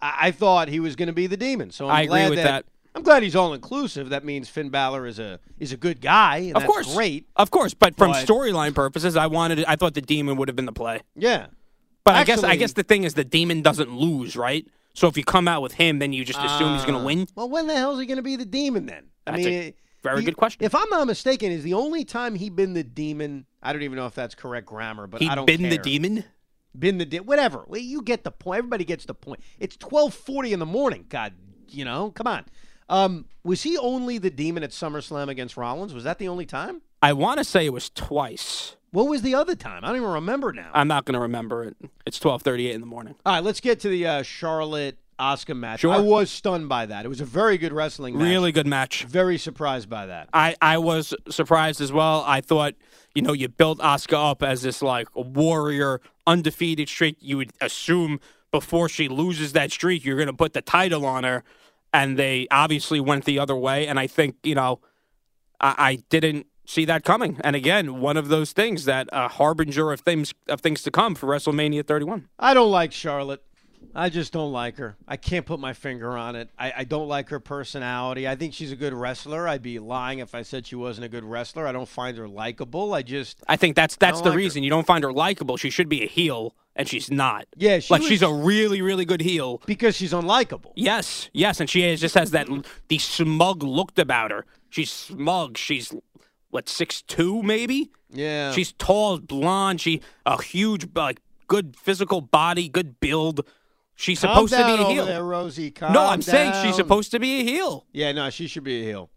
I, 0.02 0.16
I 0.20 0.30
thought 0.32 0.68
he 0.68 0.80
was 0.80 0.96
going 0.96 1.06
to 1.06 1.14
be 1.14 1.26
the 1.26 1.38
demon. 1.38 1.70
So 1.70 1.88
I'm 1.88 1.96
I 1.96 2.00
agree 2.02 2.08
glad 2.08 2.30
with 2.30 2.38
that. 2.42 2.66
I'm 2.94 3.02
glad 3.02 3.22
he's 3.22 3.36
all 3.36 3.54
inclusive. 3.54 4.08
That 4.10 4.24
means 4.24 4.48
Finn 4.48 4.68
Balor 4.68 5.06
is 5.06 5.18
a 5.18 5.38
is 5.58 5.72
a 5.72 5.76
good 5.76 6.00
guy. 6.00 6.38
And 6.38 6.56
Of 6.56 6.62
that's 6.62 6.72
course, 6.72 6.94
great. 6.94 7.26
Of 7.36 7.50
course, 7.50 7.72
but 7.74 7.96
from 7.96 8.10
But- 8.12 8.26
storyline 8.26 8.74
purposes, 8.74 9.16
I 9.16 9.26
wanted. 9.28 9.64
I 9.66 9.76
thought 9.76 9.94
the 9.94 10.00
demon 10.00 10.36
would 10.36 10.48
have 10.48 10.56
been 10.56 10.66
the 10.66 10.72
play. 10.72 11.00
Yeah. 11.14 11.46
But 12.04 12.14
I 12.16 12.24
guess 12.24 12.42
I 12.42 12.56
guess 12.56 12.72
the 12.72 12.82
thing 12.82 13.04
is 13.04 13.14
the 13.14 13.24
demon 13.24 13.62
doesn't 13.62 13.92
lose, 13.94 14.34
right? 14.36 14.66
So 14.94 15.06
if 15.06 15.16
you 15.16 15.22
come 15.22 15.46
out 15.46 15.62
with 15.62 15.74
him, 15.74 16.00
then 16.00 16.12
you 16.12 16.24
just 16.24 16.40
assume 16.40 16.74
he's 16.74 16.82
going 16.84 16.94
to 16.94 17.00
ah. 17.00 17.04
win. 17.04 17.28
Well, 17.36 17.48
when 17.48 17.68
the 17.68 17.76
hell 17.76 17.92
is 17.94 18.00
he 18.00 18.06
going 18.06 18.16
to 18.16 18.22
be 18.22 18.34
the 18.34 18.44
demon 18.44 18.86
then? 18.86 19.04
I 19.24 19.32
That's 19.32 19.44
mean, 19.44 19.54
a 19.62 19.74
very 20.02 20.18
he- 20.20 20.24
good 20.24 20.36
question. 20.36 20.64
If 20.64 20.74
I'm 20.74 20.88
not 20.90 21.06
mistaken, 21.06 21.52
is 21.52 21.62
the 21.62 21.74
only 21.74 22.04
time 22.04 22.34
he 22.34 22.50
been 22.50 22.72
the 22.72 22.82
demon. 22.82 23.46
I 23.62 23.72
don't 23.72 23.82
even 23.82 23.96
know 23.96 24.06
if 24.06 24.14
that's 24.16 24.34
correct 24.34 24.66
grammar, 24.66 25.06
but 25.06 25.20
He 25.22 25.28
I 25.28 25.36
don't 25.36 25.46
been 25.46 25.62
the 25.62 25.78
demon. 25.78 26.24
been 26.76 26.98
the 26.98 27.04
di- 27.04 27.20
whatever. 27.20 27.64
Well, 27.68 27.80
you 27.80 28.02
get 28.02 28.24
the 28.24 28.32
point. 28.32 28.58
Everybody 28.58 28.84
gets 28.84 29.04
the 29.04 29.14
point. 29.14 29.40
It's 29.60 29.76
twelve 29.76 30.12
forty 30.12 30.52
in 30.52 30.58
the 30.58 30.66
morning. 30.66 31.04
God, 31.08 31.34
you 31.68 31.84
know, 31.84 32.10
come 32.10 32.26
on. 32.26 32.46
Um, 32.90 33.26
was 33.44 33.62
he 33.62 33.78
only 33.78 34.18
the 34.18 34.30
demon 34.30 34.62
at 34.62 34.70
SummerSlam 34.70 35.28
against 35.28 35.56
Rollins? 35.56 35.94
Was 35.94 36.04
that 36.04 36.18
the 36.18 36.28
only 36.28 36.44
time? 36.44 36.82
I 37.00 37.14
want 37.14 37.38
to 37.38 37.44
say 37.44 37.64
it 37.64 37.72
was 37.72 37.88
twice. 37.88 38.76
What 38.90 39.06
was 39.08 39.22
the 39.22 39.34
other 39.36 39.54
time? 39.54 39.84
I 39.84 39.88
don't 39.88 39.96
even 39.96 40.08
remember 40.08 40.52
now. 40.52 40.70
I'm 40.74 40.88
not 40.88 41.04
going 41.04 41.14
to 41.14 41.20
remember 41.20 41.64
it. 41.64 41.76
It's 42.04 42.18
12:38 42.18 42.74
in 42.74 42.80
the 42.80 42.86
morning. 42.86 43.14
All 43.24 43.34
right, 43.34 43.44
let's 43.44 43.60
get 43.60 43.80
to 43.80 43.88
the 43.88 44.06
uh, 44.06 44.22
Charlotte 44.22 44.98
Asuka 45.20 45.56
match. 45.56 45.80
Sure. 45.80 45.94
I 45.94 46.00
was 46.00 46.30
stunned 46.30 46.68
by 46.68 46.86
that. 46.86 47.04
It 47.04 47.08
was 47.08 47.20
a 47.20 47.24
very 47.24 47.56
good 47.56 47.72
wrestling 47.72 48.18
match. 48.18 48.22
Really 48.26 48.50
good 48.50 48.66
match. 48.66 49.04
Very 49.04 49.38
surprised 49.38 49.88
by 49.88 50.06
that. 50.06 50.28
I, 50.32 50.56
I 50.60 50.78
was 50.78 51.14
surprised 51.28 51.80
as 51.80 51.92
well. 51.92 52.24
I 52.26 52.40
thought, 52.40 52.74
you 53.14 53.22
know, 53.22 53.32
you 53.32 53.48
built 53.48 53.78
Asuka 53.78 54.30
up 54.30 54.42
as 54.42 54.62
this 54.62 54.82
like 54.82 55.08
warrior, 55.14 56.00
undefeated 56.26 56.88
streak. 56.88 57.16
You 57.20 57.36
would 57.36 57.52
assume 57.60 58.18
before 58.50 58.88
she 58.88 59.08
loses 59.08 59.52
that 59.52 59.70
streak, 59.70 60.04
you're 60.04 60.16
going 60.16 60.26
to 60.26 60.32
put 60.32 60.54
the 60.54 60.62
title 60.62 61.06
on 61.06 61.22
her. 61.22 61.44
And 61.92 62.18
they 62.18 62.46
obviously 62.50 63.00
went 63.00 63.24
the 63.24 63.38
other 63.38 63.56
way. 63.56 63.86
And 63.86 63.98
I 63.98 64.06
think, 64.06 64.36
you 64.42 64.54
know, 64.54 64.80
I, 65.60 65.74
I 65.78 65.94
didn't 66.08 66.46
see 66.64 66.84
that 66.84 67.04
coming. 67.04 67.38
And 67.42 67.56
again, 67.56 68.00
one 68.00 68.16
of 68.16 68.28
those 68.28 68.52
things 68.52 68.84
that 68.84 69.08
a 69.12 69.28
harbinger 69.28 69.92
of 69.92 70.00
things 70.00 70.32
of 70.48 70.60
things 70.60 70.82
to 70.82 70.90
come 70.90 71.14
for 71.14 71.26
WrestleMania 71.26 71.86
31. 71.86 72.28
I 72.38 72.54
don't 72.54 72.70
like 72.70 72.92
Charlotte. 72.92 73.42
I 73.94 74.08
just 74.08 74.32
don't 74.32 74.52
like 74.52 74.76
her. 74.76 74.96
I 75.08 75.16
can't 75.16 75.44
put 75.44 75.58
my 75.58 75.72
finger 75.72 76.16
on 76.16 76.36
it. 76.36 76.48
I, 76.58 76.72
I 76.78 76.84
don't 76.84 77.08
like 77.08 77.28
her 77.30 77.40
personality. 77.40 78.28
I 78.28 78.36
think 78.36 78.54
she's 78.54 78.70
a 78.72 78.76
good 78.76 78.92
wrestler. 78.94 79.48
I'd 79.48 79.62
be 79.62 79.78
lying 79.78 80.20
if 80.20 80.34
I 80.34 80.42
said 80.42 80.66
she 80.66 80.76
wasn't 80.76 81.06
a 81.06 81.08
good 81.08 81.24
wrestler. 81.24 81.66
I 81.66 81.72
don't 81.72 81.88
find 81.88 82.16
her 82.18 82.28
likable. 82.28 82.94
I 82.94 83.02
just 83.02 83.42
I 83.48 83.56
think 83.56 83.74
that's 83.76 83.96
that's 83.96 84.20
the 84.20 84.26
like 84.28 84.32
her. 84.34 84.38
reason 84.38 84.62
you 84.62 84.70
don't 84.70 84.86
find 84.86 85.02
her 85.02 85.12
likable. 85.12 85.56
She 85.56 85.70
should 85.70 85.88
be 85.88 86.02
a 86.02 86.06
heel, 86.06 86.54
and 86.76 86.88
she's 86.88 87.10
not. 87.10 87.46
Yeah, 87.56 87.80
she 87.80 87.92
like 87.92 88.00
was- 88.02 88.08
she's 88.08 88.22
a 88.22 88.32
really 88.32 88.80
really 88.80 89.04
good 89.04 89.20
heel. 89.22 89.60
because 89.66 89.96
she's 89.96 90.12
unlikable. 90.12 90.72
Yes, 90.76 91.28
yes, 91.32 91.58
and 91.60 91.68
she 91.68 91.82
has, 91.82 92.00
just 92.00 92.14
has 92.14 92.30
that 92.30 92.48
the 92.88 92.98
smug 92.98 93.62
looked 93.64 93.98
about 93.98 94.30
her. 94.30 94.46
She's 94.68 94.90
smug. 94.92 95.56
She's 95.58 95.92
what 96.50 96.68
six 96.68 97.02
two 97.02 97.42
maybe. 97.42 97.90
Yeah. 98.12 98.52
She's 98.52 98.72
tall, 98.72 99.18
blonde. 99.18 99.80
She 99.80 100.00
a 100.26 100.40
huge 100.42 100.86
like 100.94 101.20
good 101.48 101.76
physical 101.76 102.20
body, 102.20 102.68
good 102.68 103.00
build. 103.00 103.44
She's 104.00 104.20
Calm 104.20 104.48
supposed 104.48 104.54
to 104.54 104.64
be 104.64 104.82
a 104.82 104.86
heel. 104.86 105.04
there, 105.04 105.22
Rosie. 105.22 105.70
Calm 105.70 105.92
no, 105.92 106.06
I'm 106.06 106.22
saying 106.22 106.54
she's 106.64 106.74
supposed 106.74 107.10
to 107.10 107.20
be 107.20 107.40
a 107.40 107.44
heel. 107.44 107.86
Yeah, 107.92 108.12
no, 108.12 108.30
she 108.30 108.46
should 108.46 108.64
be 108.64 108.80
a 108.80 108.84
heel. 108.84 109.10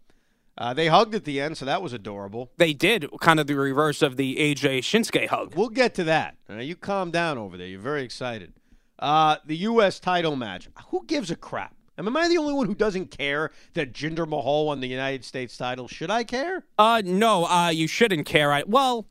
Uh, 0.58 0.74
they 0.74 0.88
hugged 0.88 1.14
at 1.14 1.24
the 1.24 1.40
end, 1.40 1.56
so 1.56 1.64
that 1.64 1.80
was 1.80 1.94
adorable. 1.94 2.50
They 2.58 2.74
did 2.74 3.06
kind 3.22 3.40
of 3.40 3.46
the 3.46 3.54
reverse 3.54 4.02
of 4.02 4.18
the 4.18 4.36
AJ 4.36 4.80
Shinsuke 4.80 5.28
hug. 5.28 5.54
We'll 5.56 5.70
get 5.70 5.94
to 5.94 6.04
that. 6.04 6.36
Right, 6.50 6.66
you 6.66 6.76
calm 6.76 7.10
down 7.10 7.38
over 7.38 7.56
there. 7.56 7.66
You're 7.66 7.80
very 7.80 8.02
excited. 8.02 8.52
Uh, 8.98 9.36
the 9.46 9.56
U.S. 9.56 9.98
title 9.98 10.36
match. 10.36 10.68
Who 10.90 11.02
gives 11.06 11.30
a 11.30 11.36
crap? 11.36 11.74
I 11.96 12.02
mean, 12.02 12.08
am 12.08 12.16
I 12.18 12.28
the 12.28 12.36
only 12.36 12.52
one 12.52 12.66
who 12.66 12.74
doesn't 12.74 13.10
care 13.10 13.52
that 13.72 13.94
Jinder 13.94 14.28
Mahal 14.28 14.66
won 14.66 14.80
the 14.80 14.88
United 14.88 15.24
States 15.24 15.56
title? 15.56 15.88
Should 15.88 16.10
I 16.10 16.24
care? 16.24 16.62
Uh, 16.78 17.00
no, 17.02 17.46
uh, 17.46 17.70
you 17.70 17.86
shouldn't 17.86 18.26
care. 18.26 18.52
I, 18.52 18.64
well, 18.66 19.06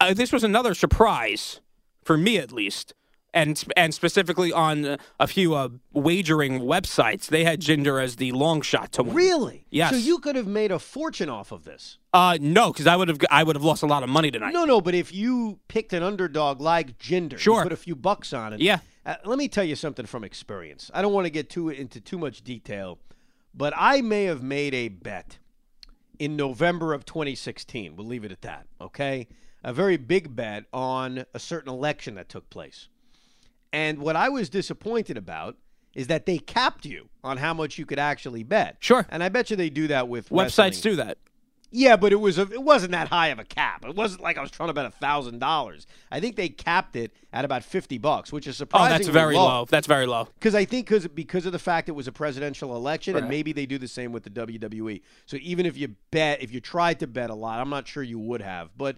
uh, 0.00 0.12
this 0.12 0.32
was 0.32 0.42
another 0.42 0.74
surprise 0.74 1.60
for 2.02 2.18
me, 2.18 2.36
at 2.38 2.50
least, 2.50 2.94
and 3.34 3.62
and 3.76 3.92
specifically 3.94 4.52
on 4.52 4.98
a 5.20 5.26
few 5.26 5.54
uh, 5.54 5.68
wagering 5.92 6.60
websites. 6.60 7.26
They 7.26 7.44
had 7.44 7.60
Jinder 7.60 8.02
as 8.02 8.16
the 8.16 8.32
long 8.32 8.62
shot 8.62 8.92
to 8.92 9.02
win. 9.02 9.14
Really? 9.14 9.66
Yes. 9.70 9.90
So 9.90 9.96
you 9.96 10.18
could 10.18 10.36
have 10.36 10.46
made 10.46 10.72
a 10.72 10.78
fortune 10.78 11.28
off 11.28 11.52
of 11.52 11.64
this. 11.64 11.98
Uh, 12.14 12.38
no, 12.40 12.72
because 12.72 12.86
I 12.86 12.96
would 12.96 13.08
have 13.08 13.18
I 13.30 13.42
would 13.42 13.56
have 13.56 13.64
lost 13.64 13.82
a 13.82 13.86
lot 13.86 14.02
of 14.02 14.08
money 14.08 14.30
tonight. 14.30 14.52
No, 14.52 14.64
no, 14.64 14.80
but 14.80 14.94
if 14.94 15.12
you 15.12 15.58
picked 15.68 15.92
an 15.92 16.02
underdog 16.02 16.60
like 16.60 16.98
Jinder, 16.98 17.38
Sure. 17.38 17.62
put 17.62 17.72
a 17.72 17.76
few 17.76 17.94
bucks 17.94 18.32
on 18.32 18.52
it. 18.54 18.60
Yeah. 18.60 18.78
Uh, 19.04 19.14
let 19.24 19.38
me 19.38 19.48
tell 19.48 19.64
you 19.64 19.76
something 19.76 20.04
from 20.06 20.24
experience. 20.24 20.90
I 20.92 21.00
don't 21.02 21.12
want 21.12 21.26
to 21.26 21.30
get 21.30 21.48
too 21.48 21.68
into 21.70 22.00
too 22.00 22.18
much 22.18 22.42
detail, 22.42 22.98
but 23.54 23.72
I 23.76 24.00
may 24.02 24.24
have 24.24 24.42
made 24.42 24.74
a 24.74 24.88
bet 24.88 25.38
in 26.18 26.36
November 26.36 26.92
of 26.92 27.04
2016. 27.06 27.96
We'll 27.96 28.06
leave 28.06 28.24
it 28.24 28.32
at 28.32 28.42
that. 28.42 28.66
Okay, 28.80 29.28
a 29.64 29.72
very 29.72 29.96
big 29.96 30.34
bet 30.36 30.64
on 30.72 31.24
a 31.32 31.38
certain 31.38 31.70
election 31.72 32.16
that 32.16 32.28
took 32.28 32.50
place, 32.50 32.88
and 33.72 33.98
what 33.98 34.16
I 34.16 34.28
was 34.28 34.48
disappointed 34.48 35.16
about 35.16 35.56
is 35.94 36.06
that 36.06 36.26
they 36.26 36.38
capped 36.38 36.84
you 36.84 37.08
on 37.24 37.38
how 37.38 37.52
much 37.52 37.78
you 37.78 37.86
could 37.86 37.98
actually 37.98 38.42
bet. 38.42 38.76
Sure. 38.80 39.06
and 39.10 39.22
I 39.22 39.28
bet 39.28 39.50
you 39.50 39.56
they 39.56 39.70
do 39.70 39.88
that 39.88 40.08
with 40.08 40.28
Websites 40.28 40.58
wrestling. 40.58 40.92
do 40.92 40.96
that. 40.96 41.18
Yeah, 41.70 41.96
but 41.96 42.12
it 42.12 42.16
was 42.16 42.38
a, 42.38 42.42
it 42.42 42.62
wasn't 42.62 42.92
that 42.92 43.08
high 43.08 43.28
of 43.28 43.38
a 43.38 43.44
cap. 43.44 43.84
It 43.84 43.94
wasn't 43.94 44.22
like 44.22 44.38
I 44.38 44.40
was 44.40 44.50
trying 44.50 44.68
to 44.68 44.72
bet 44.72 44.86
a 44.86 44.90
thousand 44.90 45.38
dollars. 45.38 45.86
I 46.10 46.18
think 46.18 46.36
they 46.36 46.48
capped 46.48 46.96
it 46.96 47.12
at 47.30 47.44
about 47.44 47.62
fifty 47.62 47.98
bucks, 47.98 48.32
which 48.32 48.46
is 48.46 48.56
surprising. 48.56 48.94
Oh, 48.94 48.96
that's 48.96 49.08
very 49.08 49.36
low. 49.36 49.66
That's 49.68 49.86
very 49.86 50.06
low. 50.06 50.28
Because 50.38 50.54
I 50.54 50.64
think 50.64 50.86
because 50.86 51.06
because 51.08 51.44
of 51.44 51.52
the 51.52 51.58
fact 51.58 51.90
it 51.90 51.92
was 51.92 52.08
a 52.08 52.12
presidential 52.12 52.74
election, 52.74 53.16
and 53.16 53.28
maybe 53.28 53.52
they 53.52 53.66
do 53.66 53.76
the 53.76 53.88
same 53.88 54.12
with 54.12 54.22
the 54.22 54.30
WWE. 54.30 55.02
So 55.26 55.36
even 55.42 55.66
if 55.66 55.76
you 55.76 55.94
bet, 56.10 56.42
if 56.42 56.52
you 56.52 56.60
tried 56.60 57.00
to 57.00 57.06
bet 57.06 57.28
a 57.28 57.34
lot, 57.34 57.60
I'm 57.60 57.70
not 57.70 57.86
sure 57.86 58.02
you 58.02 58.18
would 58.18 58.40
have. 58.40 58.70
But 58.74 58.96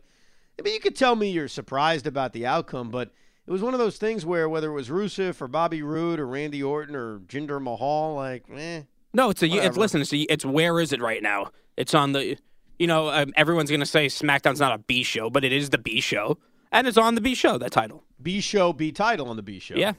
I 0.59 0.63
mean, 0.63 0.75
you 0.75 0.81
could 0.81 0.95
tell 0.95 1.17
me 1.17 1.31
you're 1.31 1.49
surprised 1.49 2.07
about 2.07 2.33
the 2.33 2.47
outcome, 2.47 2.91
but 2.91 3.11
it 3.51 3.53
was 3.53 3.63
one 3.63 3.75
of 3.75 3.81
those 3.81 3.97
things 3.97 4.25
where 4.25 4.49
whether 4.49 4.71
it 4.71 4.75
was 4.75 4.91
Rusev 4.91 5.41
or 5.43 5.49
Bobby 5.49 5.83
Roode 5.83 6.21
or 6.21 6.27
Randy 6.29 6.63
Orton 6.63 6.95
or 6.95 7.19
Jinder 7.19 7.61
Mahal, 7.61 8.15
like, 8.15 8.45
eh. 8.55 8.83
No, 9.13 9.31
it's 9.31 9.43
a. 9.43 9.49
It's, 9.49 9.77
listen, 9.77 10.01
it's, 10.01 10.13
a, 10.13 10.19
it's 10.19 10.45
where 10.45 10.79
is 10.79 10.93
it 10.93 11.03
right 11.03 11.21
now? 11.21 11.51
It's 11.77 11.93
on 11.93 12.13
the. 12.13 12.39
You 12.79 12.87
know, 12.87 13.11
um, 13.11 13.33
everyone's 13.35 13.69
gonna 13.69 13.87
say 13.87 14.07
SmackDown's 14.07 14.61
not 14.61 14.73
a 14.73 14.79
B 14.79 15.03
show, 15.03 15.31
but 15.31 15.45
it 15.45 15.53
is 15.53 15.71
the 15.71 15.79
B 15.79 16.01
show, 16.01 16.39
and 16.71 16.87
it's 16.87 16.97
on 16.97 17.17
the 17.17 17.21
B 17.21 17.35
show. 17.35 17.59
That 17.59 17.73
title. 17.73 18.05
B 18.23 18.41
show, 18.41 18.73
B 18.73 18.93
title 18.93 19.29
on 19.29 19.35
the 19.35 19.43
B 19.43 19.59
show. 19.59 19.75
Yeah. 19.75 19.95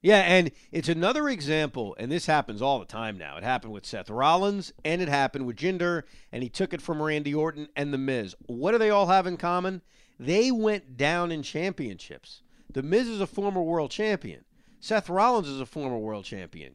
Yeah, 0.00 0.20
and 0.20 0.50
it's 0.72 0.88
another 0.88 1.28
example, 1.28 1.94
and 1.98 2.10
this 2.10 2.24
happens 2.24 2.62
all 2.62 2.78
the 2.78 2.86
time 2.86 3.18
now. 3.18 3.36
It 3.36 3.44
happened 3.44 3.74
with 3.74 3.84
Seth 3.84 4.08
Rollins, 4.08 4.72
and 4.86 5.02
it 5.02 5.08
happened 5.08 5.44
with 5.44 5.56
Jinder, 5.56 6.04
and 6.32 6.42
he 6.42 6.48
took 6.48 6.72
it 6.72 6.80
from 6.80 7.02
Randy 7.02 7.34
Orton 7.34 7.68
and 7.76 7.92
The 7.92 7.98
Miz. 7.98 8.34
What 8.46 8.72
do 8.72 8.78
they 8.78 8.88
all 8.88 9.08
have 9.08 9.26
in 9.26 9.36
common? 9.36 9.82
They 10.18 10.50
went 10.50 10.96
down 10.96 11.30
in 11.30 11.42
championships. 11.42 12.42
The 12.76 12.82
Miz 12.82 13.08
is 13.08 13.22
a 13.22 13.26
former 13.26 13.62
world 13.62 13.90
champion. 13.90 14.44
Seth 14.80 15.08
Rollins 15.08 15.48
is 15.48 15.62
a 15.62 15.64
former 15.64 15.96
world 15.96 16.26
champion. 16.26 16.74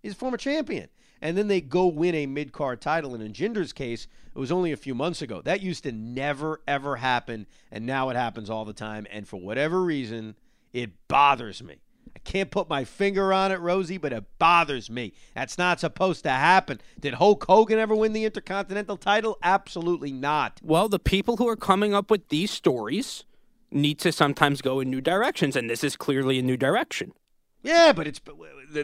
He's 0.00 0.12
a 0.12 0.14
former 0.14 0.36
champion. 0.36 0.90
And 1.20 1.36
then 1.36 1.48
they 1.48 1.60
go 1.60 1.88
win 1.88 2.14
a 2.14 2.26
mid 2.26 2.52
card 2.52 2.80
title. 2.80 3.14
And 3.14 3.22
in 3.24 3.32
Jinder's 3.32 3.72
case, 3.72 4.06
it 4.32 4.38
was 4.38 4.52
only 4.52 4.70
a 4.70 4.76
few 4.76 4.94
months 4.94 5.22
ago. 5.22 5.42
That 5.42 5.60
used 5.60 5.82
to 5.82 5.90
never, 5.90 6.60
ever 6.68 6.94
happen. 6.94 7.48
And 7.72 7.84
now 7.84 8.10
it 8.10 8.16
happens 8.16 8.48
all 8.48 8.64
the 8.64 8.72
time. 8.72 9.08
And 9.10 9.26
for 9.26 9.40
whatever 9.40 9.82
reason, 9.82 10.36
it 10.72 10.92
bothers 11.08 11.64
me. 11.64 11.80
I 12.14 12.20
can't 12.20 12.52
put 12.52 12.68
my 12.68 12.84
finger 12.84 13.32
on 13.32 13.50
it, 13.50 13.58
Rosie, 13.58 13.98
but 13.98 14.12
it 14.12 14.24
bothers 14.38 14.88
me. 14.88 15.14
That's 15.34 15.58
not 15.58 15.80
supposed 15.80 16.22
to 16.22 16.30
happen. 16.30 16.80
Did 17.00 17.14
Hulk 17.14 17.44
Hogan 17.48 17.80
ever 17.80 17.96
win 17.96 18.12
the 18.12 18.24
Intercontinental 18.24 18.96
title? 18.96 19.36
Absolutely 19.42 20.12
not. 20.12 20.60
Well, 20.62 20.88
the 20.88 21.00
people 21.00 21.38
who 21.38 21.48
are 21.48 21.56
coming 21.56 21.92
up 21.92 22.08
with 22.08 22.28
these 22.28 22.52
stories 22.52 23.24
need 23.72 23.98
to 24.00 24.12
sometimes 24.12 24.62
go 24.62 24.80
in 24.80 24.90
new 24.90 25.00
directions, 25.00 25.56
and 25.56 25.68
this 25.70 25.82
is 25.84 25.96
clearly 25.96 26.38
a 26.38 26.42
new 26.42 26.56
direction. 26.56 27.12
Yeah, 27.62 27.92
but 27.92 28.06
it's 28.06 28.20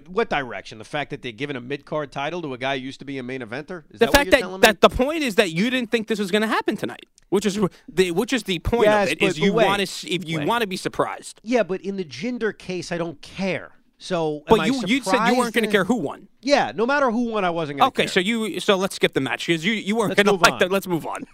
what 0.07 0.29
direction? 0.29 0.77
The 0.79 0.85
fact 0.85 1.09
that 1.11 1.23
they're 1.23 1.33
giving 1.33 1.57
a 1.57 1.61
mid 1.63 1.87
card 1.87 2.13
title 2.13 2.43
to 2.43 2.53
a 2.53 2.59
guy 2.59 2.79
who 2.79 2.85
used 2.85 2.99
to 2.99 3.07
be 3.07 3.17
a 3.17 3.23
main 3.23 3.41
eventer? 3.41 3.85
Is 3.91 4.01
The 4.01 4.07
that 4.07 4.13
fact 4.13 4.31
that, 4.33 4.61
that 4.61 4.81
the 4.83 4.91
point 4.91 5.23
is 5.23 5.37
that 5.37 5.51
you 5.53 5.71
didn't 5.71 5.91
think 5.91 6.09
this 6.09 6.19
was 6.19 6.31
going 6.31 6.43
to 6.43 6.49
happen 6.49 6.77
tonight, 6.77 7.07
which 7.31 7.47
is 7.47 7.59
the 7.89 8.11
which 8.11 8.35
is 8.35 8.43
the 8.43 8.59
point 8.59 8.85
Yes, 8.85 9.07
of 9.07 9.13
it 9.13 9.21
but- 9.21 9.27
is 9.31 9.39
you 9.39 9.53
want 9.55 9.87
to 9.87 10.11
if 10.13 10.29
you 10.29 10.45
want 10.45 10.61
to 10.61 10.67
be 10.67 10.77
surprised. 10.77 11.41
Yeah, 11.43 11.63
but 11.63 11.81
in 11.81 11.97
the 11.97 12.05
Jinder 12.05 12.57
case, 12.57 12.93
I 12.93 12.99
don't 12.99 13.21
care. 13.23 13.73
So, 13.99 14.41
am 14.41 14.43
But 14.59 14.67
you 14.67 14.83
you 14.87 15.03
said 15.03 15.27
you 15.29 15.39
weren't 15.39 15.55
going 15.55 15.65
to 15.65 15.71
care 15.71 15.85
who 15.85 15.95
won. 15.97 16.29
Yeah, 16.43 16.71
no 16.75 16.85
matter 16.85 17.11
who 17.11 17.31
won, 17.31 17.47
I 17.47 17.51
wasn't 17.51 17.79
going 17.79 17.87
to 17.91 17.95
Okay, 17.95 18.03
care. 18.03 18.09
so 18.13 18.21
you 18.21 18.61
so 18.61 18.77
let's 18.77 18.97
skip 18.97 19.15
the 19.15 19.23
match 19.23 19.47
because 19.47 19.65
you 19.65 19.73
you 19.73 19.97
weren't 19.97 20.17
going 20.17 20.27
to 20.27 20.33
like 20.35 20.53
on. 20.55 20.59
that. 20.59 20.71
Let's 20.71 20.87
move 20.87 21.07
on. 21.07 21.25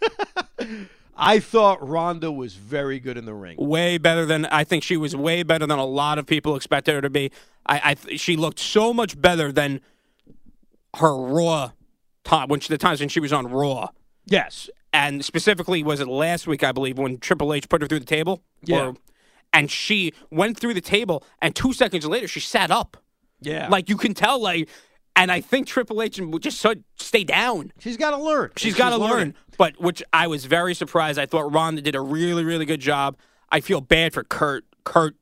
I 1.17 1.39
thought 1.41 1.87
Ronda 1.87 2.33
was 2.33 2.55
very 2.55 2.99
good 2.99 3.19
in 3.19 3.25
the 3.27 3.35
ring. 3.35 3.57
way 3.59 3.99
better 3.99 4.25
than 4.25 4.47
I 4.47 4.65
think 4.65 4.83
she 4.83 4.97
was 4.97 5.15
way 5.15 5.43
better 5.43 5.67
than 5.67 5.79
a 5.79 5.85
lot 5.85 6.19
of 6.19 6.27
people 6.27 6.57
expected 6.57 6.95
her 6.95 7.01
to 7.03 7.11
be. 7.11 7.31
I, 7.67 7.97
I 8.11 8.17
she 8.17 8.37
looked 8.37 8.59
so 8.59 8.93
much 8.95 9.21
better 9.21 9.53
than 9.53 9.81
her 10.97 11.15
Raw 11.17 11.73
time 12.25 12.49
when 12.49 12.61
she, 12.61 12.69
the 12.69 12.79
times 12.79 13.01
when 13.01 13.09
she 13.09 13.21
was 13.21 13.33
on 13.33 13.47
Raw, 13.47 13.89
Yes. 14.27 14.71
and 14.93 15.25
specifically 15.25 15.83
was 15.83 16.01
it 16.01 16.09
last 16.09 16.47
week 16.47 16.63
I 16.65 16.73
believe 16.73 16.99
when 16.99 17.19
Triple 17.19 17.53
H 17.53 17.69
put 17.69 17.83
her 17.83 17.89
through 17.89 18.01
the 18.01 18.05
table. 18.07 18.43
Yeah. 18.65 18.93
and 19.53 19.71
she 19.71 20.13
went 20.31 20.59
through 20.59 20.75
the 20.75 20.81
table, 20.81 21.25
and 21.41 21.55
two 21.55 21.73
seconds 21.73 22.07
later 22.07 22.29
she 22.29 22.41
sat 22.41 22.71
up. 22.71 22.97
Yeah. 23.41 23.69
Like 23.69 23.89
you 23.89 23.97
can 23.97 24.15
tell, 24.15 24.41
like, 24.41 24.69
and 25.17 25.31
I 25.31 25.41
think 25.41 25.67
Triple 25.67 26.01
H 26.03 26.19
would 26.21 26.43
just 26.43 26.65
stay 26.97 27.25
down. 27.25 27.73
she's 27.79 27.97
got 27.97 28.11
to 28.11 28.17
learn. 28.19 28.51
She's 28.57 28.75
got 28.75 28.91
to 28.91 28.97
learn. 28.97 29.35
But 29.59 29.81
which 29.81 30.03
I 30.13 30.27
was 30.27 30.47
very 30.47 30.75
surprised. 30.75 31.19
I 31.19 31.27
thought 31.27 31.53
Ronda 31.53 31.83
did 31.83 31.95
a 31.95 32.01
really, 32.01 32.45
really 32.45 32.65
good 32.65 32.81
job. 32.81 33.17
I 33.51 33.61
feel 33.61 33.81
bad 33.81 34.13
for 34.15 34.25
Kurt. 34.25 34.65
Kurt, 34.85 35.15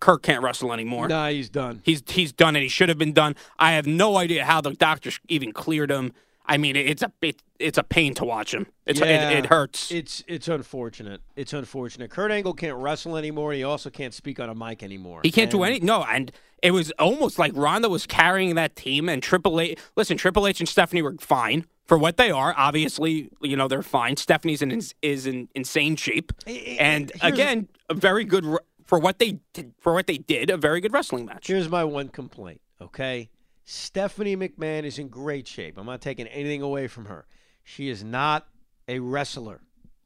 Kurt 0.00 0.22
can't 0.22 0.42
wrestle 0.42 0.72
anymore. 0.72 1.06
Nah, 1.08 1.28
he's 1.28 1.48
done. 1.50 1.80
He's 1.84 2.02
he's 2.08 2.32
done 2.32 2.56
it. 2.56 2.62
He 2.62 2.68
should 2.68 2.88
have 2.88 2.98
been 2.98 3.12
done. 3.12 3.36
I 3.58 3.72
have 3.72 3.86
no 3.86 4.16
idea 4.16 4.44
how 4.44 4.60
the 4.60 4.72
doctors 4.72 5.20
even 5.28 5.52
cleared 5.52 5.90
him. 5.90 6.12
I 6.46 6.56
mean, 6.56 6.74
it's 6.74 7.02
a 7.02 7.12
it, 7.22 7.40
it's 7.60 7.78
a 7.78 7.84
pain 7.84 8.14
to 8.14 8.24
watch 8.24 8.52
him. 8.52 8.66
It's 8.86 8.98
Yeah, 8.98 9.30
it, 9.30 9.38
it 9.44 9.46
hurts. 9.46 9.92
It's 9.92 10.24
it's 10.26 10.48
unfortunate. 10.48 11.20
It's 11.36 11.52
unfortunate. 11.52 12.10
Kurt 12.10 12.32
Angle 12.32 12.54
can't 12.54 12.78
wrestle 12.78 13.16
anymore. 13.16 13.52
He 13.52 13.62
also 13.62 13.90
can't 13.90 14.12
speak 14.14 14.40
on 14.40 14.48
a 14.48 14.54
mic 14.56 14.82
anymore. 14.82 15.20
he 15.22 15.30
can't 15.30 15.50
do 15.50 15.62
And- 15.62 15.76
any. 15.76 15.84
No, 15.84 16.02
and 16.02 16.32
it 16.62 16.72
was 16.72 16.92
almost 16.98 17.38
like 17.38 17.52
Ronda 17.54 17.88
was 17.88 18.06
carrying 18.06 18.54
that 18.54 18.76
team, 18.76 19.08
and 19.08 19.22
Triple 19.22 19.60
H. 19.60 19.78
Listen, 19.96 20.16
Triple 20.16 20.46
H 20.46 20.60
and 20.60 20.68
Stephanie 20.68 21.02
were 21.02 21.16
fine 21.20 21.66
for 21.86 21.98
what 21.98 22.16
they 22.16 22.30
are. 22.30 22.54
Obviously, 22.56 23.30
you 23.40 23.56
know 23.56 23.68
they're 23.68 23.82
fine. 23.82 24.16
Stephanie's 24.16 24.62
in 24.62 24.80
is 25.02 25.26
in 25.26 25.48
insane 25.54 25.96
shape, 25.96 26.32
and 26.46 27.12
again, 27.22 27.68
a 27.88 27.94
very 27.94 28.24
good 28.24 28.44
for 28.84 28.98
what 28.98 29.18
they 29.18 29.38
did, 29.52 29.72
for 29.78 29.92
what 29.92 30.06
they 30.06 30.18
did. 30.18 30.50
A 30.50 30.56
very 30.56 30.80
good 30.80 30.92
wrestling 30.92 31.26
match. 31.26 31.46
Here's 31.46 31.68
my 31.68 31.84
one 31.84 32.08
complaint, 32.08 32.60
okay? 32.80 33.30
Stephanie 33.64 34.36
McMahon 34.36 34.82
is 34.82 34.98
in 34.98 35.08
great 35.08 35.46
shape. 35.46 35.78
I'm 35.78 35.86
not 35.86 36.00
taking 36.00 36.26
anything 36.26 36.60
away 36.60 36.88
from 36.88 37.04
her. 37.04 37.26
She 37.62 37.88
is 37.88 38.02
not 38.02 38.48
a 38.88 38.98
wrestler, 38.98 39.60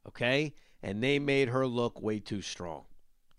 okay? 0.07 0.53
And 0.83 1.01
they 1.01 1.17
made 1.17 1.49
her 1.49 1.65
look 1.65 1.99
way 1.99 2.19
too 2.19 2.43
strong. 2.43 2.83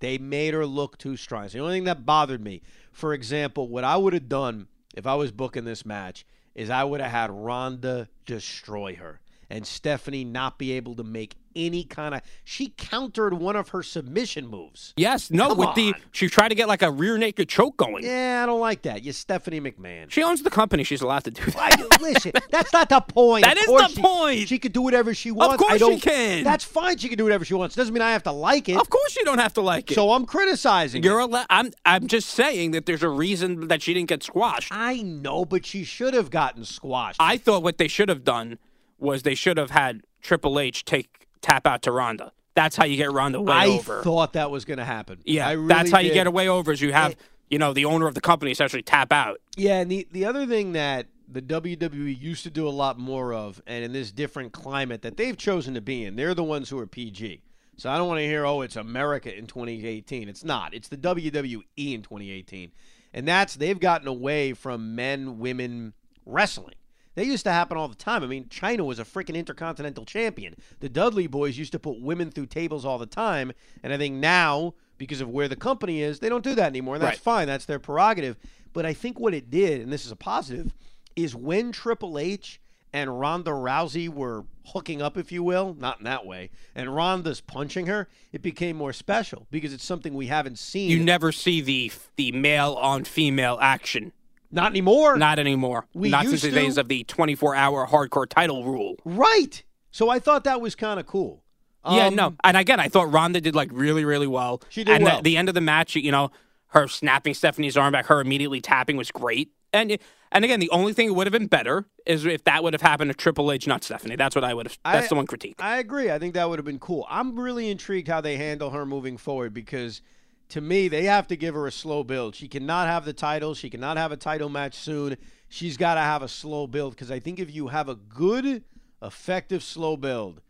They 0.01 0.19
made 0.19 0.53
her 0.53 0.67
look 0.67 0.99
too 0.99 1.17
strong. 1.17 1.45
It's 1.45 1.55
the 1.55 1.61
only 1.61 1.77
thing 1.77 1.85
that 1.85 2.05
bothered 2.05 2.43
me. 2.43 2.62
For 2.97 3.12
example, 3.12 3.68
what 3.68 3.84
I 3.84 3.99
would 3.99 4.14
have 4.14 4.26
done 4.26 4.68
if 4.97 5.07
I 5.07 5.16
was 5.16 5.30
booking 5.30 5.66
this 5.66 5.84
match 5.84 6.24
is 6.55 6.70
I 6.70 6.82
would 6.82 7.03
have 7.03 7.11
had 7.11 7.30
Ronda 7.30 8.09
destroy 8.24 8.97
her 8.97 9.20
and 9.51 9.66
Stephanie 9.66 10.24
not 10.24 10.59
be 10.59 10.72
able 10.72 10.94
to 10.97 11.05
make 11.05 11.34
any 11.55 11.84
kind 11.84 12.14
of. 12.14 12.20
She 12.44 12.68
countered 12.76 13.32
one 13.32 13.57
of 13.57 13.70
her 13.70 13.82
submission 13.82 14.47
moves. 14.47 14.92
Yes, 14.99 15.30
no, 15.30 15.49
Come 15.49 15.59
with 15.59 15.74
the 15.74 15.94
she 16.12 16.28
tried 16.28 16.49
to 16.49 16.55
get 16.55 16.68
like 16.68 16.82
a 16.82 16.90
rear 16.90 17.16
naked 17.16 17.49
choke 17.49 17.76
going. 17.78 18.05
Yeah, 18.05 18.40
I 18.42 18.47
don't 18.47 18.61
like 18.61 18.82
that. 18.82 19.03
You're 19.05 19.14
Stephanie 19.14 19.61
McMahon. 19.61 20.11
She 20.11 20.22
owns 20.22 20.42
the 20.42 20.51
company. 20.51 20.84
She's 20.84 21.01
allowed 21.01 21.24
to 21.24 21.30
do 21.30 21.44
that. 21.53 21.99
listen, 22.03 22.32
that's 22.51 22.72
not 22.74 22.88
the 22.90 23.01
point. 23.01 23.44
That 23.44 23.57
Of 23.57 23.62
is 23.62 23.66
the 23.68 23.88
she- 23.88 24.03
point. 24.03 24.49
She 24.49 24.59
could 24.59 24.72
do 24.74 24.82
whatever 24.82 25.14
she 25.14 25.30
wants. 25.30 25.55
Of 25.55 25.61
course 25.61 25.78
she 25.80 25.99
can. 26.01 26.44
That's 26.44 26.64
fine. 26.64 26.99
She 26.99 27.09
can 27.09 27.16
do 27.16 27.24
whatever 27.24 27.44
she 27.44 27.55
wants. 27.55 27.74
Doesn't 27.74 27.94
mean 27.94 28.03
I 28.03 28.12
have 28.12 28.24
to 28.24 28.32
like 28.32 28.68
it. 28.68 28.76
Of 28.76 28.90
course, 28.90 29.16
you 29.16 29.24
don't 29.24 29.38
have 29.38 29.55
to 29.55 29.62
like 29.62 29.90
it. 29.90 29.94
So 29.94 30.12
I'm 30.12 30.26
criticizing. 30.26 31.03
You're 31.03 31.20
it. 31.20 31.32
al- 31.32 31.47
I'm 31.49 31.72
I'm 31.86 32.07
just 32.07 32.28
saying 32.30 32.72
that 32.72 32.84
there's 32.84 33.03
a 33.03 33.09
reason 33.09 33.68
that 33.68 33.80
she 33.80 33.94
didn't 33.94 34.09
get 34.11 34.22
squashed. 34.22 34.70
I 34.72 35.01
know, 35.01 35.44
but 35.47 35.64
she 35.64 35.84
should 35.84 36.12
have 36.12 36.30
gotten 36.30 36.64
squashed. 36.66 37.16
I 37.20 37.38
thought 37.38 37.62
what 37.62 37.78
they 37.78 37.88
should 37.88 38.11
have 38.11 38.24
done 38.24 38.59
was 38.99 39.22
they 39.22 39.34
should 39.34 39.57
have 39.59 39.70
had 39.70 40.03
Triple 40.22 40.59
H 40.59 40.84
take 40.84 41.26
tap 41.42 41.66
out 41.66 41.82
to 41.82 41.92
Ronda. 41.92 42.32
That's 42.55 42.76
how 42.76 42.84
you 42.86 42.97
get 42.97 43.12
Ronda 43.12 43.40
way 43.40 43.55
I 43.55 43.66
over. 43.68 44.03
thought 44.03 44.32
that 44.32 44.51
was 44.51 44.64
going 44.64 44.78
to 44.78 44.84
happen. 44.84 45.18
yeah, 45.24 45.47
I 45.47 45.53
really 45.53 45.68
that's 45.68 45.90
how 45.90 45.99
you 45.99 46.12
get 46.14 46.26
away 46.26 46.49
over. 46.49 46.72
Is 46.72 46.80
you 46.80 46.92
have 46.92 47.12
It- 47.12 47.18
you 47.51 47.59
know 47.59 47.72
the 47.72 47.84
owner 47.84 48.07
of 48.09 48.14
the 48.14 48.20
company 48.20 48.51
essentially 48.51 48.82
tap 48.82 49.12
out. 49.12 49.40
Yeah, 49.57 49.78
and 49.80 49.90
the 49.90 50.09
the 50.11 50.24
other 50.24 50.47
thing 50.47 50.72
that 50.72 51.07
the 51.28 51.42
WWE 51.42 52.18
used 52.20 52.42
to 52.44 52.51
do 52.51 52.66
a 52.66 52.70
lot 52.70 52.99
more 52.99 53.32
of, 53.34 53.61
and 53.66 53.84
in 53.84 53.92
this 53.92 54.11
different 54.11 54.53
climate 54.53 55.03
that 55.03 55.16
they've 55.16 55.36
chosen 55.36 55.74
to 55.74 55.80
be 55.80 56.05
in, 56.05 56.16
they're 56.16 56.34
the 56.34 56.42
ones 56.44 56.70
who 56.70 56.78
are 56.78 56.86
PG. 56.86 57.42
So 57.76 57.90
I 57.90 57.99
don't 57.99 58.09
want 58.09 58.20
to 58.20 58.24
hear, 58.26 58.47
oh, 58.47 58.62
it's 58.62 58.76
America 58.76 59.36
in 59.36 59.47
2018. 59.47 60.28
It's 60.30 60.42
not. 60.44 60.72
It's 60.72 60.88
the 60.88 60.97
WWE 60.97 61.62
in 61.76 62.01
2018, 62.03 62.72
and 63.12 63.28
that's 63.28 63.55
they've 63.57 63.78
gotten 63.78 64.09
away 64.09 64.53
from 64.55 64.94
men, 64.94 65.38
women 65.38 65.92
wrestling. 66.24 66.74
They 67.17 67.25
used 67.25 67.45
to 67.45 67.51
happen 67.53 67.77
all 67.77 67.89
the 67.89 67.95
time. 67.97 68.23
I 68.23 68.27
mean, 68.29 68.45
Chyna 68.45 68.85
was 68.87 68.99
a 69.01 69.05
freaking 69.05 69.35
intercontinental 69.35 70.05
champion. 70.05 70.55
The 70.81 70.89
Dudley 70.89 71.27
boys 71.27 71.59
used 71.59 71.73
to 71.73 71.79
put 71.81 72.01
women 72.01 72.31
through 72.31 72.47
tables 72.47 72.85
all 72.85 72.99
the 72.99 73.07
time, 73.07 73.53
and 73.83 73.93
I 73.93 73.97
think 73.99 74.14
now 74.17 74.75
because 74.99 75.21
of 75.21 75.29
where 75.29 75.49
the 75.49 75.57
company 75.57 76.01
is, 76.03 76.21
they 76.21 76.29
don't 76.29 76.45
do 76.45 76.55
that 76.55 76.67
anymore, 76.69 76.95
and 76.95 77.03
that's 77.03 77.17
Right. 77.17 77.23
fine. 77.41 77.47
That's 77.49 77.64
their 77.67 77.79
prerogative. 77.79 78.37
But 78.73 78.87
I 78.87 78.93
think 78.95 79.19
what 79.19 79.35
it 79.35 79.51
did, 79.51 79.81
and 79.81 79.93
this 79.93 80.07
is 80.07 80.11
a 80.12 80.17
positive, 80.17 80.73
is 81.17 81.35
when 81.35 81.73
Triple 81.73 82.19
H 82.19 82.61
and 82.93 83.19
Ronda 83.21 83.51
Rousey 83.51 84.09
were 84.09 84.45
hooking 84.69 85.03
up, 85.03 85.17
if 85.19 85.31
you 85.31 85.43
will, 85.43 85.75
not 85.79 85.99
in 85.99 86.05
that 86.05 86.25
way, 86.27 86.51
and 86.75 86.95
Ronda's 86.95 87.41
punching 87.41 87.87
her, 87.87 88.09
it 88.33 88.41
became 88.43 88.77
more 88.77 88.93
special 88.93 89.47
because 89.51 89.73
it's 89.73 89.85
something 89.85 90.14
we 90.14 90.27
haven't 90.29 90.59
seen. 90.59 90.91
You 90.91 91.03
never 91.03 91.31
see 91.33 91.61
the 91.61 91.93
the 92.17 92.33
male 92.33 92.75
on 92.75 93.05
female 93.05 93.59
action. 93.61 94.12
Not 94.51 94.70
anymore. 94.72 95.16
Not 95.16 95.38
anymore. 95.38 95.86
We 95.94 96.11
Not 96.11 96.26
since 96.26 96.42
the 96.42 96.49
to. 96.51 96.55
days 96.55 96.78
of 96.78 96.88
the 96.88 97.05
24 97.05 97.55
hour 97.55 97.86
hardcore 97.86 98.28
title 98.28 98.64
rule. 98.64 98.97
right. 99.05 99.62
So 99.90 100.11
I 100.11 100.18
thought 100.18 100.44
that 100.44 100.61
was 100.61 100.74
kind 100.74 101.01
of 101.01 101.07
cool. 101.07 101.42
yeah, 101.88 102.07
Um, 102.09 102.14
no. 102.16 102.34
And 102.44 102.57
again, 102.57 102.78
I 102.80 102.88
thought 102.88 103.11
Ronda 103.12 103.40
did 103.40 103.55
like 103.55 103.70
really, 103.72 104.05
really 104.05 104.26
well. 104.26 104.61
She 104.68 104.84
did 104.84 104.97
and 104.97 105.05
well. 105.05 105.16
the, 105.18 105.22
the 105.22 105.36
end 105.38 105.49
of 105.49 105.55
the 105.55 105.61
match, 105.62 105.97
you 105.97 106.11
know, 106.12 106.30
her 106.68 106.86
snapping 106.86 107.32
Stephanie's 107.32 107.76
arm 107.78 107.92
back, 107.92 108.07
her 108.07 108.20
immediately 108.20 108.61
tapping 108.61 108.97
was 108.99 109.11
great. 109.11 109.51
And 109.72 109.97
and 110.32 110.44
again, 110.44 110.61
the 110.61 110.68
only 110.70 110.92
thing 110.92 111.07
that 111.09 111.14
would 111.14 111.26
have 111.26 111.32
been 111.32 111.47
better 111.47 111.86
is 112.05 112.26
if 112.26 112.44
that 112.44 112.62
would 112.62 112.74
have 112.74 112.82
happened 112.82 113.11
to 113.11 113.14
Triple 113.14 113.51
H, 113.53 113.66
not 113.66 113.84
Stephanie. 113.84 114.16
That's 114.16 114.34
what 114.34 114.44
I 114.44 114.53
would 114.53 114.66
have. 114.66 114.78
That's 114.84 115.07
I- 115.07 115.09
the 115.09 115.14
one 115.14 115.26
critique. 115.26 115.55
I 115.61 115.78
agree. 115.78 116.11
I 116.11 116.18
think 116.18 116.34
that 116.34 116.47
would 116.49 116.59
have 116.59 116.66
been 116.66 116.78
cool. 116.80 117.07
I'm 117.09 117.38
really 117.38 117.70
intrigued 117.70 118.09
how 118.09 118.20
they 118.20 118.36
handle 118.36 118.70
her 118.70 118.84
moving 118.84 119.16
forward 119.16 119.55
because 119.55 120.03
to 120.51 120.61
me, 120.61 120.88
they 120.88 121.05
have 121.05 121.26
to 121.28 121.36
give 121.36 121.55
her 121.55 121.66
a 121.66 121.72
slow 121.72 122.05
build. 122.05 122.34
She 122.34 122.49
cannot 122.49 122.86
have 122.86 123.05
the 123.05 123.12
title. 123.12 123.55
She 123.55 123.68
cannot 123.70 123.97
have 123.97 124.12
a 124.12 124.16
title 124.16 124.49
match 124.49 124.74
soon. 124.74 125.16
She's 125.49 125.76
got 125.76 125.94
to 125.94 126.01
have 126.01 126.22
a 126.22 126.28
slow 126.28 126.66
build 126.66 126.94
because 126.94 127.11
I 127.11 127.20
think 127.20 127.38
if 127.38 127.55
you 127.55 127.68
have 127.68 127.88
a 127.88 127.94
good, 127.94 128.64
effective 129.03 129.62
slow 129.62 129.97
build, 129.97 130.40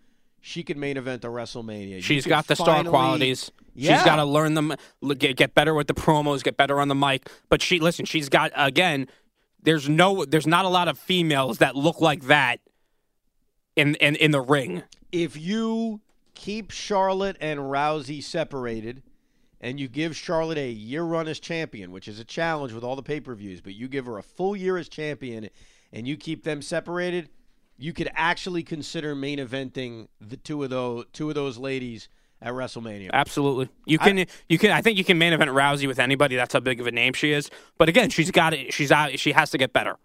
she 0.41 0.63
could 0.63 0.77
main 0.77 0.97
event 0.97 1.25
a 1.25 1.29
WrestleMania. 1.29 2.03
She's 2.03 2.27
got 2.27 2.47
the 2.47 2.57
star 2.57 2.85
qualities. 2.85 3.51
Yeah. 3.75 3.97
She's 3.97 4.05
got 4.05 4.17
to 4.17 4.25
learn 4.25 4.55
them, 4.55 4.75
get, 5.19 5.37
get 5.37 5.55
better 5.55 5.75
with 5.75 5.87
the 5.87 5.95
promos, 5.95 6.43
get 6.43 6.57
better 6.57 6.81
on 6.81 6.89
the 6.89 6.95
mic. 6.95 7.29
But 7.49 7.61
she, 7.63 7.81
listen, 7.81 8.05
she's 8.07 8.29
got 8.29 8.53
again. 8.55 9.09
There's 9.63 9.89
no, 9.89 10.25
there's 10.25 10.47
not 10.47 10.65
a 10.65 10.69
lot 10.69 10.89
of 10.89 10.99
females 10.99 11.59
that 11.59 11.75
look 11.75 12.01
like 12.01 12.25
that 12.25 12.61
in 13.75 13.95
in, 13.97 14.17
in 14.17 14.31
the 14.31 14.41
ring. 14.41 14.83
if 15.13 15.37
you 15.37 16.01
keep 16.35 16.71
Charlotte 16.71 17.37
and 17.41 17.61
Rousey 17.61 18.23
separated 18.23 19.03
and 19.67 19.81
you 19.81 19.89
give 19.89 20.15
Charlotte 20.15 20.59
a 20.59 20.71
year 20.71 21.03
run 21.03 21.27
as 21.27 21.41
champion, 21.41 21.91
which 21.91 22.07
is 22.07 22.21
a 22.21 22.25
challenge 22.25 22.73
with 22.73 22.85
all 22.85 22.95
the 22.95 23.03
pay 23.03 23.19
per 23.19 23.35
views, 23.35 23.61
but 23.61 23.75
you 23.75 23.89
give 23.89 24.07
her 24.07 24.17
a 24.17 24.23
full 24.23 24.55
year 24.55 24.77
as 24.77 24.89
champion 24.89 25.51
and 25.93 26.07
you 26.07 26.17
keep 26.17 26.45
them 26.45 26.63
separated, 26.63 27.29
you 27.77 27.93
could 27.93 28.09
actually 28.15 28.63
consider 28.63 29.17
main 29.17 29.41
eventing 29.41 30.07
the 30.21 30.37
two 30.37 30.63
of 30.63 30.71
those 30.71 31.07
two 31.13 31.29
of 31.29 31.35
those 31.35 31.59
ladies 31.59 32.09
at 32.41 32.53
WrestleMania. 32.53 33.11
Absolutely, 33.13 33.69
you 33.87 33.99
can. 33.99 34.27
you 34.49 34.57
can. 34.57 34.71
I 34.71 34.83
think 34.83 34.99
you 34.99 35.05
can 35.05 35.19
main 35.19 35.33
event 35.33 35.51
Rousey 35.51 35.89
with 35.89 35.99
anybody. 35.99 36.37
That's 36.37 36.53
how 36.53 36.61
big 36.61 36.81
of 36.81 36.87
a 36.87 36.93
name 36.93 37.13
she 37.13 37.33
is. 37.33 37.51
But 37.77 37.89
again, 37.89 38.09
she's 38.09 38.31
got 38.31 38.55
it. 38.55 38.73
She's 38.73 38.93
out. 38.93 39.19
She 39.19 39.33
has 39.33 39.51
to 39.51 39.59
get 39.59 39.73
better. 39.73 39.97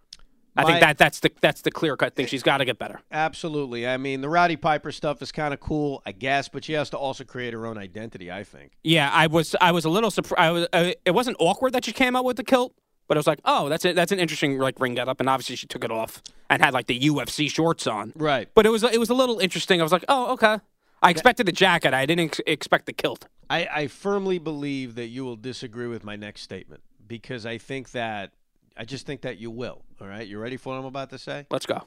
I 0.55 0.63
My- 0.63 0.67
think 0.69 0.81
that 0.81 0.97
that's 0.97 1.19
the 1.21 1.31
that's 1.39 1.61
the 1.61 1.71
clear 1.71 1.95
cut 1.95 2.15
thing. 2.15 2.25
She's 2.27 2.43
got 2.43 2.57
to 2.57 2.65
get 2.65 2.77
better. 2.77 2.99
Absolutely. 3.11 3.87
I 3.87 3.97
mean, 3.97 4.21
the 4.21 4.27
Rowdy 4.29 4.57
Piper 4.57 4.91
stuff 4.91 5.21
is 5.21 5.31
kind 5.31 5.53
of 5.53 5.59
cool, 5.61 6.01
I 6.05 6.11
guess, 6.11 6.49
but 6.49 6.65
she 6.65 6.73
has 6.73 6.89
to 6.89 6.97
also 6.97 7.23
create 7.23 7.53
her 7.53 7.65
own 7.65 7.77
identity, 7.77 8.31
I 8.31 8.43
think. 8.43 8.73
Yeah, 8.83 9.09
I 9.13 9.27
was 9.27 9.55
I 9.61 9.71
was 9.71 9.85
a 9.85 9.89
little 9.89 10.11
surprised. 10.11 10.39
I 10.41 10.51
was, 10.51 10.67
uh, 10.73 10.91
it 11.05 11.11
wasn't 11.11 11.37
awkward 11.39 11.73
that 11.73 11.85
she 11.85 11.93
came 11.93 12.15
out 12.17 12.25
with 12.25 12.35
the 12.35 12.43
kilt, 12.43 12.73
but 13.07 13.15
it 13.15 13.19
was 13.19 13.27
like, 13.27 13.39
oh, 13.45 13.69
that's 13.69 13.85
it. 13.85 13.95
That's 13.95 14.11
an 14.11 14.19
interesting 14.19 14.57
like 14.59 14.79
ring 14.79 14.95
getup, 14.95 15.19
and 15.21 15.29
obviously 15.29 15.55
she 15.55 15.67
took 15.67 15.83
it 15.85 15.91
off 15.91 16.21
and 16.49 16.61
had 16.61 16.73
like 16.73 16.87
the 16.87 16.99
UFC 16.99 17.49
shorts 17.49 17.87
on. 17.87 18.11
Right. 18.17 18.49
But 18.53 18.65
it 18.65 18.69
was 18.69 18.83
it 18.83 18.99
was 18.99 19.09
a 19.09 19.13
little 19.15 19.39
interesting. 19.39 19.79
I 19.79 19.83
was 19.83 19.91
like, 19.93 20.05
oh, 20.09 20.33
okay. 20.33 20.57
I 21.03 21.09
expected 21.09 21.47
the 21.47 21.51
jacket. 21.51 21.93
I 21.95 22.05
didn't 22.05 22.25
ex- 22.25 22.41
expect 22.45 22.85
the 22.85 22.93
kilt. 22.93 23.25
I, 23.49 23.67
I 23.71 23.87
firmly 23.87 24.37
believe 24.37 24.93
that 24.95 25.07
you 25.07 25.23
will 25.25 25.35
disagree 25.35 25.87
with 25.87 26.03
my 26.03 26.15
next 26.15 26.41
statement 26.41 26.83
because 27.07 27.43
I 27.45 27.57
think 27.57 27.91
that 27.91 28.33
I 28.77 28.85
just 28.85 29.05
think 29.05 29.21
that 29.21 29.37
you 29.37 29.51
will. 29.51 29.83
All 29.99 30.07
right, 30.07 30.25
you 30.27 30.39
ready 30.39 30.57
for 30.57 30.73
what 30.73 30.79
I'm 30.79 30.85
about 30.85 31.09
to 31.11 31.17
say? 31.19 31.45
Let's 31.49 31.65
go. 31.65 31.83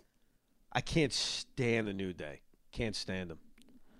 I 0.73 0.81
can't 0.81 1.13
stand 1.13 1.89
the 1.89 1.93
New 1.93 2.13
Day. 2.13 2.41
Can't 2.73 2.95
stand 2.97 3.31
them. 3.31 3.39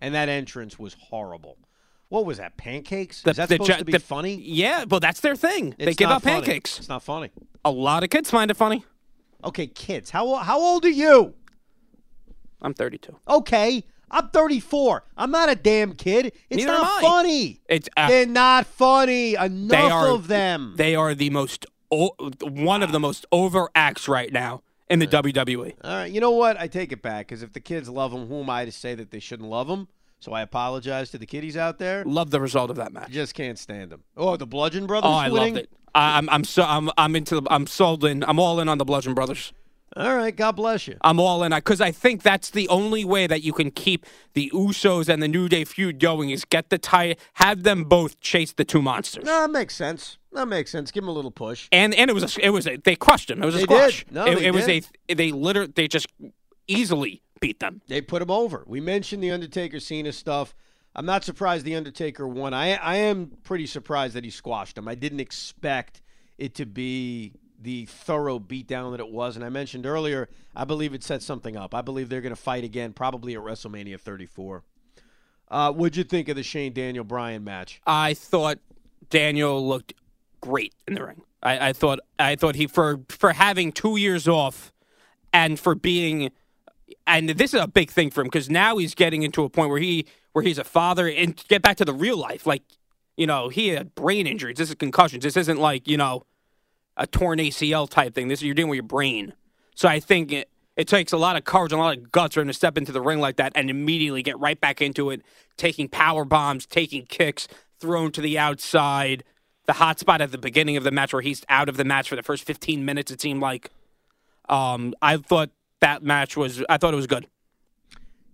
And 0.01 0.15
that 0.15 0.29
entrance 0.29 0.79
was 0.79 0.95
horrible. 0.95 1.57
What 2.09 2.27
was 2.27 2.39
that? 2.39 2.57
Pancakes? 2.57 3.23
The- 3.23 3.31
Is 3.31 3.37
that 3.39 3.49
the 3.49 3.55
supposed 3.57 3.79
to 3.79 3.85
be 3.85 3.93
the- 3.93 4.01
funny? 4.01 4.35
Yeah, 4.35 4.85
well, 4.89 5.01
that's 5.01 5.21
their 5.21 5.37
thing. 5.37 5.75
they 5.79 5.95
give 5.95 6.11
out 6.11 6.23
funny. 6.23 6.43
pancakes. 6.43 6.79
It's 6.79 6.89
not 6.89 7.03
funny. 7.03 7.31
A 7.65 7.71
lot 7.71 8.05
of 8.05 8.11
kids 8.11 8.31
find 8.31 8.51
it 8.51 8.55
funny. 8.55 8.85
Okay, 9.43 9.67
kids. 9.67 10.11
How 10.11 10.35
how 10.37 10.61
old 10.61 10.85
are 10.85 10.91
you? 10.91 11.35
I'm 12.63 12.75
32. 12.75 13.17
Okay, 13.29 13.85
I'm 14.11 14.29
34. 14.29 15.05
I'm 15.17 15.31
not 15.31 15.49
a 15.51 15.55
damn 15.55 15.93
kid. 15.95 16.27
It's 16.49 16.65
Neither 16.65 16.67
not 16.73 17.03
funny. 17.03 17.61
It's 17.69 17.89
uh, 17.97 18.09
They're 18.09 18.27
not 18.27 18.67
funny. 18.67 19.35
Enough 19.35 19.93
are 19.93 20.09
of 20.09 20.29
them. 20.29 20.75
They 20.77 20.95
are 20.95 21.15
the 21.15 21.31
most 21.31 21.67
one 22.43 22.83
of 22.83 22.93
the 22.93 23.01
most 23.01 23.27
over 23.33 23.69
acts 23.75 24.09
right 24.09 24.33
now 24.33 24.63
in 24.89 24.99
the 24.99 25.07
E. 25.07 25.09
WWE. 25.09 25.75
All 25.83 25.91
right, 25.91 26.11
you 26.11 26.21
know 26.21 26.31
what? 26.31 26.59
I 26.59 26.67
take 26.67 26.93
it 26.93 27.03
back 27.03 27.29
because 27.29 27.43
if 27.43 27.53
the 27.53 27.61
kids 27.61 27.89
love 27.89 28.13
them, 28.13 28.29
who 28.29 28.41
am 28.41 28.51
I 28.51 28.65
to 28.65 28.73
say 28.73 28.95
that 28.95 29.11
they 29.11 29.21
shouldn't 29.21 29.49
love 29.49 29.67
them? 29.69 29.89
So 30.21 30.33
I 30.33 30.41
apologize 30.41 31.11
to 31.11 31.19
the 31.19 31.27
kiddies 31.27 31.57
out 31.57 31.79
there. 31.79 32.03
Love 32.05 32.31
the 32.31 32.41
result 32.41 32.71
of 32.71 32.77
that 32.77 32.93
match. 32.93 33.11
Just 33.11 33.35
can't 33.35 33.59
stand 33.59 33.91
them. 33.91 34.05
Oh, 34.17 34.37
the 34.37 34.47
Bludgeon 34.47 34.85
oh, 34.85 34.87
Brothers 34.87 35.11
Oh, 35.11 35.15
I 35.15 35.29
winning. 35.29 35.55
loved 35.55 35.65
it. 35.65 35.71
I'm 35.95 36.29
I'm 36.31 36.45
so 36.45 36.65
I'm 36.65 36.91
I'm 36.99 37.15
into 37.15 37.41
the, 37.41 37.53
I'm 37.53 37.67
sold 37.67 38.05
in. 38.05 38.25
I'm 38.25 38.41
all 38.41 38.59
in 38.59 38.69
on 38.69 38.79
the 38.79 38.85
Bludgeon 38.85 39.15
Brothers. 39.15 39.53
All 39.97 40.17
right, 40.17 40.35
God 40.35 40.53
bless 40.53 40.89
you. 40.89 40.97
I'm 41.03 41.21
all 41.21 41.45
in 41.45 41.53
because 41.53 41.81
I 41.81 41.93
think 41.93 42.23
that's 42.23 42.51
the 42.51 42.69
only 42.69 43.05
way 43.05 43.29
that 43.29 43.43
you 43.45 43.53
can 43.53 43.71
keep 43.71 44.07
the 44.33 44.51
Usos 44.53 45.09
and 45.09 45.23
the 45.23 45.29
New 45.29 45.49
Day 45.49 45.65
feud 45.65 46.01
going 46.01 46.31
is 46.31 46.45
get 46.45 46.71
the 46.71 46.79
tie, 46.79 47.15
have 47.35 47.63
them 47.63 47.85
both 47.85 48.21
chase 48.21 48.53
the 48.53 48.65
two 48.65 48.83
monsters. 48.83 49.25
No, 49.25 49.43
that 49.43 49.51
makes 49.51 49.77
sense. 49.77 50.19
That 50.33 50.49
makes 50.49 50.73
sense. 50.73 50.91
Give 50.91 51.03
them 51.05 51.09
a 51.11 51.13
little 51.13 51.31
push. 51.31 51.69
And 51.71 51.95
and 51.95 52.11
it 52.11 52.13
was 52.15 52.37
a, 52.37 52.45
it 52.45 52.51
was 52.51 52.67
a, 52.67 52.77
they 52.77 52.97
crushed 52.97 53.31
him. 53.31 53.41
It 53.41 53.47
was 53.47 53.55
a 53.55 53.59
They 53.59 53.65
squash. 53.65 54.05
did. 54.05 54.15
No, 54.15 54.25
it, 54.27 54.39
they 54.41 54.47
it 54.47 54.51
was 54.55 54.69
a 54.69 54.83
they 55.15 55.31
literally 55.31 55.73
they 55.77 55.87
just 55.87 56.09
easily 56.67 57.23
beat 57.41 57.61
them. 57.61 57.81
They 57.87 58.01
put 58.01 58.21
him 58.21 58.31
over. 58.33 58.65
We 58.67 58.81
mentioned 58.81 59.23
the 59.23 59.31
Undertaker 59.31 59.79
Cena 59.79 60.13
stuff. 60.13 60.55
I'm 60.97 61.07
not 61.07 61.23
surprised 61.23 61.65
the 61.65 61.77
Undertaker 61.77 62.27
won. 62.27 62.53
I 62.53 62.75
I 62.75 62.97
am 62.97 63.31
pretty 63.45 63.67
surprised 63.67 64.15
that 64.15 64.25
he 64.25 64.31
squashed 64.31 64.77
him. 64.77 64.89
I 64.89 64.97
didn't 64.97 65.21
expect 65.21 66.03
it 66.37 66.57
to 66.57 66.67
be 66.67 67.35
the 67.65 67.87
thorough 67.87 68.39
beatdown 68.39 68.93
that 68.93 69.01
it 69.01 69.09
was. 69.09 69.37
And 69.37 69.45
I 69.45 69.49
mentioned 69.49 69.87
earlier, 69.87 70.29
I 70.55 70.65
believe 70.65 70.95
it 70.95 71.03
set 71.03 71.23
something 71.23 71.57
up. 71.57 71.75
I 71.75 71.81
believe 71.81 72.11
they're 72.11 72.21
going 72.21 72.35
to 72.35 72.41
fight 72.41 72.63
again, 72.63 72.93
probably 72.93 73.35
at 73.35 73.41
WrestleMania 73.41 73.99
34. 73.99 74.63
Uh, 75.49 75.73
what'd 75.73 75.97
you 75.97 76.05
think 76.05 76.29
of 76.29 76.37
the 76.37 76.43
Shane 76.43 76.73
Daniel 76.73 77.05
Bryan 77.05 77.43
match? 77.43 77.81
I 77.87 78.15
thought 78.15 78.59
Daniel 79.09 79.67
looked 79.67 79.95
great 80.41 80.75
in 80.87 80.95
the 80.95 81.05
ring. 81.05 81.23
I, 81.43 81.71
I 81.71 81.73
thought 81.73 82.01
I 82.19 82.37
thought 82.37 82.55
he 82.55 82.67
for 82.67 83.01
for 83.09 83.33
having 83.33 83.73
two 83.73 83.97
years 83.97 84.27
off 84.27 84.73
and 85.33 85.59
for 85.59 85.75
being 85.75 86.31
and 87.07 87.29
this 87.29 87.55
is 87.55 87.61
a 87.61 87.67
big 87.67 87.91
thing 87.91 88.11
for 88.11 88.23
him 88.23 88.27
because 88.27 88.49
now 88.49 88.79
he's 88.79 88.95
getting 88.95 89.23
into 89.23 89.45
a 89.45 89.51
point 89.51 89.71
where 89.71 89.79
he 89.79 90.07
where 90.33 90.43
he's 90.43 90.59
a 90.59 90.65
father 90.65 91.09
and 91.09 91.43
get 91.49 91.63
back 91.63 91.77
to 91.79 91.85
the 91.85 91.93
real 91.93 92.17
life. 92.17 92.47
Like, 92.47 92.63
you 93.17 93.27
know, 93.27 93.49
he 93.49 93.69
had 93.69 93.95
brain 93.95 94.27
injuries. 94.27 94.57
This 94.57 94.71
is 94.71 94.75
concussions. 94.75 95.23
This 95.23 95.37
isn't 95.37 95.59
like, 95.59 95.87
you 95.87 95.97
know, 95.97 96.25
a 96.97 97.07
torn 97.07 97.39
ACL 97.39 97.89
type 97.89 98.15
thing. 98.15 98.29
This 98.29 98.41
is 98.41 98.45
you're 98.45 98.55
dealing 98.55 98.71
with 98.71 98.77
your 98.77 98.85
brain. 98.85 99.35
So 99.75 99.89
I 99.89 100.01
think 100.01 100.33
it, 100.33 100.49
it 100.77 100.89
takes 100.89 101.13
a 101.13 101.17
lot 101.17 101.37
of 101.37 101.45
courage 101.45 101.73
and 101.73 101.81
a 101.81 101.85
lot 101.85 101.97
of 101.97 102.13
guts 102.13 102.35
for 102.35 102.41
him 102.41 102.49
to 102.49 102.55
step 102.55 102.79
into 102.79 102.93
the 102.93 103.01
ring 103.01 103.21
like 103.21 103.37
that 103.37 103.53
and 103.55 103.71
immediately 103.71 104.23
get 104.23 104.39
right 104.39 104.61
back 104.61 104.81
into 104.81 105.11
it, 105.11 105.23
taking 105.57 105.89
power 105.89 106.25
bombs, 106.25 106.67
taking 106.67 107.07
kicks, 107.07 107.49
thrown 107.81 108.13
to 108.13 108.21
the 108.21 108.39
outside. 108.39 109.25
The 109.67 109.75
hot 109.75 109.99
spot 109.99 110.21
at 110.21 110.31
the 110.31 110.39
beginning 110.39 110.77
of 110.77 110.85
the 110.85 110.91
match 110.91 111.13
where 111.13 111.23
he's 111.23 111.45
out 111.49 111.69
of 111.69 111.77
the 111.77 111.85
match 111.85 112.09
for 112.09 112.17
the 112.17 112.23
first 112.23 112.45
15 112.45 112.85
minutes, 112.85 113.11
it 113.11 113.21
seemed 113.21 113.41
like. 113.41 113.71
Um, 114.49 114.95
I 115.01 115.17
thought 115.17 115.51
that 115.81 116.03
match 116.03 116.37
was, 116.37 116.63
I 116.69 116.77
thought 116.77 116.93
it 116.93 116.97
was 116.97 117.07
good. 117.07 117.27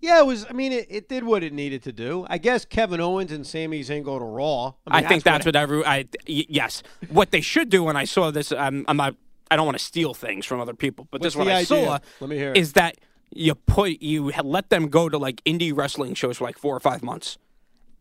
Yeah, 0.01 0.21
it 0.21 0.27
was. 0.27 0.47
I 0.49 0.53
mean, 0.53 0.73
it, 0.73 0.87
it 0.89 1.09
did 1.09 1.25
what 1.25 1.43
it 1.43 1.53
needed 1.53 1.83
to 1.83 1.93
do. 1.93 2.27
I 2.29 2.39
guess 2.39 2.65
Kevin 2.65 3.01
Owens 3.01 3.33
and 3.33 3.47
Sami 3.47 3.83
Zayn 3.83 4.03
go 4.03 4.19
to 4.19 4.25
Raw. 4.25 4.73
I, 4.87 5.01
mean, 5.01 5.09
think 5.09 5.25
that's 5.25 5.45
what, 5.45 5.57
every. 5.57 5.85
I 5.85 6.07
yes, 6.27 6.83
what 7.11 7.31
they 7.31 7.41
should 7.41 7.69
do. 7.69 7.85
When 7.85 7.97
I 7.97 8.05
saw 8.05 8.31
this, 8.31 8.51
I'm, 8.53 8.85
I'm 8.89 8.97
not. 8.97 9.15
I 9.51 9.57
don't 9.57 9.67
want 9.67 9.79
to 9.79 9.85
steal 9.85 10.15
things 10.15 10.47
from 10.47 10.61
other 10.61 10.75
people, 10.75 11.07
but 11.11 11.21
this 11.21 11.37
What's 11.37 11.47
what 11.49 11.51
the 11.51 11.53
I 11.53 11.61
idea? 11.61 11.67
saw. 11.67 11.99
Let 12.21 12.31
me 12.31 12.37
hear 12.37 12.53
it. 12.53 12.57
Is 12.57 12.73
that 12.75 12.97
you 13.31 13.55
put 13.55 14.01
you 14.01 14.33
let 14.43 14.71
them 14.71 14.89
go 14.89 15.09
to 15.09 15.19
like 15.19 15.45
indie 15.45 15.77
wrestling 15.77 16.15
shows 16.15 16.39
for 16.39 16.45
like 16.45 16.59
four 16.59 16.75
or 16.75 16.81
five 16.81 17.03
months, 17.03 17.37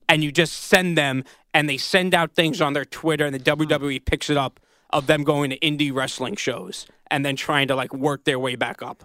and 0.08 0.24
you 0.24 0.32
just 0.32 0.54
send 0.54 0.98
them, 0.98 1.26
and 1.54 1.68
they 1.68 1.78
send 1.78 2.16
out 2.16 2.34
things 2.34 2.62
on 2.62 2.74
their 2.74 2.86
Twitter, 2.86 3.26
and 3.26 3.36
the 3.36 3.52
uh-huh. 3.52 3.66
WWE 3.66 4.06
picks 4.06 4.30
it 4.30 4.38
up 4.38 4.60
of 4.92 5.08
them 5.08 5.24
going 5.24 5.50
to 5.50 5.60
indie 5.60 5.94
wrestling 5.94 6.36
shows 6.36 6.88
and 7.12 7.26
then 7.26 7.36
trying 7.36 7.68
to 7.68 7.76
like 7.76 7.94
work 7.94 8.24
their 8.24 8.40
way 8.40 8.56
back 8.56 8.82
up. 8.82 9.04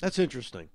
That's 0.00 0.18
interesting. 0.18 0.68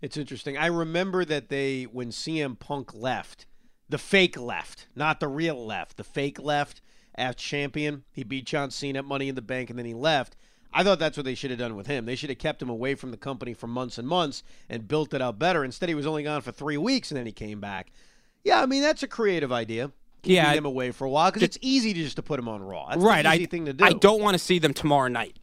It's 0.00 0.16
interesting. 0.16 0.56
I 0.56 0.66
remember 0.66 1.24
that 1.24 1.48
they, 1.48 1.84
when 1.84 2.08
CM 2.10 2.58
Punk 2.58 2.94
left, 2.94 3.46
the 3.88 3.98
fake 3.98 4.38
left, 4.38 4.86
not 4.94 5.20
the 5.20 5.28
real 5.28 5.64
left, 5.66 5.96
the 5.96 6.04
fake 6.04 6.40
left 6.40 6.80
as 7.14 7.36
champion. 7.36 8.04
He 8.12 8.22
beat 8.24 8.46
John 8.46 8.70
Cena 8.70 9.00
at 9.00 9.04
Money 9.04 9.28
in 9.28 9.34
the 9.34 9.42
Bank 9.42 9.68
and 9.68 9.78
then 9.78 9.86
he 9.86 9.94
left. 9.94 10.36
I 10.72 10.84
thought 10.84 11.00
that's 11.00 11.16
what 11.16 11.24
they 11.26 11.34
should 11.34 11.50
have 11.50 11.58
done 11.58 11.74
with 11.74 11.88
him. 11.88 12.06
They 12.06 12.14
should 12.14 12.30
have 12.30 12.38
kept 12.38 12.62
him 12.62 12.70
away 12.70 12.94
from 12.94 13.10
the 13.10 13.16
company 13.16 13.52
for 13.52 13.66
months 13.66 13.98
and 13.98 14.06
months 14.06 14.44
and 14.68 14.86
built 14.86 15.12
it 15.12 15.20
out 15.20 15.38
better. 15.38 15.64
Instead, 15.64 15.88
he 15.88 15.94
was 15.96 16.06
only 16.06 16.22
gone 16.22 16.40
for 16.42 16.52
three 16.52 16.76
weeks 16.76 17.10
and 17.10 17.18
then 17.18 17.26
he 17.26 17.32
came 17.32 17.60
back. 17.60 17.90
Yeah, 18.44 18.62
I 18.62 18.66
mean, 18.66 18.80
that's 18.80 19.02
a 19.02 19.08
creative 19.08 19.50
idea. 19.52 19.90
Keeping 20.22 20.36
Yeah, 20.36 20.52
him 20.52 20.66
away 20.66 20.92
for 20.92 21.06
a 21.06 21.10
while 21.10 21.30
because 21.30 21.42
it's 21.42 21.58
easy 21.60 21.92
to 21.92 22.02
just 22.02 22.16
to 22.16 22.22
put 22.22 22.38
him 22.38 22.48
on 22.48 22.62
Raw. 22.62 22.88
That's 22.90 23.02
right. 23.02 23.22
the 23.24 23.32
easy 23.34 23.42
I 23.44 23.46
thing 23.46 23.64
to 23.66 23.72
do. 23.72 23.84
I 23.84 23.92
don't 23.94 24.22
want 24.22 24.34
to 24.34 24.38
see 24.38 24.58
them 24.60 24.72
tomorrow 24.72 25.08
night. 25.08 25.38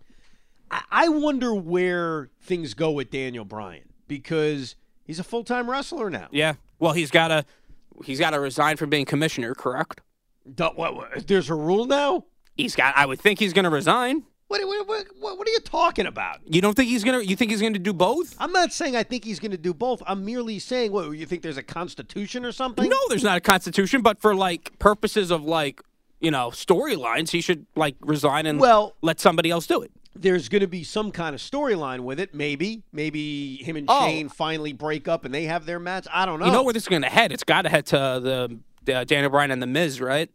I- 0.71 0.83
I 0.89 1.09
wonder 1.09 1.53
where 1.53 2.29
things 2.41 2.73
go 2.73 2.91
with 2.91 3.09
Daniel 3.11 3.43
Bryan 3.43 3.86
because 4.07 4.75
he's 5.05 5.19
a 5.19 5.23
full 5.23 5.43
time 5.43 5.69
wrestler 5.69 6.09
now. 6.09 6.27
Yeah. 6.31 6.53
Well, 6.79 6.93
he's 6.93 7.11
got 7.11 7.29
to 7.29 7.45
he's 8.03 8.19
got 8.19 8.31
to 8.31 8.39
resign 8.39 8.77
from 8.77 8.89
being 8.89 9.05
commissioner. 9.05 9.53
Correct. 9.55 10.01
What- 10.57 10.77
what- 10.77 11.27
there's 11.27 11.49
a 11.49 11.55
rule 11.55 11.85
now. 11.85 12.25
He's 12.55 12.75
got. 12.75 12.95
I 12.97 13.05
would 13.05 13.19
think 13.19 13.39
he's 13.39 13.53
going 13.53 13.65
to 13.65 13.69
resign. 13.69 14.23
What, 14.47 14.61
what, 14.65 14.87
what, 15.19 15.37
what 15.37 15.45
are 15.47 15.51
you 15.51 15.59
talking 15.59 16.05
about? 16.05 16.39
You 16.45 16.61
don't 16.61 16.73
think 16.73 16.87
he's 16.89 17.03
gonna? 17.03 17.19
You 17.19 17.35
think 17.35 17.51
he's 17.51 17.61
gonna 17.61 17.77
do 17.79 17.91
both? 17.91 18.33
I'm 18.39 18.53
not 18.53 18.71
saying 18.71 18.95
I 18.95 19.03
think 19.03 19.25
he's 19.25 19.39
going 19.39 19.51
to 19.51 19.57
do 19.57 19.73
both. 19.73 20.01
I'm 20.07 20.23
merely 20.23 20.57
saying, 20.57 20.93
what 20.93 21.11
you 21.11 21.25
think 21.25 21.41
there's 21.41 21.57
a 21.57 21.63
constitution 21.63 22.45
or 22.45 22.53
something? 22.53 22.87
No, 22.89 22.97
there's 23.09 23.25
not 23.25 23.35
a 23.37 23.41
constitution, 23.41 24.01
but 24.01 24.21
for 24.21 24.33
like 24.33 24.79
purposes 24.79 25.31
of 25.31 25.43
like 25.43 25.81
you 26.21 26.31
know 26.31 26.49
storylines, 26.51 27.31
he 27.31 27.41
should 27.41 27.65
like 27.75 27.95
resign 27.99 28.45
and 28.45 28.57
Well- 28.57 28.95
let 29.01 29.19
somebody 29.19 29.51
else 29.51 29.67
do 29.67 29.81
it. 29.81 29.91
There's 30.21 30.49
going 30.49 30.61
to 30.61 30.67
be 30.67 30.83
some 30.83 31.11
kind 31.11 31.33
of 31.35 31.41
storyline 31.41 32.01
with 32.01 32.19
it. 32.19 32.33
Maybe, 32.33 32.83
maybe 32.91 33.57
him 33.57 33.75
and 33.75 33.85
Oh. 33.89 34.05
Shane 34.07 34.29
finally 34.29 34.73
break 34.73 35.07
up 35.07 35.25
and 35.25 35.33
they 35.33 35.43
have 35.45 35.65
their 35.65 35.79
match. 35.79 36.07
I 36.13 36.25
don't 36.25 36.39
know. 36.39 36.45
You 36.47 36.51
know 36.51 36.63
where 36.63 36.73
this 36.73 36.83
is 36.83 36.89
gonna 36.89 37.09
head? 37.09 37.31
It's 37.31 37.43
got 37.43 37.63
to 37.63 37.69
head 37.69 37.85
to 37.87 37.95
the, 37.97 38.59
the 38.85 39.05
Daniel 39.05 39.29
Bryan 39.29 39.51
and 39.51 39.61
the 39.61 39.67
Miz, 39.67 39.99
right? 40.01 40.29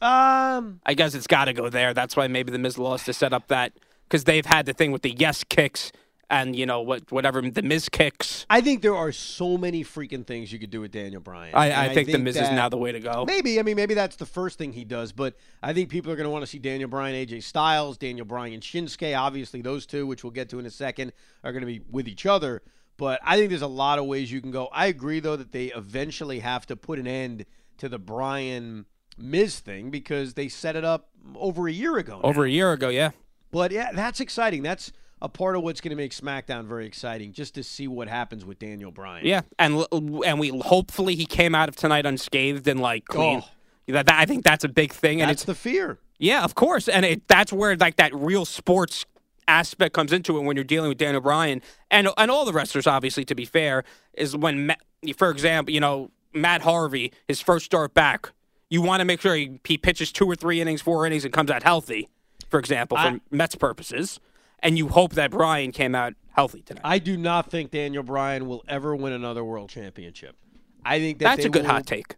Um, 0.00 0.80
I 0.84 0.94
guess 0.94 1.14
it's 1.14 1.26
got 1.26 1.46
to 1.46 1.52
go 1.52 1.68
there. 1.70 1.94
That's 1.94 2.16
why 2.16 2.28
maybe 2.28 2.52
the 2.52 2.58
Miz 2.58 2.76
lost 2.78 3.06
to 3.06 3.12
set 3.12 3.32
up 3.32 3.48
that 3.48 3.72
because 4.08 4.24
they've 4.24 4.44
had 4.44 4.66
the 4.66 4.72
thing 4.72 4.92
with 4.92 5.02
the 5.02 5.12
yes 5.12 5.42
kicks 5.44 5.90
and 6.28 6.56
you 6.56 6.66
know 6.66 6.80
what 6.80 7.10
whatever 7.12 7.40
the 7.40 7.62
Miz 7.62 7.88
kicks. 7.88 8.46
I 8.50 8.60
think 8.60 8.82
there 8.82 8.96
are 8.96 9.12
so 9.12 9.56
many 9.56 9.84
freaking 9.84 10.26
things 10.26 10.52
you 10.52 10.58
could 10.58 10.70
do 10.70 10.80
with 10.80 10.90
Daniel 10.90 11.20
Bryan. 11.20 11.54
I, 11.54 11.66
And 11.66 11.90
I, 11.90 11.94
think, 11.94 12.10
the 12.10 12.18
Miz 12.18 12.36
is 12.36 12.50
now 12.50 12.68
the 12.68 12.76
way 12.76 12.92
to 12.92 13.00
go. 13.00 13.24
Maybe. 13.26 13.58
I 13.58 13.62
mean, 13.62 13.76
maybe 13.76 13.94
that's 13.94 14.16
the 14.16 14.26
first 14.26 14.58
thing 14.58 14.72
he 14.72 14.84
does, 14.84 15.12
but 15.12 15.34
I 15.62 15.72
think 15.72 15.88
people 15.88 16.10
are 16.10 16.16
going 16.16 16.26
to 16.26 16.30
want 16.30 16.42
to 16.42 16.46
see 16.46 16.58
Daniel 16.58 16.88
Bryan, 16.88 17.26
AJ 17.26 17.42
Styles, 17.42 17.96
Daniel 17.96 18.26
Bryan, 18.26 18.54
and 18.54 18.62
Shinsuke. 18.62 19.16
Obviously, 19.16 19.62
those 19.62 19.86
two, 19.86 20.06
which 20.06 20.24
we'll 20.24 20.32
get 20.32 20.48
to 20.50 20.58
in 20.58 20.66
a 20.66 20.70
second, 20.70 21.12
are 21.44 21.52
going 21.52 21.62
to 21.62 21.66
be 21.66 21.80
with 21.90 22.08
each 22.08 22.26
other. 22.26 22.62
But 22.96 23.20
I 23.22 23.36
think 23.36 23.50
there's 23.50 23.62
a 23.62 23.66
lot 23.66 23.98
of 23.98 24.06
ways 24.06 24.32
you 24.32 24.40
can 24.40 24.50
go. 24.50 24.68
I 24.72 24.86
agree, 24.86 25.20
though, 25.20 25.36
that 25.36 25.52
they 25.52 25.66
eventually 25.66 26.40
have 26.40 26.66
to 26.66 26.76
put 26.76 26.98
an 26.98 27.06
end 27.06 27.44
to 27.78 27.88
the 27.88 27.98
Bryan 27.98 28.86
Miz 29.18 29.60
thing 29.60 29.90
because 29.90 30.34
they 30.34 30.48
set 30.48 30.76
it 30.76 30.84
up 30.84 31.10
over 31.34 31.68
a 31.68 31.72
year 31.72 31.98
ago. 31.98 32.16
now. 32.16 32.28
Over 32.28 32.44
a 32.44 32.50
year 32.50 32.72
ago, 32.72 32.88
yeah. 32.88 33.10
But 33.50 33.70
yeah, 33.70 33.92
that's 33.92 34.20
exciting. 34.20 34.62
That's 34.62 34.92
a 35.22 35.28
part 35.28 35.56
of 35.56 35.62
what's 35.62 35.80
going 35.80 35.90
to 35.90 35.96
make 35.96 36.12
SmackDown 36.12 36.66
very 36.66 36.86
exciting, 36.86 37.32
just 37.32 37.54
to 37.54 37.62
see 37.62 37.88
what 37.88 38.06
happens 38.08 38.44
with 38.44 38.58
Daniel 38.58 38.90
Bryan. 38.90 39.26
Yeah, 39.26 39.42
and 39.58 39.84
and 39.92 40.38
we 40.38 40.48
hopefully 40.60 41.14
he 41.14 41.24
came 41.26 41.54
out 41.54 41.68
of 41.68 41.76
tonight 41.76 42.04
unscathed 42.06 42.66
and 42.68 42.80
like 42.80 43.04
clean. 43.06 43.42
Oh. 43.44 43.48
That, 43.88 44.06
that- 44.06 44.18
I 44.20 44.26
think 44.26 44.44
that's 44.44 44.64
a 44.64 44.68
big 44.68 44.92
thing, 44.92 45.20
and 45.22 45.28
that's 45.30 45.42
it's 45.42 45.46
the 45.46 45.54
fear. 45.54 45.98
yeah, 46.18 46.42
of 46.44 46.54
course, 46.54 46.88
and 46.88 47.04
it, 47.06 47.28
that's 47.28 47.52
where 47.52 47.76
like 47.76 47.96
that 47.96 48.14
real 48.14 48.44
sports 48.44 49.06
aspect 49.48 49.94
comes 49.94 50.12
into 50.12 50.36
it 50.36 50.42
when 50.42 50.56
you're 50.56 50.64
dealing 50.64 50.88
with 50.88 50.98
Daniel 50.98 51.20
Bryan 51.20 51.62
and 51.90 52.08
and 52.18 52.30
all 52.30 52.44
the 52.44 52.52
wrestlers. 52.52 52.86
Obviously, 52.86 53.24
to 53.24 53.34
be 53.34 53.44
fair, 53.44 53.84
is 54.14 54.36
when 54.36 54.74
for 55.16 55.30
example, 55.30 55.72
you 55.72 55.80
know 55.80 56.10
Matt 56.34 56.62
Harvey, 56.62 57.12
his 57.28 57.40
first 57.40 57.64
start 57.64 57.94
back, 57.94 58.32
you 58.68 58.82
want 58.82 59.00
to 59.00 59.04
make 59.04 59.20
sure 59.20 59.34
he, 59.36 59.60
he 59.64 59.78
pitches 59.78 60.10
two 60.12 60.26
or 60.26 60.34
three 60.34 60.60
innings, 60.60 60.82
four 60.82 61.06
innings, 61.06 61.24
and 61.24 61.32
comes 61.32 61.50
out 61.50 61.62
healthy. 61.62 62.08
For 62.50 62.58
example, 62.58 62.96
for 62.98 63.02
I- 63.08 63.20
Mets 63.30 63.54
purposes, 63.54 64.18
and 64.60 64.78
you 64.78 64.88
hope 64.88 65.12
that 65.14 65.30
Bryan 65.30 65.72
came 65.72 65.94
out 65.94 66.14
healthy 66.32 66.62
tonight. 66.62 66.82
I 66.84 66.98
do 66.98 67.16
not 67.16 67.50
think 67.50 67.70
Daniel 67.70 68.02
Bryan 68.02 68.46
will 68.46 68.64
ever 68.68 68.94
win 68.94 69.12
another 69.12 69.44
world 69.44 69.70
championship. 69.70 70.36
I 70.84 70.98
think 70.98 71.18
that 71.18 71.36
that's 71.36 71.44
a 71.44 71.48
good 71.48 71.62
will- 71.62 71.70
hot 71.70 71.86
take. 71.86 72.16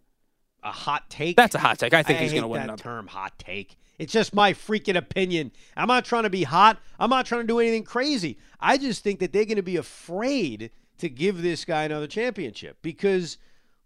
A 0.61 0.71
hot 0.71 1.09
take. 1.09 1.37
That's 1.37 1.55
a 1.55 1.59
hot 1.59 1.79
take. 1.79 1.93
I 1.93 2.03
think 2.03 2.19
I 2.19 2.23
he's 2.23 2.31
going 2.31 2.41
to 2.41 2.47
win 2.49 2.59
that 2.59 2.65
another. 2.65 2.83
term, 2.83 3.07
hot 3.07 3.31
take. 3.39 3.77
It's 3.97 4.11
just 4.11 4.33
my 4.33 4.51
freaking 4.51 4.97
opinion. 4.97 5.53
I'm 5.77 5.87
not 5.87 6.03
trying 6.03 6.23
to 6.23 6.29
be 6.29 6.43
hot. 6.43 6.79
I'm 6.99 7.09
not 7.09 7.25
trying 7.25 7.41
to 7.41 7.47
do 7.47 7.59
anything 7.59 7.83
crazy. 7.83 8.37
I 8.59 8.77
just 8.77 9.01
think 9.01 9.19
that 9.19 9.31
they're 9.31 9.45
going 9.45 9.55
to 9.55 9.63
be 9.63 9.77
afraid 9.77 10.71
to 10.97 11.07
give 11.09 11.41
this 11.41 11.63
guy 11.63 11.83
another 11.83 12.07
championship 12.07 12.77
because 12.81 13.37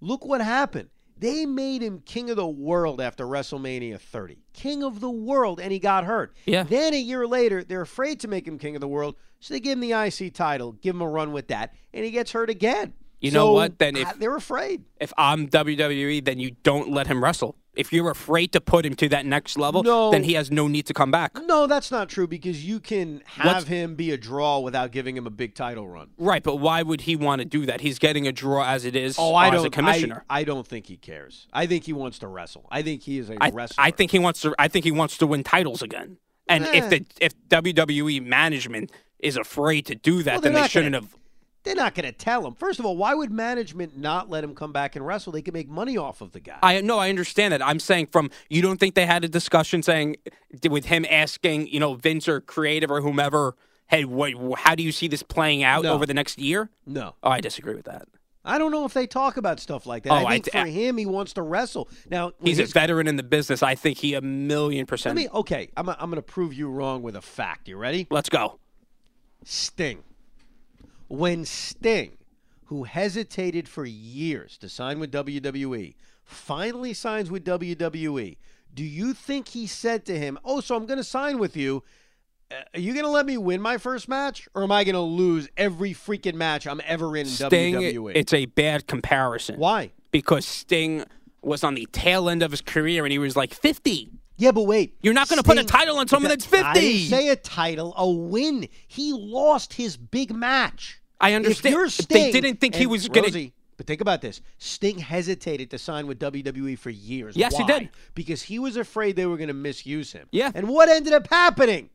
look 0.02 0.26
what 0.26 0.42
happened. 0.42 0.90
They 1.18 1.46
made 1.46 1.82
him 1.82 2.02
king 2.06 2.30
of 2.30 2.36
the 2.36 2.48
world 2.48 3.00
after 3.00 3.26
WrestleMania 3.26 4.00
30. 4.00 4.40
King 4.54 4.84
of 4.84 5.00
the 5.00 5.10
world, 5.10 5.60
and 5.60 5.72
he 5.72 5.80
got 5.80 6.04
hurt. 6.06 6.34
Yeah. 6.46 6.64
Then 6.64 6.94
a 6.94 7.00
year 7.00 7.26
later, 7.28 7.64
they're 7.64 7.82
afraid 7.82 8.20
to 8.22 8.28
make 8.28 8.48
him 8.48 8.58
king 8.58 8.76
of 8.76 8.82
the 8.82 8.88
world, 8.88 9.16
so 9.40 9.54
they 9.54 9.60
give 9.60 9.74
him 9.74 9.82
the 9.82 9.92
IC 9.94 10.34
title, 10.34 10.74
give 10.74 10.96
him 10.96 11.02
a 11.02 11.08
run 11.08 11.32
with 11.32 11.48
that, 11.50 11.74
and 11.94 12.04
he 12.04 12.12
gets 12.12 12.32
hurt 12.32 12.50
again. 12.50 12.94
You 13.22 13.32
know 13.32 13.54
what? 13.54 13.80
Then 13.80 13.96
if- 13.96 14.08
uh, 14.08 14.14
they're 14.18 14.36
afraid. 14.36 14.84
if 15.00 15.14
I'm 15.18 15.48
WWE, 15.48 16.24
then 16.26 16.40
you 16.40 16.52
don't 16.64 16.92
let 16.92 17.08
him 17.08 17.24
wrestle. 17.24 17.56
If 17.76 17.92
you're 17.92 18.12
afraid 18.12 18.52
to 18.54 18.62
put 18.62 18.86
him 18.86 18.94
to 18.98 19.10
that 19.10 19.26
next 19.26 19.58
level, 19.58 19.82
No. 19.82 20.12
then 20.12 20.24
he 20.24 20.34
has 20.34 20.52
no 20.52 20.68
need 20.68 20.86
to 20.86 20.94
come 20.94 21.10
back. 21.10 21.32
No, 21.46 21.66
that's 21.66 21.90
not 21.90 22.08
true 22.08 22.28
because 22.28 22.64
you 22.64 22.80
can 22.80 23.24
have 23.26 23.68
him 23.68 23.96
be 23.96 24.12
a 24.12 24.18
draw 24.18 24.60
without 24.60 24.92
giving 24.92 25.18
him 25.18 25.26
a 25.26 25.32
big 25.32 25.56
title 25.56 25.88
run. 25.88 26.12
Right, 26.20 26.44
but 26.44 26.58
why 26.58 26.84
would 26.84 27.02
he 27.02 27.16
want 27.16 27.40
to 27.40 27.46
do 27.46 27.66
that? 27.66 27.82
He's 27.82 27.98
getting 27.98 28.28
a 28.28 28.32
draw 28.32 28.64
as 28.64 28.86
it 28.86 28.96
is 28.96 29.16
Oh, 29.18 29.34
I 29.34 29.48
as 29.48 29.54
don't. 29.54 29.66
a 29.66 29.70
commissioner. 29.72 30.24
I, 30.30 30.42
I 30.42 30.44
don't 30.44 30.68
think 30.68 30.86
he 30.86 30.98
cares. 30.98 31.48
I 31.52 31.66
think 31.66 31.86
he 31.86 31.94
wants 31.94 32.20
to 32.20 32.28
wrestle. 32.28 32.68
I 32.70 32.84
think 32.84 33.02
he 33.02 33.18
is 33.18 33.32
a 33.32 33.38
I, 33.44 33.50
wrestler. 33.50 33.84
I 33.84 33.90
think 33.92 34.12
he 34.12 34.20
wants 34.20 34.42
to. 34.42 34.54
I 34.60 34.68
think 34.68 34.86
he 34.86 34.92
wants 34.92 35.18
to 35.18 35.26
win 35.26 35.44
titles 35.44 35.82
again. 35.82 36.18
And 36.48 36.66
if 36.66 36.84
Eh. 36.84 36.90
the 36.90 37.06
if 37.22 37.34
WWE 37.50 38.20
management 38.24 38.92
is 39.18 39.36
afraid 39.38 39.86
to 39.88 39.96
do 39.96 40.22
that, 40.24 40.34
Well, 40.34 40.42
then 40.42 40.54
they 40.54 40.68
shouldn't 40.68 40.94
gonna- 40.94 41.06
have. 41.08 41.16
They're 41.64 41.76
not 41.76 41.96
going 41.96 42.06
to 42.06 42.12
tell 42.12 42.46
him. 42.46 42.54
First 42.56 42.80
of 42.80 42.86
all, 42.86 42.98
why 42.98 43.14
would 43.14 43.32
management 43.32 43.98
not 43.98 44.30
let 44.30 44.44
him 44.44 44.54
come 44.54 44.72
back 44.74 44.96
and 44.96 45.06
wrestle? 45.06 45.32
They 45.32 45.42
can 45.42 45.54
make 45.54 45.70
money 45.70 45.98
off 45.98 46.22
of 46.22 46.32
the 46.34 46.40
guy. 46.40 46.58
I 46.62 46.82
no, 46.82 47.00
I 47.00 47.10
understand 47.10 47.54
that. 47.54 47.62
I'm 47.66 47.80
saying 47.80 48.08
from 48.12 48.30
you 48.50 48.62
don't 48.62 48.80
think 48.80 48.96
they 48.96 49.06
had 49.06 49.24
a 49.24 49.30
discussion 49.30 49.82
saying 49.84 50.18
with 50.70 50.86
him 50.86 51.06
asking, 51.10 51.68
you 51.68 51.80
know, 51.80 51.94
Vince 51.96 52.28
or 52.28 52.42
creative 52.42 52.92
or 52.92 53.02
whomever, 53.02 53.56
hey, 53.88 54.06
what, 54.06 54.34
how 54.60 54.76
do 54.76 54.84
you 54.84 54.92
see 54.92 55.08
this 55.08 55.24
playing 55.24 55.64
out 55.64 55.84
No. 55.84 55.94
over 55.94 56.06
the 56.06 56.14
next 56.14 56.38
year? 56.40 56.70
no, 56.86 57.16
Oh, 57.24 57.30
I 57.30 57.40
disagree 57.42 57.76
with 57.76 57.86
that. 57.86 58.08
I 58.46 58.58
don't 58.58 58.72
know 58.72 58.84
if 58.84 58.94
they 58.94 59.08
talk 59.08 59.38
about 59.38 59.62
stuff 59.62 59.86
like 59.86 60.04
that. 60.04 60.12
Oh, 60.12 60.16
I 60.16 60.24
I 60.24 60.32
think 60.34 60.44
d- 60.46 60.52
for 60.52 60.66
him, 60.66 60.98
he 60.98 61.06
wants 61.06 61.32
to 61.36 61.42
wrestle. 61.42 61.88
Now 62.10 62.34
He's 62.42 62.60
a 62.60 62.66
veteran 62.66 63.08
in 63.08 63.16
the 63.16 63.24
business. 63.24 63.64
I 63.64 63.76
think 63.76 64.00
he 64.00 64.16
a 64.16 64.22
million 64.22 64.86
percent. 64.86 65.16
me 65.16 65.30
okay. 65.34 65.70
I'm 65.78 65.88
I'm 65.88 65.96
going 66.10 66.16
to 66.16 66.22
prove 66.22 66.54
you 66.54 66.68
wrong 66.70 67.04
with 67.04 67.16
a 67.16 67.22
fact. 67.22 67.70
You 67.70 67.78
ready? 67.78 68.06
Let's 68.10 68.28
go. 68.28 68.60
Sting. 69.46 70.04
When 71.14 71.46
Sting, 71.46 72.18
who 72.66 72.86
hesitated 72.86 73.70
for 73.70 73.86
years 73.86 74.58
to 74.58 74.68
sign 74.68 75.00
with 75.00 75.12
WWE, 75.12 75.94
finally 76.24 76.96
signs 76.96 77.30
with 77.30 77.46
WWE, 77.46 78.38
do 78.74 78.84
you 78.84 79.14
think 79.14 79.50
he 79.50 79.68
said 79.68 80.06
to 80.08 80.18
him, 80.18 80.40
"Oh, 80.44 80.60
so 80.60 80.76
I'm 80.76 80.88
going 80.88 80.98
to 80.98 81.04
sign 81.04 81.38
with 81.38 81.56
you"? 81.56 81.84
Uh, 82.50 82.56
Are 82.74 82.80
you 82.80 82.94
going 82.94 83.06
to 83.06 83.12
let 83.12 83.28
me 83.28 83.38
win 83.38 83.62
my 83.62 83.78
first 83.78 84.10
match, 84.10 84.50
or 84.56 84.64
am 84.64 84.72
I 84.72 84.84
going 84.84 84.96
to 84.96 85.02
lose 85.02 85.48
every 85.56 85.94
freaking 85.94 86.34
match 86.34 86.66
I'm 86.66 86.82
ever 86.84 87.16
in 87.16 87.28
Sting, 87.28 87.76
WWE? 87.76 88.14
it's 88.16 88.34
a 88.34 88.48
bad 88.48 88.88
comparison. 88.88 89.60
Why? 89.60 89.92
Because 90.10 90.48
Sting 90.48 91.04
was 91.44 91.64
on 91.64 91.76
the 91.76 91.88
tail 91.92 92.28
end 92.28 92.42
of 92.42 92.50
his 92.50 92.62
career 92.62 93.06
and 93.06 93.12
he 93.12 93.20
was 93.20 93.36
like 93.36 93.54
50. 93.54 94.10
Yeah, 94.38 94.50
but 94.50 94.64
wait. 94.64 94.96
You're 95.04 95.14
not 95.14 95.30
gonna 95.30 95.44
put 95.44 95.60
a 95.60 95.64
title 95.64 96.00
on 96.00 96.08
someone 96.08 96.30
that's 96.30 96.46
50. 96.46 96.66
I 96.66 96.74
50. 96.74 96.88
didn't 96.90 97.10
say 97.12 97.28
a 97.30 97.36
title, 97.36 97.94
a 97.98 98.10
win. 98.10 98.68
He 98.88 99.14
lost 99.14 99.74
his 99.74 99.96
big 99.96 100.34
match. 100.34 101.02
I 101.24 101.34
understand. 101.34 101.74
If 101.74 101.80
you're 102.00 102.08
They 102.10 102.32
didn't 102.32 102.60
think 102.60 102.76
he 102.76 102.86
was 102.86 103.08
gonna- 103.08 103.28
Rosie, 103.28 103.54
But 103.78 103.88
think 103.88 104.02
about 104.02 104.22
this: 104.22 104.42
Sting 104.60 105.00
hesitated 105.00 105.72
to 105.72 105.78
sign 105.80 106.06
with 106.06 106.20
WWE 106.20 106.78
for 106.78 106.90
years. 106.92 107.36
Yes, 107.36 107.58
he 107.58 107.64
did. 107.64 107.90
because 108.14 108.44
he 108.44 108.60
was 108.60 108.78
afraid 108.78 109.16
they 109.16 109.26
were 109.26 109.38
going 109.38 109.48
to 109.48 109.54
misuse 109.54 110.12
him. 110.14 110.28
Yeah. 110.32 110.52
And 110.54 110.70
what 110.70 110.90
ended 110.90 111.14
up 111.14 111.28
happening? 111.28 111.90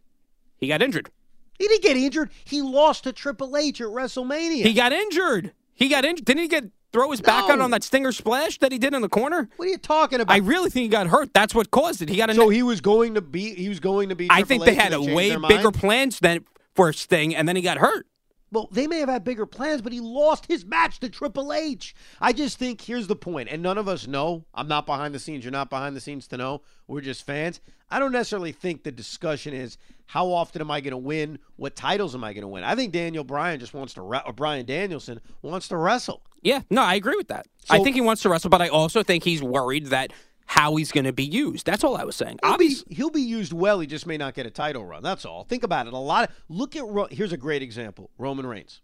He 0.56 0.66
got 0.66 0.82
injured. 0.82 1.10
He 1.58 1.68
didn't 1.68 1.82
get 1.82 1.96
injured. 1.96 2.30
He 2.44 2.62
lost 2.62 3.04
to 3.04 3.12
Triple 3.12 3.56
H 3.56 3.80
at 3.80 3.88
WrestleMania. 3.88 4.62
He 4.64 4.72
got 4.72 4.92
injured. 4.92 5.52
He 5.74 5.88
got 5.88 6.04
injured. 6.04 6.24
Didn't 6.24 6.42
he 6.42 6.48
get 6.48 6.64
throw 6.92 7.10
his 7.10 7.20
back 7.20 7.48
out 7.50 7.60
on 7.60 7.70
that 7.70 7.84
stinger 7.84 8.12
splash 8.12 8.58
that 8.58 8.72
he 8.72 8.78
did 8.78 8.94
in 8.94 9.02
the 9.02 9.08
corner? 9.08 9.48
what 9.56 9.66
are 9.66 9.70
you 9.70 9.78
talking 9.78 10.20
about? 10.20 10.32
I 10.32 10.38
really 10.38 10.70
think 10.70 10.82
he 10.84 10.88
got 10.88 11.06
hurt. 11.08 11.32
That's 11.34 11.54
what 11.54 11.70
caused 11.70 12.02
it. 12.02 12.08
He 12.08 12.16
got 12.16 12.30
a. 12.30 12.34
so 12.34 12.48
he 12.48 12.62
was 12.62 12.80
going 12.80 13.14
to 13.14 13.20
be. 13.20 13.54
He 13.54 13.68
was 13.68 13.78
going 13.78 14.08
to 14.08 14.16
be. 14.16 14.26
I 14.30 14.42
Triple 14.42 14.48
think 14.48 14.64
they 14.64 14.72
H 14.72 14.78
had 14.78 14.92
a 14.94 15.02
way 15.02 15.30
bigger 15.36 15.62
mind? 15.70 15.74
plans 15.74 16.18
than 16.18 16.44
for 16.74 16.92
Sting, 16.92 17.34
and 17.36 17.46
then 17.48 17.54
he 17.56 17.62
got 17.62 17.78
hurt. 17.78 18.06
Well, 18.50 18.68
they 18.72 18.86
may 18.86 18.98
have 19.00 19.08
had 19.08 19.24
bigger 19.24 19.46
plans, 19.46 19.82
but 19.82 19.92
he 19.92 20.00
lost 20.00 20.46
his 20.46 20.64
match 20.64 21.00
to 21.00 21.08
Triple 21.08 21.52
H. 21.52 21.94
I 22.20 22.32
just 22.32 22.58
think 22.58 22.80
here's 22.80 23.06
the 23.06 23.16
point, 23.16 23.48
and 23.50 23.62
none 23.62 23.78
of 23.78 23.88
us 23.88 24.06
know. 24.06 24.44
I'm 24.54 24.68
not 24.68 24.86
behind 24.86 25.14
the 25.14 25.18
scenes. 25.18 25.44
You're 25.44 25.52
not 25.52 25.70
behind 25.70 25.94
the 25.94 26.00
scenes 26.00 26.26
to 26.28 26.36
know. 26.36 26.62
We're 26.86 27.02
just 27.02 27.26
fans. 27.26 27.60
I 27.90 27.98
don't 27.98 28.12
necessarily 28.12 28.52
think 28.52 28.82
the 28.82 28.92
discussion 28.92 29.54
is 29.54 29.78
how 30.06 30.26
often 30.26 30.62
am 30.62 30.70
I 30.70 30.80
going 30.80 30.92
to 30.92 30.96
win? 30.96 31.38
What 31.56 31.76
titles 31.76 32.14
am 32.14 32.24
I 32.24 32.32
going 32.32 32.42
to 32.42 32.48
win? 32.48 32.64
I 32.64 32.74
think 32.74 32.92
Daniel 32.92 33.24
Bryan 33.24 33.60
just 33.60 33.74
wants 33.74 33.94
to, 33.94 34.02
re- 34.02 34.22
or 34.24 34.32
Brian 34.32 34.64
Danielson 34.64 35.20
wants 35.42 35.68
to 35.68 35.76
wrestle. 35.76 36.22
Yeah, 36.42 36.62
no, 36.70 36.82
I 36.82 36.94
agree 36.94 37.16
with 37.16 37.28
that. 37.28 37.46
I 37.68 37.82
think 37.82 37.94
he 37.94 38.00
wants 38.00 38.22
to 38.22 38.28
wrestle, 38.28 38.48
but 38.48 38.62
I 38.62 38.68
also 38.68 39.02
think 39.02 39.24
he's 39.24 39.42
worried 39.42 39.86
that 39.86 40.12
how 40.48 40.74
he's 40.76 40.90
going 40.90 41.04
to 41.04 41.12
be 41.12 41.24
used. 41.24 41.66
That's 41.66 41.84
all 41.84 41.96
I 41.96 42.04
was 42.04 42.16
saying. 42.16 42.38
He'll 42.42 42.56
be, 42.56 42.64
Obviously, 42.64 42.94
he'll 42.94 43.10
be 43.10 43.22
used 43.22 43.52
well. 43.52 43.80
He 43.80 43.86
just 43.86 44.06
may 44.06 44.16
not 44.16 44.34
get 44.34 44.46
a 44.46 44.50
title 44.50 44.84
run. 44.84 45.02
That's 45.02 45.24
all. 45.24 45.44
Think 45.44 45.62
about 45.62 45.86
it. 45.86 45.92
A 45.92 45.98
lot 45.98 46.30
of 46.30 46.36
look 46.48 46.74
at 46.74 46.84
here's 47.12 47.32
a 47.32 47.36
great 47.36 47.62
example. 47.62 48.10
Roman 48.18 48.46
Reigns. 48.46 48.80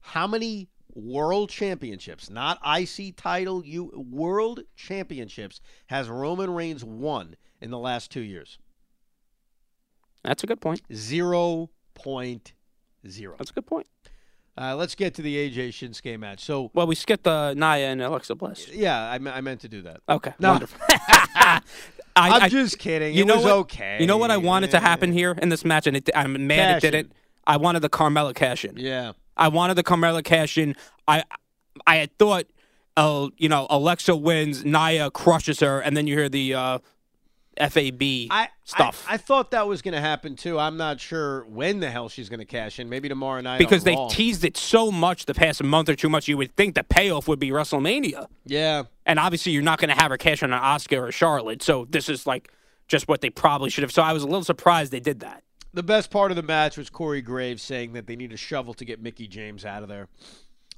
How 0.00 0.28
many 0.28 0.68
world 0.94 1.50
championships, 1.50 2.30
not 2.30 2.60
IC 2.64 3.16
title, 3.16 3.64
you 3.64 3.92
world 4.10 4.60
championships 4.76 5.60
has 5.88 6.08
Roman 6.08 6.50
Reigns 6.50 6.84
won 6.84 7.34
in 7.60 7.70
the 7.70 7.78
last 7.78 8.12
2 8.12 8.20
years? 8.20 8.58
that's 10.22 10.42
a 10.44 10.46
good 10.46 10.60
point. 10.60 10.82
0.0. 10.90 11.68
That's 13.38 13.50
a 13.50 13.54
good 13.54 13.66
point. 13.66 13.86
Uh, 14.58 14.74
let's 14.74 14.94
get 14.94 15.14
to 15.14 15.22
the 15.22 15.36
AJ 15.36 15.68
Shinsuke 15.68 16.18
match. 16.18 16.42
So, 16.44 16.70
Well, 16.72 16.86
we 16.86 16.94
skipped 16.94 17.24
the 17.24 17.52
Nia 17.54 17.88
and 17.88 18.00
Alexa 18.00 18.34
Bliss. 18.34 18.68
yeah, 18.72 19.10
I, 19.10 19.18
me- 19.18 19.30
I 19.30 19.40
meant 19.42 19.60
to 19.60 19.68
do 19.68 19.82
that. 19.82 20.00
Okay, 20.08 20.32
No. 20.38 20.52
wonderful. 20.52 20.80
I, 20.88 21.60
I'm 22.16 22.42
I- 22.44 22.48
just 22.48 22.78
kidding. 22.78 23.14
you 23.14 23.22
it 23.24 23.26
know 23.26 23.36
was 23.36 23.44
what? 23.44 23.52
okay. 23.52 23.98
You 24.00 24.06
know 24.06 24.16
what 24.16 24.30
I 24.30 24.36
wanted 24.38 24.70
to 24.70 24.80
happen 24.80 25.12
here 25.12 25.32
in 25.32 25.50
this 25.50 25.64
match, 25.64 25.86
and 25.86 25.96
it, 25.96 26.08
I'm 26.14 26.46
mad 26.46 26.56
Cash 26.56 26.76
it 26.84 26.90
did 26.90 26.94
in. 26.98 27.06
it. 27.06 27.12
I 27.46 27.58
wanted 27.58 27.80
the 27.80 27.90
Carmella 27.90 28.34
cash 28.34 28.64
in. 28.64 28.76
Yeah. 28.76 29.12
I 29.36 29.48
wanted 29.48 29.74
the 29.74 29.84
Carmella 29.84 30.24
cash 30.24 30.56
in. 30.58 30.74
I 31.06 31.24
I 31.86 31.96
had 31.96 32.16
thought, 32.18 32.46
uh, 32.96 33.28
you 33.36 33.48
know, 33.50 33.66
Alexa 33.68 34.16
wins, 34.16 34.64
Nia 34.64 35.10
crushes 35.10 35.60
her, 35.60 35.80
and 35.80 35.94
then 35.96 36.06
you 36.06 36.16
hear 36.16 36.28
the 36.30 36.54
uh, 36.54 36.78
FAB 37.58 38.02
I, 38.30 38.48
stuff 38.64 39.06
I, 39.08 39.14
I 39.14 39.16
thought 39.16 39.50
that 39.52 39.66
was 39.66 39.80
going 39.82 39.94
to 39.94 40.00
happen 40.00 40.36
too. 40.36 40.58
I'm 40.58 40.76
not 40.76 41.00
sure 41.00 41.44
when 41.46 41.80
the 41.80 41.90
hell 41.90 42.08
she's 42.08 42.28
going 42.28 42.40
to 42.40 42.44
cash 42.44 42.78
in. 42.78 42.88
Maybe 42.88 43.08
tomorrow 43.08 43.40
night. 43.40 43.58
because 43.58 43.84
they 43.84 43.94
Raw. 43.94 44.08
teased 44.08 44.44
it 44.44 44.56
so 44.56 44.90
much 44.90 45.26
the 45.26 45.34
past 45.34 45.62
month 45.62 45.88
or 45.88 45.94
two 45.96 46.08
months. 46.08 46.28
You 46.28 46.36
would 46.36 46.54
think 46.56 46.74
the 46.74 46.84
payoff 46.84 47.28
would 47.28 47.38
be 47.38 47.50
WrestleMania, 47.50 48.26
Yeah. 48.44 48.84
and 49.06 49.18
obviously 49.18 49.52
you're 49.52 49.62
not 49.62 49.78
going 49.78 49.94
to 49.94 50.00
have 50.00 50.10
her 50.10 50.18
cash 50.18 50.42
in 50.42 50.52
on 50.52 50.60
Asuka 50.62 51.08
or 51.08 51.12
Charlotte. 51.12 51.62
So 51.62 51.86
this 51.88 52.08
is 52.08 52.26
like 52.26 52.52
just 52.88 53.08
what 53.08 53.20
they 53.20 53.30
probably 53.30 53.70
should 53.70 53.82
have. 53.82 53.92
So 53.92 54.02
I 54.02 54.12
was 54.12 54.22
a 54.22 54.26
little 54.26 54.44
surprised 54.44 54.92
they 54.92 55.00
did 55.00 55.20
that. 55.20 55.42
The 55.74 55.82
best 55.82 56.10
part 56.10 56.30
of 56.30 56.36
the 56.36 56.42
match 56.42 56.76
was 56.78 56.88
Corey 56.88 57.20
Graves 57.20 57.62
saying 57.62 57.92
that 57.94 58.06
they 58.06 58.16
need 58.16 58.32
a 58.32 58.36
shovel 58.36 58.72
to 58.74 58.84
get 58.84 59.02
Mickie 59.02 59.26
James 59.28 59.64
out 59.64 59.82
of 59.82 59.88
there. 59.88 60.08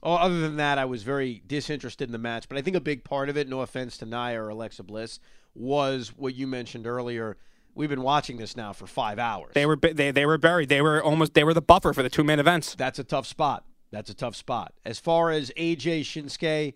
Oh, 0.03 0.15
other 0.15 0.41
than 0.41 0.57
that, 0.57 0.79
I 0.79 0.85
was 0.85 1.03
very 1.03 1.43
disinterested 1.47 2.09
in 2.09 2.13
the 2.13 2.19
match. 2.19 2.49
But 2.49 2.59
I 2.59 2.63
think 2.63 2.77
a 2.77 2.81
big 2.81 3.05
part 3.05 3.29
of 3.29 3.37
it, 3.37 3.49
no 3.49 3.61
offense 3.61 3.99
to 3.99 4.07
Nia 4.07 4.41
or 4.41 4.49
Alexa 4.49 4.85
Bliss, 4.85 5.19
was 5.55 6.13
what 6.17 6.35
you 6.35 6.47
mentioned 6.47 6.87
earlier. 6.87 7.37
We've 7.75 7.89
been 7.89 8.03
watching 8.03 8.37
this 8.37 8.57
now 8.57 8.73
for 8.73 8.87
five 8.87 9.19
hours. 9.19 9.53
They 9.55 9.67
were 9.67 9.77
they 9.77 10.11
they 10.11 10.27
were 10.27 10.39
buried. 10.39 10.69
They 10.69 10.83
were 10.83 11.03
almost 11.03 11.35
they 11.35 11.45
were 11.45 11.55
the 11.55 11.63
buffer 11.63 11.93
for 11.93 12.03
the 12.03 12.11
two 12.11 12.25
main 12.25 12.39
events. 12.39 12.75
That's 12.75 12.99
a 12.99 13.05
tough 13.05 13.27
spot. 13.27 13.65
That's 13.91 14.11
a 14.11 14.15
tough 14.15 14.37
spot. 14.37 14.75
As 14.85 14.99
far 14.99 15.31
as 15.31 15.51
AJ 15.57 16.01
Shinsuke, 16.01 16.75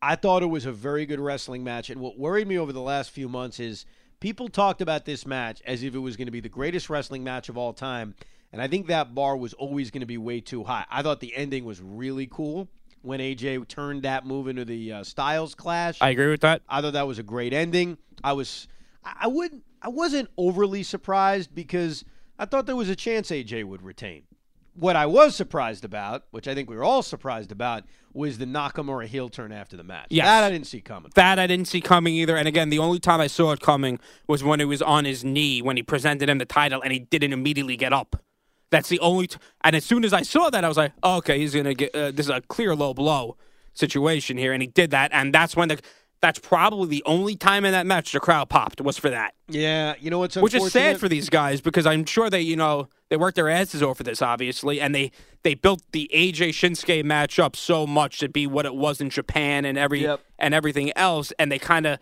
I 0.00 0.16
thought 0.16 0.42
it 0.42 0.46
was 0.46 0.66
a 0.66 0.72
very 0.72 1.06
good 1.06 1.20
wrestling 1.20 1.64
match. 1.64 1.90
And 1.90 2.00
what 2.00 2.18
worried 2.18 2.46
me 2.46 2.58
over 2.58 2.72
the 2.72 2.80
last 2.80 3.10
few 3.10 3.28
months 3.28 3.60
is 3.60 3.84
people 4.20 4.48
talked 4.48 4.80
about 4.80 5.04
this 5.04 5.26
match 5.26 5.60
as 5.66 5.82
if 5.82 5.94
it 5.94 5.98
was 5.98 6.16
going 6.16 6.26
to 6.26 6.32
be 6.32 6.40
the 6.40 6.48
greatest 6.48 6.88
wrestling 6.88 7.24
match 7.24 7.48
of 7.48 7.58
all 7.58 7.72
time. 7.72 8.14
And 8.54 8.62
I 8.62 8.68
think 8.68 8.86
that 8.86 9.16
bar 9.16 9.36
was 9.36 9.52
always 9.54 9.90
going 9.90 10.02
to 10.02 10.06
be 10.06 10.16
way 10.16 10.40
too 10.40 10.62
high. 10.62 10.86
I 10.88 11.02
thought 11.02 11.18
the 11.18 11.34
ending 11.34 11.64
was 11.64 11.80
really 11.80 12.28
cool 12.28 12.68
when 13.02 13.18
AJ 13.18 13.66
turned 13.66 14.04
that 14.04 14.24
move 14.24 14.46
into 14.46 14.64
the 14.64 14.92
uh, 14.92 15.02
Styles 15.02 15.56
clash. 15.56 15.98
I 16.00 16.10
agree 16.10 16.30
with 16.30 16.42
that. 16.42 16.62
I 16.68 16.80
thought 16.80 16.92
that 16.92 17.08
was 17.08 17.18
a 17.18 17.24
great 17.24 17.52
ending. 17.52 17.98
I 18.22 18.32
was, 18.32 18.68
I 19.04 19.26
wouldn't, 19.26 19.64
I 19.82 19.88
wasn't 19.88 20.30
overly 20.38 20.84
surprised 20.84 21.52
because 21.52 22.04
I 22.38 22.44
thought 22.44 22.66
there 22.66 22.76
was 22.76 22.88
a 22.88 22.94
chance 22.94 23.32
AJ 23.32 23.64
would 23.64 23.82
retain. 23.82 24.22
What 24.76 24.94
I 24.94 25.06
was 25.06 25.34
surprised 25.34 25.84
about, 25.84 26.24
which 26.30 26.46
I 26.46 26.54
think 26.54 26.70
we 26.70 26.76
were 26.76 26.84
all 26.84 27.02
surprised 27.02 27.50
about, 27.50 27.82
was 28.12 28.38
the 28.38 28.44
Nakamura 28.44 29.06
heel 29.06 29.28
turn 29.28 29.50
after 29.50 29.76
the 29.76 29.82
match. 29.82 30.06
Yes. 30.10 30.26
That 30.26 30.44
I 30.44 30.50
didn't 30.50 30.68
see 30.68 30.80
coming. 30.80 31.10
That 31.16 31.40
I 31.40 31.48
didn't 31.48 31.66
see 31.66 31.80
coming 31.80 32.14
either. 32.14 32.36
And 32.36 32.46
again, 32.46 32.70
the 32.70 32.78
only 32.78 33.00
time 33.00 33.20
I 33.20 33.26
saw 33.26 33.50
it 33.50 33.60
coming 33.60 33.98
was 34.28 34.44
when 34.44 34.60
it 34.60 34.66
was 34.66 34.80
on 34.80 35.04
his 35.04 35.24
knee 35.24 35.60
when 35.60 35.76
he 35.76 35.82
presented 35.82 36.28
him 36.28 36.38
the 36.38 36.44
title 36.44 36.80
and 36.82 36.92
he 36.92 37.00
didn't 37.00 37.32
immediately 37.32 37.76
get 37.76 37.92
up. 37.92 38.16
That's 38.74 38.88
the 38.88 39.00
only. 39.00 39.26
T- 39.28 39.38
and 39.62 39.74
as 39.76 39.84
soon 39.84 40.04
as 40.04 40.12
I 40.12 40.22
saw 40.22 40.50
that, 40.50 40.64
I 40.64 40.68
was 40.68 40.76
like, 40.76 40.92
oh, 41.02 41.16
okay, 41.18 41.38
he's 41.38 41.54
gonna 41.54 41.74
get. 41.74 41.94
Uh, 41.94 42.10
this 42.10 42.26
is 42.26 42.30
a 42.30 42.40
clear 42.42 42.74
low 42.74 42.92
blow 42.94 43.36
situation 43.72 44.36
here, 44.36 44.52
and 44.52 44.62
he 44.62 44.66
did 44.68 44.90
that. 44.90 45.10
And 45.12 45.34
that's 45.34 45.56
when 45.56 45.68
the. 45.68 45.80
That's 46.20 46.38
probably 46.38 46.88
the 46.88 47.02
only 47.04 47.36
time 47.36 47.66
in 47.66 47.72
that 47.72 47.84
match 47.84 48.12
the 48.12 48.20
crowd 48.20 48.48
popped 48.48 48.80
was 48.80 48.96
for 48.96 49.10
that, 49.10 49.34
Yeah, 49.46 49.94
you 50.00 50.08
know 50.08 50.20
what's 50.20 50.36
which 50.36 50.54
is 50.54 50.72
sad 50.72 50.98
for 50.98 51.06
these 51.06 51.28
guys 51.28 51.60
because 51.60 51.84
I'm 51.84 52.06
sure 52.06 52.30
they, 52.30 52.40
you 52.40 52.56
know, 52.56 52.88
they 53.10 53.18
worked 53.18 53.36
their 53.36 53.50
asses 53.50 53.82
off 53.82 53.98
for 53.98 54.04
this, 54.04 54.22
obviously, 54.22 54.80
and 54.80 54.94
they 54.94 55.10
they 55.42 55.52
built 55.52 55.82
the 55.92 56.10
AJ 56.14 56.50
Shinsuke 56.50 57.04
match 57.04 57.38
up 57.38 57.54
so 57.54 57.86
much 57.86 58.20
to 58.20 58.30
be 58.30 58.46
what 58.46 58.64
it 58.64 58.74
was 58.74 59.02
in 59.02 59.10
Japan 59.10 59.66
and 59.66 59.76
every 59.76 60.00
Yep. 60.04 60.20
and 60.38 60.54
everything 60.54 60.96
else, 60.96 61.30
and 61.38 61.52
they 61.52 61.58
kind 61.58 61.84
of 61.84 61.98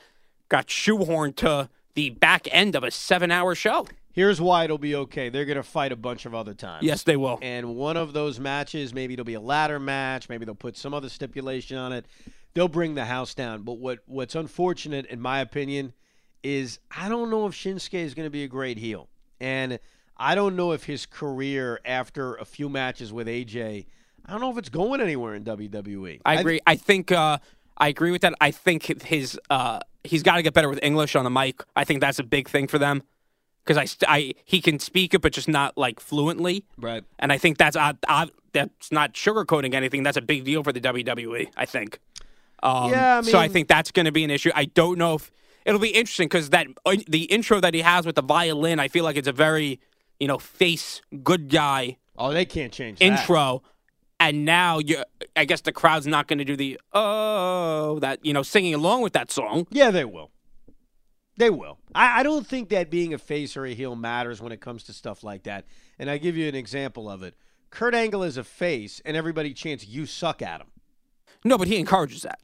got 0.49 0.69
shoehorned 0.69 1.35
to 1.37 1.69
the 1.95 2.11
back 2.11 2.47
end 2.53 2.77
of 2.77 2.85
a 2.85 2.93
seven-hour 2.93 3.57
show. 3.57 3.89
Here's 4.13 4.41
why 4.41 4.65
it'll 4.65 4.79
be 4.79 4.95
okay. 4.95 5.31
They're 5.31 5.47
going 5.47 5.57
to 5.57 5.63
fight 5.63 5.91
a 5.91 5.97
bunch 5.97 6.27
of 6.27 6.35
other 6.35 6.53
times. 6.53 6.85
Yes, 6.85 7.03
they 7.03 7.17
will. 7.17 7.39
And 7.41 7.75
one 7.77 7.97
of 7.97 8.13
those 8.13 8.39
matches, 8.39 8.93
maybe 8.93 9.15
it'll 9.15 9.25
be 9.25 9.35
a 9.35 9.41
ladder 9.41 9.81
match. 9.81 10.29
Maybe 10.29 10.45
they'll 10.45 10.55
put 10.55 10.77
some 10.77 10.93
other 10.93 11.09
stipulation 11.09 11.79
on 11.79 11.93
it. 11.93 12.07
They'll 12.55 12.69
bring 12.69 12.95
the 12.95 13.07
house 13.07 13.35
down. 13.35 13.63
But 13.63 13.79
what 13.79 14.01
what's 14.07 14.35
unfortunate, 14.35 15.07
in 15.07 15.21
my 15.21 15.41
opinion, 15.41 15.95
is 16.43 16.79
I 16.95 17.09
don't 17.09 17.31
know 17.31 17.47
if 17.47 17.55
Shinsuke 17.55 17.95
is 17.95 18.13
going 18.13 18.27
to 18.27 18.31
be 18.31 18.45
a 18.45 18.49
great 18.49 18.77
heel, 18.77 19.09
and 19.41 19.79
I 20.19 20.35
don't 20.35 20.57
know 20.57 20.73
if 20.73 20.85
his 20.85 21.07
career 21.07 21.81
after 21.87 22.35
a 22.35 22.45
few 22.45 22.69
matches 22.69 23.11
with 23.11 23.27
AJ, 23.27 23.87
I 24.27 24.31
don't 24.31 24.43
know 24.43 24.51
if 24.51 24.59
it's 24.59 24.69
going 24.69 25.01
anywhere 25.01 25.35
in 25.35 25.45
WWE. 25.45 26.21
I 26.27 26.35
agree. 26.35 26.61
I 26.67 26.77
think 26.77 27.11
uh, 27.11 27.39
I 27.79 27.89
agree 27.89 28.11
with 28.11 28.21
that. 28.21 28.35
I 28.43 28.51
think 28.51 29.03
his 29.03 29.41
uh, 29.49 29.81
he's 30.05 30.23
got 30.23 30.37
to 30.37 30.43
get 30.43 30.53
better 30.53 30.69
with 30.69 30.81
English 30.83 31.17
on 31.17 31.25
the 31.25 31.31
mic. 31.31 31.65
I 31.75 31.85
think 31.85 32.03
that's 32.03 32.19
a 32.19 32.25
big 32.25 32.51
thing 32.51 32.69
for 32.69 32.79
them 32.79 33.03
because 33.65 33.77
I, 33.77 33.85
st- 33.85 34.09
I 34.11 34.35
he 34.45 34.61
can 34.61 34.79
speak 34.79 35.15
it, 35.15 35.21
but 35.23 35.33
just 35.33 35.49
not 35.49 35.77
like 35.79 36.01
fluently. 36.01 36.65
right. 36.79 37.05
And 37.19 37.33
I 37.33 37.39
think 37.39 37.59
that's 37.59 37.77
uh, 37.77 37.93
uh, 38.09 38.27
that's 38.53 38.93
not 38.93 39.15
sugarcoating 39.15 39.75
anything. 39.75 40.03
That's 40.03 40.17
a 40.17 40.23
big 40.23 40.45
deal 40.45 40.63
for 40.63 40.73
the 40.73 40.81
WWE. 40.81 41.49
I 41.57 41.65
think. 41.67 41.99
Um, 42.63 42.91
Yeah, 42.91 43.19
I 43.19 43.23
so 43.23 43.39
I 43.39 43.49
think 43.49 43.69
that's 43.69 43.91
going 43.91 44.07
to 44.07 44.13
be 44.13 44.25
an 44.25 44.31
issue. 44.31 44.51
I 44.55 44.67
don't 44.67 44.99
know 44.99 45.15
if 45.15 45.31
it'll 45.65 45.81
be 45.81 45.89
interesting 45.91 46.27
because 46.29 46.51
that 46.51 46.67
uh, 46.87 46.97
the 47.09 47.23
intro 47.25 47.61
that 47.61 47.75
he 47.75 47.81
has 47.81 48.07
with 48.07 48.15
the 48.17 48.23
violin, 48.23 48.79
I 48.81 48.89
feel 48.89 49.05
like 49.05 49.17
it's 49.17 49.29
a 49.29 49.33
very 49.33 49.81
you 50.21 50.29
know 50.29 50.39
face 50.39 51.01
good 51.25 51.49
guy 51.49 51.97
Oh, 52.17 52.31
they 52.33 52.45
can't 52.45 52.73
change 52.73 52.99
that. 52.99 53.05
intro. 53.05 53.63
and 54.21 54.45
now 54.45 54.79
you, 54.79 55.03
I 55.35 55.45
guess 55.47 55.63
the 55.63 55.73
crowd's 55.73 56.07
not 56.07 56.29
going 56.29 56.39
to 56.39 56.45
do 56.45 56.55
the 56.57 56.79
oh 56.93 57.99
that 58.01 58.25
you 58.25 58.33
know 58.33 58.43
singing 58.43 58.75
along 58.75 59.03
with 59.03 59.15
that 59.15 59.31
song. 59.33 59.67
Yeah, 59.71 59.91
they 59.91 60.05
will. 60.05 60.31
They 61.43 61.51
will. 61.51 61.79
I, 61.93 62.21
I 62.21 62.23
don't 62.23 62.47
think 62.47 62.69
that 62.69 62.89
being 62.89 63.13
a 63.15 63.19
face 63.19 63.57
or 63.57 63.65
a 63.67 63.75
heel 63.75 63.97
matters 63.97 64.41
when 64.41 64.53
it 64.53 64.61
comes 64.61 64.85
to 64.85 64.93
stuff 64.93 65.25
like 65.25 65.43
that. 65.43 65.65
And 65.99 66.09
I 66.09 66.19
give 66.19 66.37
you 66.37 66.47
an 66.49 66.55
example 66.55 67.11
of 67.11 67.25
it. 67.25 67.35
Kurt 67.71 67.97
Angle 67.97 68.23
is 68.23 68.37
a 68.37 68.45
face, 68.45 69.03
and 69.05 69.17
everybody 69.17 69.53
chants 69.53 69.85
"You 69.89 70.07
suck" 70.07 70.41
at 70.41 70.61
him. 70.61 70.69
No, 71.45 71.59
but 71.59 71.67
he 71.67 71.79
encourages 71.79 72.23
that. 72.23 72.39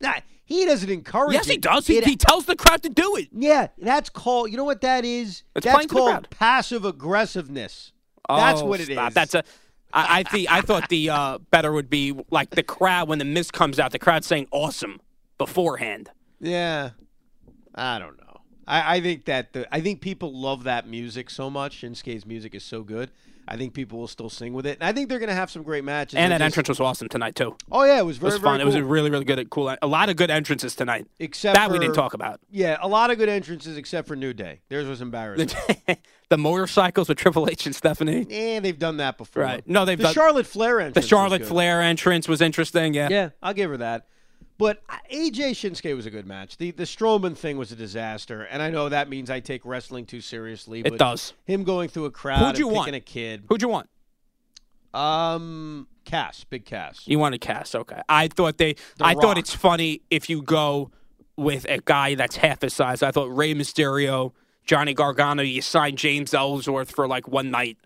Nah, 0.00 0.14
he 0.46 0.64
doesn't 0.64 0.88
encourage. 0.88 1.34
Yes, 1.34 1.46
he 1.46 1.58
does. 1.58 1.86
He, 1.86 1.98
It- 1.98 2.06
he 2.06 2.16
tells 2.16 2.46
the 2.46 2.56
crowd 2.56 2.82
to 2.84 2.88
do 2.88 3.16
it. 3.16 3.28
yeah, 3.32 3.66
that's 3.76 4.08
called. 4.08 4.50
You 4.50 4.56
know 4.56 4.64
what 4.64 4.80
that 4.80 5.04
is? 5.04 5.42
It's 5.54 5.64
that's 5.66 5.74
playing 5.74 5.88
to 5.88 5.94
the 5.96 6.00
called 6.00 6.30
passive 6.30 6.86
aggressiveness. 6.86 7.92
That's 8.30 8.62
Oh, 8.62 8.64
what 8.66 8.80
it 8.80 8.88
is. 8.88 8.94
stop. 8.94 9.12
That's 9.12 9.34
a. 9.34 9.44
I, 9.92 10.20
I 10.20 10.22
think 10.22 10.50
I 10.50 10.62
thought 10.62 10.88
the 10.88 11.10
uh, 11.10 11.38
better 11.50 11.70
would 11.72 11.90
be 11.90 12.14
like 12.30 12.48
the 12.50 12.62
crowd 12.62 13.08
when 13.08 13.18
the 13.18 13.24
Miz 13.26 13.50
comes 13.50 13.78
out. 13.78 13.92
The 13.92 13.98
crowd 13.98 14.24
saying 14.24 14.46
"awesome" 14.52 15.00
beforehand. 15.36 16.10
Yeah, 16.40 16.90
I 17.74 17.98
don't 17.98 18.16
know. 18.16 18.17
I, 18.68 18.96
I 18.96 19.00
think 19.00 19.24
that 19.24 19.52
the 19.54 19.66
I 19.74 19.80
think 19.80 20.00
people 20.00 20.32
love 20.32 20.64
that 20.64 20.86
music 20.86 21.30
so 21.30 21.48
much. 21.50 21.80
Shinsuke's 21.82 22.26
music 22.26 22.54
is 22.54 22.62
so 22.62 22.82
good. 22.82 23.10
I 23.50 23.56
think 23.56 23.72
people 23.72 23.98
will 23.98 24.06
still 24.08 24.28
sing 24.28 24.52
with 24.52 24.66
it, 24.66 24.76
and 24.78 24.86
I 24.86 24.92
think 24.92 25.08
they're 25.08 25.18
going 25.18 25.30
to 25.30 25.34
have 25.34 25.50
some 25.50 25.62
great 25.62 25.82
matches. 25.82 26.16
And 26.16 26.32
that 26.32 26.36
just- 26.38 26.44
entrance 26.44 26.68
was 26.68 26.80
awesome 26.80 27.08
tonight 27.08 27.34
too. 27.34 27.56
Oh 27.72 27.82
yeah, 27.84 27.98
it 27.98 28.04
was 28.04 28.18
It 28.18 28.20
very 28.20 28.32
was 28.34 28.40
very 28.42 28.52
fun. 28.52 28.60
It 28.60 28.64
was 28.66 28.76
really 28.78 29.08
really 29.10 29.24
good 29.24 29.38
at 29.38 29.48
cool. 29.48 29.74
A 29.80 29.86
lot 29.86 30.10
of 30.10 30.16
good 30.16 30.30
entrances 30.30 30.76
tonight. 30.76 31.06
except 31.18 31.56
that 31.56 31.70
we 31.70 31.78
didn't 31.78 31.94
talk 31.94 32.12
about. 32.12 32.40
Yeah, 32.50 32.76
a 32.82 32.88
lot 32.88 33.10
of 33.10 33.16
good 33.16 33.30
entrances 33.30 33.78
except 33.78 34.06
for 34.06 34.16
New 34.16 34.34
Day. 34.34 34.60
Theirs 34.68 34.86
was 34.86 35.00
embarrassing. 35.08 35.48
the 36.28 36.36
motorcycles 36.36 37.08
with 37.08 37.16
Triple 37.16 37.48
H 37.48 37.64
and 37.64 37.74
Stephanie. 37.74 38.26
and 38.30 38.62
they've 38.62 38.78
done 38.78 38.98
that 38.98 39.16
before. 39.16 39.44
Right. 39.44 39.66
No, 39.66 39.86
they've 39.86 39.96
the 39.96 40.04
done- 40.04 40.12
Charlotte 40.14 40.46
Flair 40.46 40.80
entrance. 40.80 41.06
The 41.06 41.08
Charlotte. 41.08 41.46
Flair 41.46 41.80
entrance 41.80 42.28
was 42.28 42.42
interesting. 42.42 42.92
Yeah. 42.92 43.08
Yeah, 43.10 43.30
I'll 43.42 43.54
give 43.54 43.70
her 43.70 43.78
that. 43.78 44.08
But 44.58 44.82
AJ 45.12 45.52
Shinsuke 45.52 45.94
was 45.94 46.04
a 46.04 46.10
good 46.10 46.26
match. 46.26 46.56
The 46.56 46.72
the 46.72 46.82
Strowman 46.82 47.36
thing 47.36 47.56
was 47.58 47.70
a 47.70 47.76
disaster, 47.76 48.42
and 48.42 48.60
I 48.60 48.70
know 48.70 48.88
that 48.88 49.08
means 49.08 49.30
I 49.30 49.38
take 49.38 49.64
wrestling 49.64 50.04
too 50.04 50.20
seriously. 50.20 50.80
It 50.80 50.90
but 50.90 50.98
does. 50.98 51.32
Him 51.46 51.62
going 51.62 51.88
through 51.88 52.06
a 52.06 52.10
crowd 52.10 52.40
Who'd 52.44 52.58
you 52.58 52.66
and 52.66 52.76
want? 52.76 52.86
picking 52.86 52.96
a 52.96 53.00
kid. 53.00 53.44
Who'd 53.48 53.62
you 53.62 53.68
want? 53.68 53.88
Um, 54.92 55.86
Cass, 56.04 56.44
big 56.44 56.64
Cass. 56.64 57.02
You 57.06 57.18
wanted 57.18 57.40
Cass. 57.40 57.74
Okay. 57.74 58.00
I 58.08 58.28
thought 58.28 58.58
they. 58.58 58.74
I 59.00 59.12
Rock. 59.12 59.22
thought 59.22 59.38
it's 59.38 59.54
funny 59.54 60.00
if 60.10 60.28
you 60.28 60.42
go 60.42 60.90
with 61.36 61.64
a 61.68 61.78
guy 61.78 62.16
that's 62.16 62.36
half 62.36 62.62
his 62.62 62.74
size. 62.74 63.02
I 63.02 63.12
thought 63.12 63.26
Rey 63.34 63.54
Mysterio, 63.54 64.32
Johnny 64.64 64.92
Gargano. 64.94 65.42
You 65.42 65.62
sign 65.62 65.94
James 65.96 66.34
Ellsworth 66.34 66.90
for 66.90 67.06
like 67.06 67.28
one 67.28 67.50
night. 67.50 67.76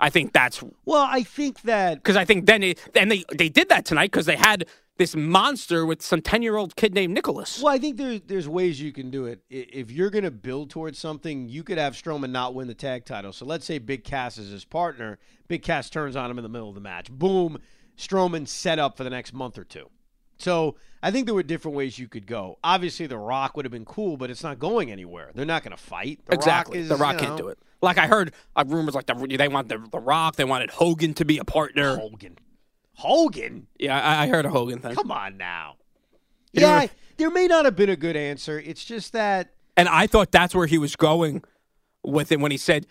I 0.00 0.10
think 0.10 0.32
that's 0.32 0.62
Well, 0.84 1.06
I 1.08 1.22
think 1.22 1.62
that 1.62 1.94
because 1.94 2.16
I 2.16 2.24
think 2.24 2.46
then 2.46 2.62
it, 2.62 2.78
and 2.94 3.10
they 3.10 3.24
they 3.36 3.48
did 3.48 3.68
that 3.70 3.84
tonight 3.84 4.10
because 4.10 4.26
they 4.26 4.36
had 4.36 4.66
this 4.98 5.16
monster 5.16 5.86
with 5.86 6.02
some 6.02 6.20
ten 6.20 6.42
year 6.42 6.56
old 6.56 6.76
kid 6.76 6.92
named 6.92 7.14
Nicholas. 7.14 7.62
Well, 7.62 7.72
I 7.72 7.78
think 7.78 7.96
there's 7.96 8.20
there's 8.26 8.48
ways 8.48 8.80
you 8.80 8.92
can 8.92 9.10
do 9.10 9.24
it. 9.26 9.40
If 9.48 9.90
you're 9.90 10.10
going 10.10 10.24
to 10.24 10.30
build 10.30 10.70
towards 10.70 10.98
something, 10.98 11.48
you 11.48 11.62
could 11.62 11.78
have 11.78 11.94
Strowman 11.94 12.30
not 12.30 12.54
win 12.54 12.68
the 12.68 12.74
tag 12.74 13.04
title. 13.04 13.32
So 13.32 13.46
let's 13.46 13.64
say 13.64 13.78
Big 13.78 14.04
Cass 14.04 14.38
is 14.38 14.50
his 14.50 14.64
partner. 14.64 15.18
Big 15.46 15.62
Cass 15.62 15.88
turns 15.88 16.16
on 16.16 16.30
him 16.30 16.38
in 16.38 16.42
the 16.42 16.48
middle 16.48 16.68
of 16.68 16.74
the 16.74 16.80
match. 16.80 17.10
Boom, 17.10 17.58
Strowman 17.96 18.46
set 18.46 18.78
up 18.78 18.96
for 18.96 19.04
the 19.04 19.10
next 19.10 19.32
month 19.32 19.56
or 19.56 19.64
two. 19.64 19.88
So 20.38 20.76
I 21.02 21.10
think 21.10 21.26
there 21.26 21.34
were 21.34 21.42
different 21.42 21.76
ways 21.76 21.98
you 21.98 22.08
could 22.08 22.26
go. 22.26 22.58
Obviously, 22.62 23.06
The 23.06 23.18
Rock 23.18 23.56
would 23.56 23.64
have 23.64 23.72
been 23.72 23.84
cool, 23.84 24.16
but 24.16 24.30
it's 24.30 24.42
not 24.42 24.58
going 24.58 24.90
anywhere. 24.90 25.30
They're 25.34 25.44
not 25.44 25.64
going 25.64 25.76
to 25.76 25.82
fight. 25.82 26.20
The 26.26 26.34
exactly. 26.34 26.78
Rock 26.78 26.82
is, 26.82 26.88
the 26.88 26.96
Rock 26.96 27.20
you 27.20 27.26
can't 27.26 27.38
do 27.38 27.48
it. 27.48 27.58
Like 27.80 27.98
I 27.98 28.06
heard 28.06 28.32
uh, 28.56 28.64
rumors 28.66 28.94
like 28.94 29.06
the, 29.06 29.14
they 29.36 29.48
want 29.48 29.68
the, 29.68 29.78
the 29.78 30.00
Rock. 30.00 30.36
They 30.36 30.44
wanted 30.44 30.70
Hogan 30.70 31.14
to 31.14 31.24
be 31.24 31.38
a 31.38 31.44
partner. 31.44 31.96
Hogan. 31.96 32.38
Hogan. 32.98 33.68
Yeah, 33.78 33.98
I, 34.00 34.24
I 34.24 34.26
heard 34.28 34.44
a 34.44 34.50
Hogan 34.50 34.80
thing. 34.80 34.94
Come 34.94 35.12
on 35.12 35.36
now. 35.36 35.76
Yeah, 36.52 36.86
there 37.16 37.30
may 37.30 37.46
not 37.46 37.64
have 37.64 37.76
been 37.76 37.90
a 37.90 37.96
good 37.96 38.16
answer. 38.16 38.58
It's 38.58 38.84
just 38.84 39.12
that 39.12 39.54
And 39.76 39.88
I 39.88 40.06
thought 40.08 40.32
that's 40.32 40.52
where 40.54 40.66
he 40.66 40.78
was 40.78 40.96
going 40.96 41.42
with 42.02 42.32
it 42.32 42.40
when 42.40 42.50
he 42.50 42.56
said, 42.56 42.86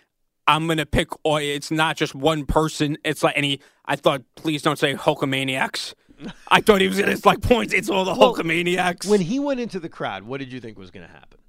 "I'm 0.47 0.65
going 0.67 0.77
to 0.77 0.85
pick." 0.85 1.09
Or 1.25 1.41
it's 1.41 1.71
not 1.71 1.97
just 1.97 2.15
one 2.15 2.45
person. 2.45 2.97
It's 3.03 3.21
like, 3.21 3.35
he. 3.35 3.59
I 3.85 3.97
thought, 3.97 4.21
please 4.35 4.61
don't 4.61 4.79
say 4.79 4.93
Hulkamaniacs. 4.93 5.93
I 6.47 6.61
thought 6.61 6.79
he 6.81 6.87
was 6.87 6.97
going 6.99 7.15
to 7.15 7.27
like 7.27 7.41
points. 7.41 7.73
It's 7.73 7.89
all 7.89 8.05
the 8.05 8.15
Well, 8.15 8.33
Hulkamaniacs. 8.33 9.07
when 9.09 9.21
he 9.21 9.39
went 9.39 9.59
into 9.59 9.79
the 9.79 9.89
crowd, 9.89 10.23
what 10.23 10.39
did 10.39 10.53
you 10.53 10.59
think 10.61 10.77
was 10.77 10.89
going 10.91 11.05
to 11.05 11.11
happen? 11.11 11.39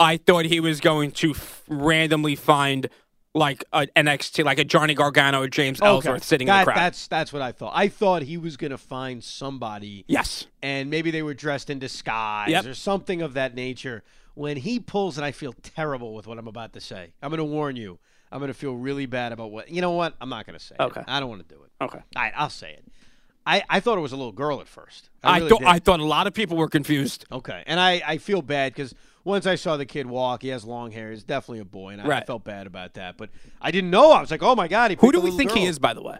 I 0.00 0.16
thought 0.16 0.44
he 0.46 0.60
was 0.60 0.80
going 0.80 1.12
to 1.12 1.30
f- 1.30 1.62
randomly 1.68 2.34
find 2.36 2.88
like 3.36 3.64
an 3.72 3.88
NXT, 3.94 4.44
like 4.44 4.58
a 4.58 4.64
Johnny 4.64 4.94
Gargano 4.94 5.42
or 5.42 5.48
James 5.48 5.80
Ellsworth 5.80 6.24
sitting 6.24 6.46
That- 6.46 6.60
in 6.60 6.66
the 6.66 6.72
crowd. 6.72 6.76
That's 6.78 7.06
that's 7.06 7.32
what 7.32 7.42
I 7.42 7.52
thought. 7.52 7.72
I 7.74 7.88
thought 7.88 8.22
he 8.22 8.36
was 8.36 8.56
going 8.56 8.70
to 8.70 8.78
find 8.78 9.22
somebody, 9.22 10.04
yes. 10.08 10.46
and 10.62 10.90
maybe 10.90 11.10
they 11.10 11.22
were 11.22 11.34
dressed 11.34 11.70
in 11.70 11.78
disguise 11.78 12.50
Yep. 12.50 12.66
or 12.66 12.74
something 12.74 13.22
of 13.22 13.34
that 13.34 13.54
nature. 13.54 14.02
When 14.34 14.58
he 14.58 14.78
pulls, 14.80 15.16
and 15.16 15.24
I 15.24 15.32
feel 15.32 15.54
terrible 15.62 16.12
with 16.14 16.26
what 16.26 16.36
I'm 16.36 16.46
about 16.46 16.74
to 16.74 16.80
say. 16.80 17.12
I'm 17.22 17.30
going 17.30 17.38
to 17.38 17.44
warn 17.44 17.74
you. 17.74 17.98
I'm 18.30 18.38
going 18.38 18.48
to 18.48 18.54
feel 18.54 18.74
really 18.74 19.06
bad 19.06 19.32
about 19.32 19.50
what. 19.50 19.70
You 19.70 19.80
know 19.80 19.92
what? 19.92 20.14
I'm 20.20 20.28
not 20.28 20.44
going 20.44 20.58
to 20.58 20.64
say. 20.64 20.76
it. 20.78 20.82
Okay. 20.82 21.02
I 21.06 21.20
don't 21.20 21.30
want 21.30 21.48
to 21.48 21.54
do 21.54 21.62
it. 21.62 21.70
Okay. 21.82 22.00
All 22.16 22.22
right, 22.22 22.32
I'll 22.36 22.50
say 22.50 22.72
it. 22.72 22.84
I, 23.46 23.62
I 23.70 23.80
thought 23.80 23.96
it 23.96 24.02
was 24.02 24.12
a 24.12 24.16
little 24.16 24.32
girl 24.32 24.60
at 24.60 24.68
first. 24.68 25.08
I, 25.22 25.28
I, 25.28 25.36
really 25.38 25.48
thought 25.48 25.58
did. 25.60 25.68
I 25.68 25.78
thought 25.78 26.00
a 26.00 26.04
lot 26.04 26.26
of 26.26 26.34
people 26.34 26.56
were 26.56 26.68
confused. 26.68 27.24
Okay, 27.32 27.62
and 27.66 27.78
I, 27.80 28.02
I 28.06 28.18
feel 28.18 28.42
bad 28.42 28.74
because 28.74 28.94
once 29.26 29.44
I 29.46 29.56
saw 29.56 29.76
the 29.76 29.84
kid 29.84 30.06
walk, 30.06 30.42
he 30.42 30.48
has 30.48 30.64
long 30.64 30.92
hair. 30.92 31.10
He's 31.10 31.24
definitely 31.24 31.58
a 31.58 31.64
boy, 31.64 31.90
and 31.90 32.00
I, 32.00 32.18
I 32.18 32.24
felt 32.24 32.44
bad 32.44 32.66
about 32.66 32.94
that. 32.94 33.16
But 33.18 33.30
I 33.60 33.70
didn't 33.72 33.90
know. 33.90 34.12
I 34.12 34.20
was 34.20 34.30
like, 34.30 34.42
oh 34.42 34.54
my 34.54 34.68
god, 34.68 34.92
he. 34.92 34.96
Who 35.00 35.10
do 35.12 35.20
we 35.20 35.32
think 35.32 35.50
he 35.50 35.64
is, 35.66 35.78
by 35.78 35.92
the 35.92 36.02
way? 36.02 36.16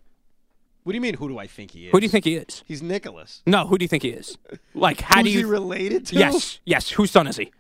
What 0.83 0.93
do 0.93 0.97
you 0.97 1.01
mean? 1.01 1.15
Who 1.15 1.29
do 1.29 1.39
I 1.39 1.47
think 1.47 1.71
he 1.71 1.87
is? 1.87 1.93
Who 1.93 2.01
do 2.01 2.05
you 2.05 2.11
think 2.11 2.25
he 2.25 2.35
is? 2.37 2.63
He's 2.67 2.83
Nicholas. 2.83 3.43
No, 3.47 3.67
who 3.67 3.79
do 3.79 3.85
you 3.85 3.89
think 3.89 4.03
he 4.03 4.11
is? 4.11 4.37
Like, 4.75 5.01
how 5.01 5.23
do 5.23 5.31
you? 5.31 5.39
he 5.39 5.45
related 5.45 6.07
to? 6.07 6.17
yes, 6.17 6.61
yes. 6.65 6.91
Whose 6.91 7.11
son 7.11 7.27
is 7.27 7.37
he? 7.37 7.53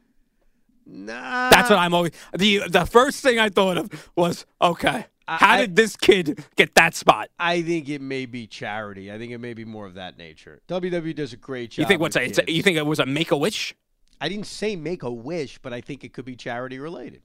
Nah. 0.86 1.50
That's 1.50 1.70
what 1.70 1.78
I'm 1.78 1.94
always. 1.94 2.12
The 2.36 2.62
the 2.68 2.84
first 2.84 3.22
thing 3.22 3.38
I 3.38 3.48
thought 3.48 3.78
of 3.78 4.10
was 4.16 4.46
okay. 4.60 5.06
I- 5.28 5.36
How 5.38 5.56
did 5.56 5.74
this 5.74 5.96
kid 5.96 6.44
get 6.54 6.76
that 6.76 6.94
spot? 6.94 7.30
I 7.38 7.62
think 7.62 7.88
it 7.88 8.00
may 8.00 8.26
be 8.26 8.46
charity. 8.46 9.10
I 9.10 9.18
think 9.18 9.32
it 9.32 9.38
may 9.38 9.54
be 9.54 9.64
more 9.64 9.84
of 9.86 9.94
that 9.94 10.16
nature. 10.18 10.60
WWE 10.68 11.14
does 11.16 11.32
a 11.32 11.36
great 11.36 11.72
job. 11.72 11.82
You 11.82 11.86
think 11.88 12.00
what's 12.00 12.14
a, 12.14 12.22
it's 12.22 12.38
a, 12.38 12.44
you 12.50 12.62
think 12.62 12.76
it 12.76 12.86
was 12.86 13.00
a 13.00 13.06
make 13.06 13.32
a 13.32 13.36
wish? 13.36 13.74
I 14.20 14.28
didn't 14.28 14.46
say 14.46 14.76
make 14.76 15.02
a 15.02 15.10
wish, 15.10 15.58
but 15.58 15.72
I 15.72 15.80
think 15.80 16.04
it 16.04 16.12
could 16.12 16.24
be 16.24 16.36
charity 16.36 16.78
related. 16.78 17.22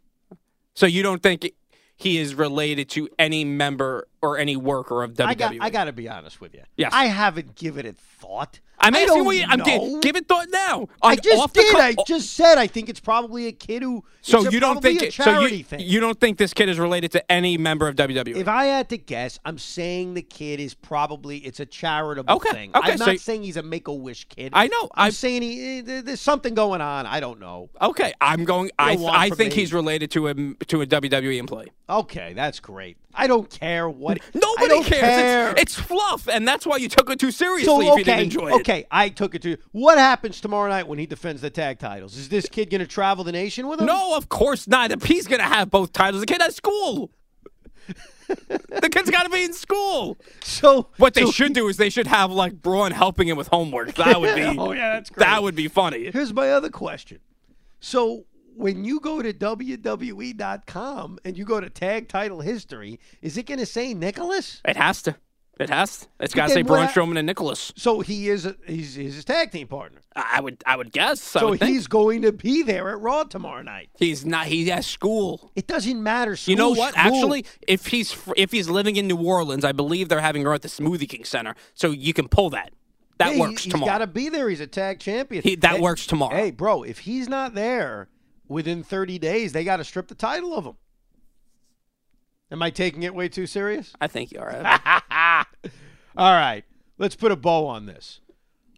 So 0.73 0.85
you 0.85 1.03
don't 1.03 1.21
think 1.21 1.51
he 1.95 2.17
is 2.17 2.33
related 2.33 2.89
to 2.89 3.09
any 3.19 3.45
member 3.45 4.07
or 4.21 4.37
any 4.37 4.55
worker 4.55 5.03
of 5.03 5.13
WWE? 5.13 5.27
I 5.27 5.33
got. 5.33 5.55
I 5.59 5.69
got 5.69 5.83
to 5.85 5.93
be 5.93 6.09
honest 6.09 6.41
with 6.41 6.53
you. 6.53 6.63
Yes. 6.75 6.91
I 6.93 7.05
haven't 7.05 7.55
given 7.55 7.85
it 7.85 7.97
thought. 7.97 8.59
I'm 8.81 8.95
I 8.95 8.99
asking 9.01 9.07
don't 9.17 9.25
what 9.25 9.35
you, 9.35 9.45
I'm 9.47 9.59
know. 9.59 9.65
gi- 9.65 9.99
give 10.01 10.15
it 10.15 10.27
thought 10.27 10.47
now. 10.49 10.87
I 11.01 11.15
just 11.15 11.53
did. 11.53 11.71
cu- 11.73 11.77
I 11.81 11.95
just 12.07 12.33
said 12.33 12.57
I 12.57 12.67
think 12.67 12.89
it's 12.89 12.99
probably 12.99 13.47
a 13.47 13.51
kid 13.51 13.83
who. 13.83 14.03
so 14.21 14.49
you 14.49 14.59
don't 14.59 14.81
think 14.81 15.01
a 15.01 15.07
it, 15.07 15.13
so 15.13 15.23
charity 15.23 15.57
you, 15.57 15.63
thing. 15.63 15.79
you 15.81 15.99
don't 15.99 16.19
think 16.19 16.37
this 16.37 16.53
kid 16.53 16.69
is 16.69 16.79
related 16.79 17.11
to 17.13 17.31
any 17.31 17.57
member 17.57 17.87
of 17.87 17.95
WWE? 17.95 18.35
If 18.37 18.47
I 18.47 18.65
had 18.65 18.89
to 18.89 18.97
guess, 18.97 19.39
I'm 19.45 19.57
saying 19.57 20.13
the 20.15 20.21
kid 20.21 20.59
is 20.59 20.73
probably 20.73 21.37
it's 21.39 21.59
a 21.59 21.65
charitable 21.65 22.33
Okay, 22.35 22.51
thing. 22.51 22.71
okay, 22.75 22.91
I'm 22.93 22.97
so- 22.97 23.05
not 23.05 23.19
saying 23.19 23.43
he's 23.43 23.57
a 23.57 23.63
make 23.63 23.87
a 23.87 23.93
wish 23.93 24.25
kid. 24.25 24.51
I 24.55 24.67
know. 24.67 24.89
I'm 24.95 25.07
I 25.07 25.09
saying 25.11 25.41
he, 25.41 25.79
eh, 25.79 26.01
there's 26.03 26.21
something 26.21 26.53
going 26.53 26.81
on. 26.81 27.05
I 27.05 27.19
don't 27.19 27.39
know. 27.39 27.69
okay. 27.81 28.13
I'm 28.21 28.43
going. 28.45 28.71
I 28.79 28.97
I 29.11 29.29
think 29.29 29.51
me. 29.53 29.61
he's 29.61 29.73
related 29.73 30.11
to 30.11 30.27
a 30.27 30.33
to 30.33 30.81
a 30.81 30.85
WWE 30.85 31.37
employee. 31.37 31.71
Okay, 31.89 32.33
that's 32.33 32.59
great. 32.59 32.97
I 33.13 33.27
don't 33.27 33.49
care 33.49 33.89
what. 33.89 34.19
Nobody 34.33 34.81
cares. 34.83 35.01
Care. 35.01 35.49
It's, 35.51 35.61
it's 35.61 35.75
fluff, 35.75 36.29
and 36.29 36.47
that's 36.47 36.65
why 36.65 36.77
you 36.77 36.87
took 36.87 37.09
it 37.09 37.19
too 37.19 37.31
seriously. 37.31 37.65
so 37.65 37.79
if 37.81 37.85
you 37.87 37.91
okay, 37.93 38.03
didn't 38.03 38.19
enjoy 38.21 38.47
it. 38.47 38.61
Okay. 38.71 38.85
I 38.91 39.09
took 39.09 39.35
it 39.35 39.41
to. 39.43 39.57
What 39.71 39.97
happens 39.97 40.41
tomorrow 40.41 40.69
night 40.69 40.87
when 40.87 40.99
he 40.99 41.05
defends 41.05 41.41
the 41.41 41.49
tag 41.49 41.79
titles? 41.79 42.17
Is 42.17 42.29
this 42.29 42.47
kid 42.47 42.69
going 42.69 42.81
to 42.81 42.87
travel 42.87 43.23
the 43.23 43.31
nation 43.31 43.67
with 43.67 43.79
him? 43.79 43.85
No, 43.87 44.15
of 44.15 44.29
course 44.29 44.67
not. 44.67 45.03
He's 45.03 45.27
gonna 45.27 45.43
have 45.43 45.69
both 45.69 45.93
titles, 45.93 46.21
the 46.21 46.25
kid 46.27 46.41
has 46.41 46.55
school. 46.55 47.11
the 48.27 48.89
kid's 48.91 49.09
got 49.09 49.23
to 49.23 49.29
be 49.29 49.43
in 49.43 49.53
school. 49.53 50.17
So 50.43 50.87
What 50.97 51.13
they 51.13 51.25
so- 51.25 51.31
should 51.31 51.53
do 51.53 51.67
is 51.67 51.77
they 51.77 51.89
should 51.89 52.07
have 52.07 52.31
like 52.31 52.61
Braun 52.61 52.91
helping 52.91 53.27
him 53.27 53.37
with 53.37 53.47
homework. 53.47 53.93
That 53.95 54.21
would 54.21 54.35
be. 54.35 54.41
Oh, 54.57 54.71
yeah, 54.71 54.93
that's 54.93 55.09
great. 55.09 55.25
That 55.25 55.43
would 55.43 55.55
be 55.55 55.67
funny. 55.67 56.11
Here's 56.11 56.33
my 56.33 56.51
other 56.51 56.69
question. 56.69 57.19
So 57.79 58.25
when 58.55 58.85
you 58.85 58.99
go 58.99 59.21
to 59.21 59.33
WWE.com 59.33 61.19
and 61.25 61.37
you 61.37 61.43
go 61.45 61.59
to 61.59 61.69
tag 61.69 62.07
title 62.07 62.41
history, 62.41 62.99
is 63.21 63.37
it 63.37 63.45
going 63.47 63.59
to 63.59 63.65
say 63.65 63.93
Nicholas? 63.93 64.61
It 64.65 64.77
has 64.77 65.01
to. 65.03 65.15
It 65.61 65.69
has. 65.69 66.07
It's 66.19 66.33
got 66.33 66.47
to 66.47 66.53
say 66.53 66.63
Braun 66.63 66.87
Strowman 66.87 67.17
and 67.17 67.27
Nicholas. 67.27 67.71
So 67.75 67.99
he 67.99 68.29
is 68.29 68.47
a, 68.47 68.55
he's, 68.65 68.95
he's 68.95 69.13
his 69.15 69.25
tag 69.25 69.51
team 69.51 69.67
partner. 69.67 69.99
I 70.15 70.41
would. 70.41 70.63
I 70.65 70.75
would 70.75 70.91
guess. 70.91 71.21
So 71.21 71.51
would 71.51 71.61
he's 71.63 71.85
going 71.85 72.23
to 72.23 72.31
be 72.31 72.63
there 72.63 72.89
at 72.89 72.99
Raw 72.99 73.23
tomorrow 73.25 73.61
night. 73.61 73.89
He's 73.97 74.25
not. 74.25 74.47
He 74.47 74.67
has 74.69 74.87
school. 74.87 75.51
It 75.55 75.67
doesn't 75.67 76.01
matter. 76.01 76.35
You 76.45 76.55
know 76.55 76.71
what? 76.71 76.95
school. 76.95 77.03
Actually, 77.15 77.45
if 77.67 77.87
he's 77.87 78.17
if 78.35 78.51
he's 78.51 78.69
living 78.69 78.95
in 78.95 79.07
New 79.07 79.17
Orleans, 79.17 79.63
I 79.63 79.71
believe 79.71 80.09
they're 80.09 80.19
having 80.19 80.43
her 80.43 80.53
at 80.53 80.63
the 80.63 80.67
Smoothie 80.67 81.07
King 81.07 81.25
Center, 81.25 81.53
so 81.75 81.91
you 81.91 82.13
can 82.13 82.27
pull 82.27 82.49
that. 82.49 82.73
That 83.19 83.37
works 83.37 83.63
He's 83.63 83.71
tomorrow. 83.71 83.91
He's 83.91 83.93
got 83.93 83.97
to 83.99 84.07
be 84.07 84.29
there. 84.29 84.49
He's 84.49 84.61
a 84.61 84.67
tag 84.67 84.99
champion. 84.99 85.43
He- 85.43 85.55
that 85.57 85.75
Hey- 85.75 85.81
works 85.81 86.07
tomorrow. 86.07 86.35
Hey, 86.35 86.49
bro, 86.49 86.81
if 86.81 86.99
he's 86.99 87.29
not 87.29 87.53
there 87.53 88.09
within 88.47 88.81
30 88.83 89.19
days, 89.19 89.51
they 89.53 89.63
got 89.63 89.77
to 89.77 89.83
strip 89.83 90.07
the 90.07 90.15
title 90.15 90.55
of 90.55 90.65
him. 90.65 90.73
Am 92.51 92.61
I 92.61 92.69
taking 92.69 93.03
it 93.03 93.15
way 93.15 93.29
too 93.29 93.47
serious? 93.47 93.93
I 94.01 94.07
think 94.07 94.31
you 94.31 94.39
are. 94.39 94.51
All 96.17 96.33
right. 96.33 96.63
let's 96.97 97.15
put 97.15 97.31
a 97.31 97.35
bow 97.35 97.65
on 97.65 97.85
this. 97.85 98.19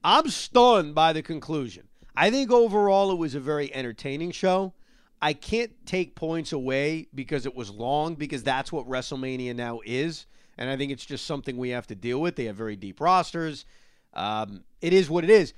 I'm 0.04 0.30
stunned 0.30 0.94
by 0.94 1.14
the 1.14 1.24
conclusion. 1.24 1.88
I 2.16 2.30
think 2.30 2.52
overall 2.52 3.12
it 3.12 3.18
was 3.18 3.34
a 3.34 3.40
very 3.40 3.74
entertaining 3.74 4.32
show. 4.32 4.74
I 5.22 5.34
can't 5.34 5.72
take 5.86 6.16
points 6.16 6.52
away 6.52 7.08
because 7.16 7.46
it 7.46 7.56
was 7.56 7.72
long, 7.72 8.16
because 8.16 8.44
that's 8.44 8.72
what 8.72 8.88
WrestleMania 8.88 9.56
now 9.56 9.80
is. 9.86 10.26
And 10.58 10.70
I 10.70 10.78
think 10.78 10.92
it's 10.92 11.06
just 11.06 11.26
something 11.26 11.58
we 11.58 11.70
have 11.70 11.88
to 11.88 11.96
deal 11.96 12.20
with. 12.22 12.36
They 12.36 12.46
have 12.46 12.58
very 12.58 12.76
deep 12.76 13.02
rosters. 13.02 13.66
Um, 14.14 14.64
it 14.82 14.94
is 14.94 15.10
what 15.10 15.24
it 15.24 15.30
is. 15.30 15.54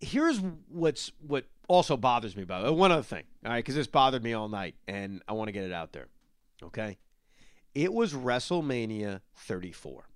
Here's 0.00 0.40
what's 0.68 1.12
what 1.24 1.44
also 1.68 1.96
bothers 1.96 2.34
me 2.34 2.42
about 2.42 2.66
it. 2.66 2.74
One 2.74 2.90
other 2.90 3.02
thing, 3.02 3.24
all 3.44 3.52
right, 3.52 3.58
because 3.58 3.74
this 3.74 3.86
bothered 3.86 4.24
me 4.24 4.32
all 4.32 4.48
night, 4.48 4.74
and 4.88 5.22
I 5.28 5.34
want 5.34 5.48
to 5.48 5.52
get 5.52 5.64
it 5.64 5.72
out 5.72 5.92
there. 5.92 6.08
Okay, 6.62 6.96
it 7.74 7.92
was 7.92 8.12
WrestleMania 8.12 9.20
34. 9.36 10.08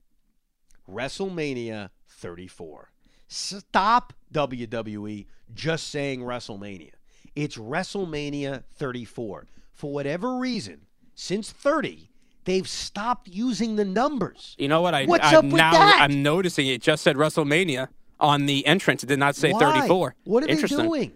WrestleMania 0.88 1.90
34. 2.08 2.90
Stop 3.28 4.12
WWE 4.32 5.26
just 5.52 5.88
saying 5.88 6.20
WrestleMania. 6.20 6.92
It's 7.34 7.56
WrestleMania 7.56 8.64
34. 8.74 9.46
For 9.72 9.92
whatever 9.92 10.36
reason, 10.38 10.86
since 11.14 11.52
30, 11.52 12.10
they've 12.44 12.68
stopped 12.68 13.28
using 13.28 13.76
the 13.76 13.84
numbers. 13.84 14.56
You 14.58 14.68
know 14.68 14.80
what? 14.80 14.94
I, 14.94 15.04
What's 15.04 15.26
I'm 15.26 15.34
up 15.36 15.44
with 15.44 15.54
now 15.54 15.72
that? 15.72 15.98
I'm 16.00 16.22
noticing 16.22 16.66
it 16.66 16.82
just 16.82 17.02
said 17.04 17.16
WrestleMania 17.16 17.88
on 18.18 18.46
the 18.46 18.66
entrance. 18.66 19.04
It 19.04 19.06
did 19.08 19.18
not 19.18 19.36
say 19.36 19.52
Why? 19.52 19.80
34. 19.80 20.14
What 20.24 20.44
are 20.44 20.46
they 20.46 20.62
doing? 20.62 21.12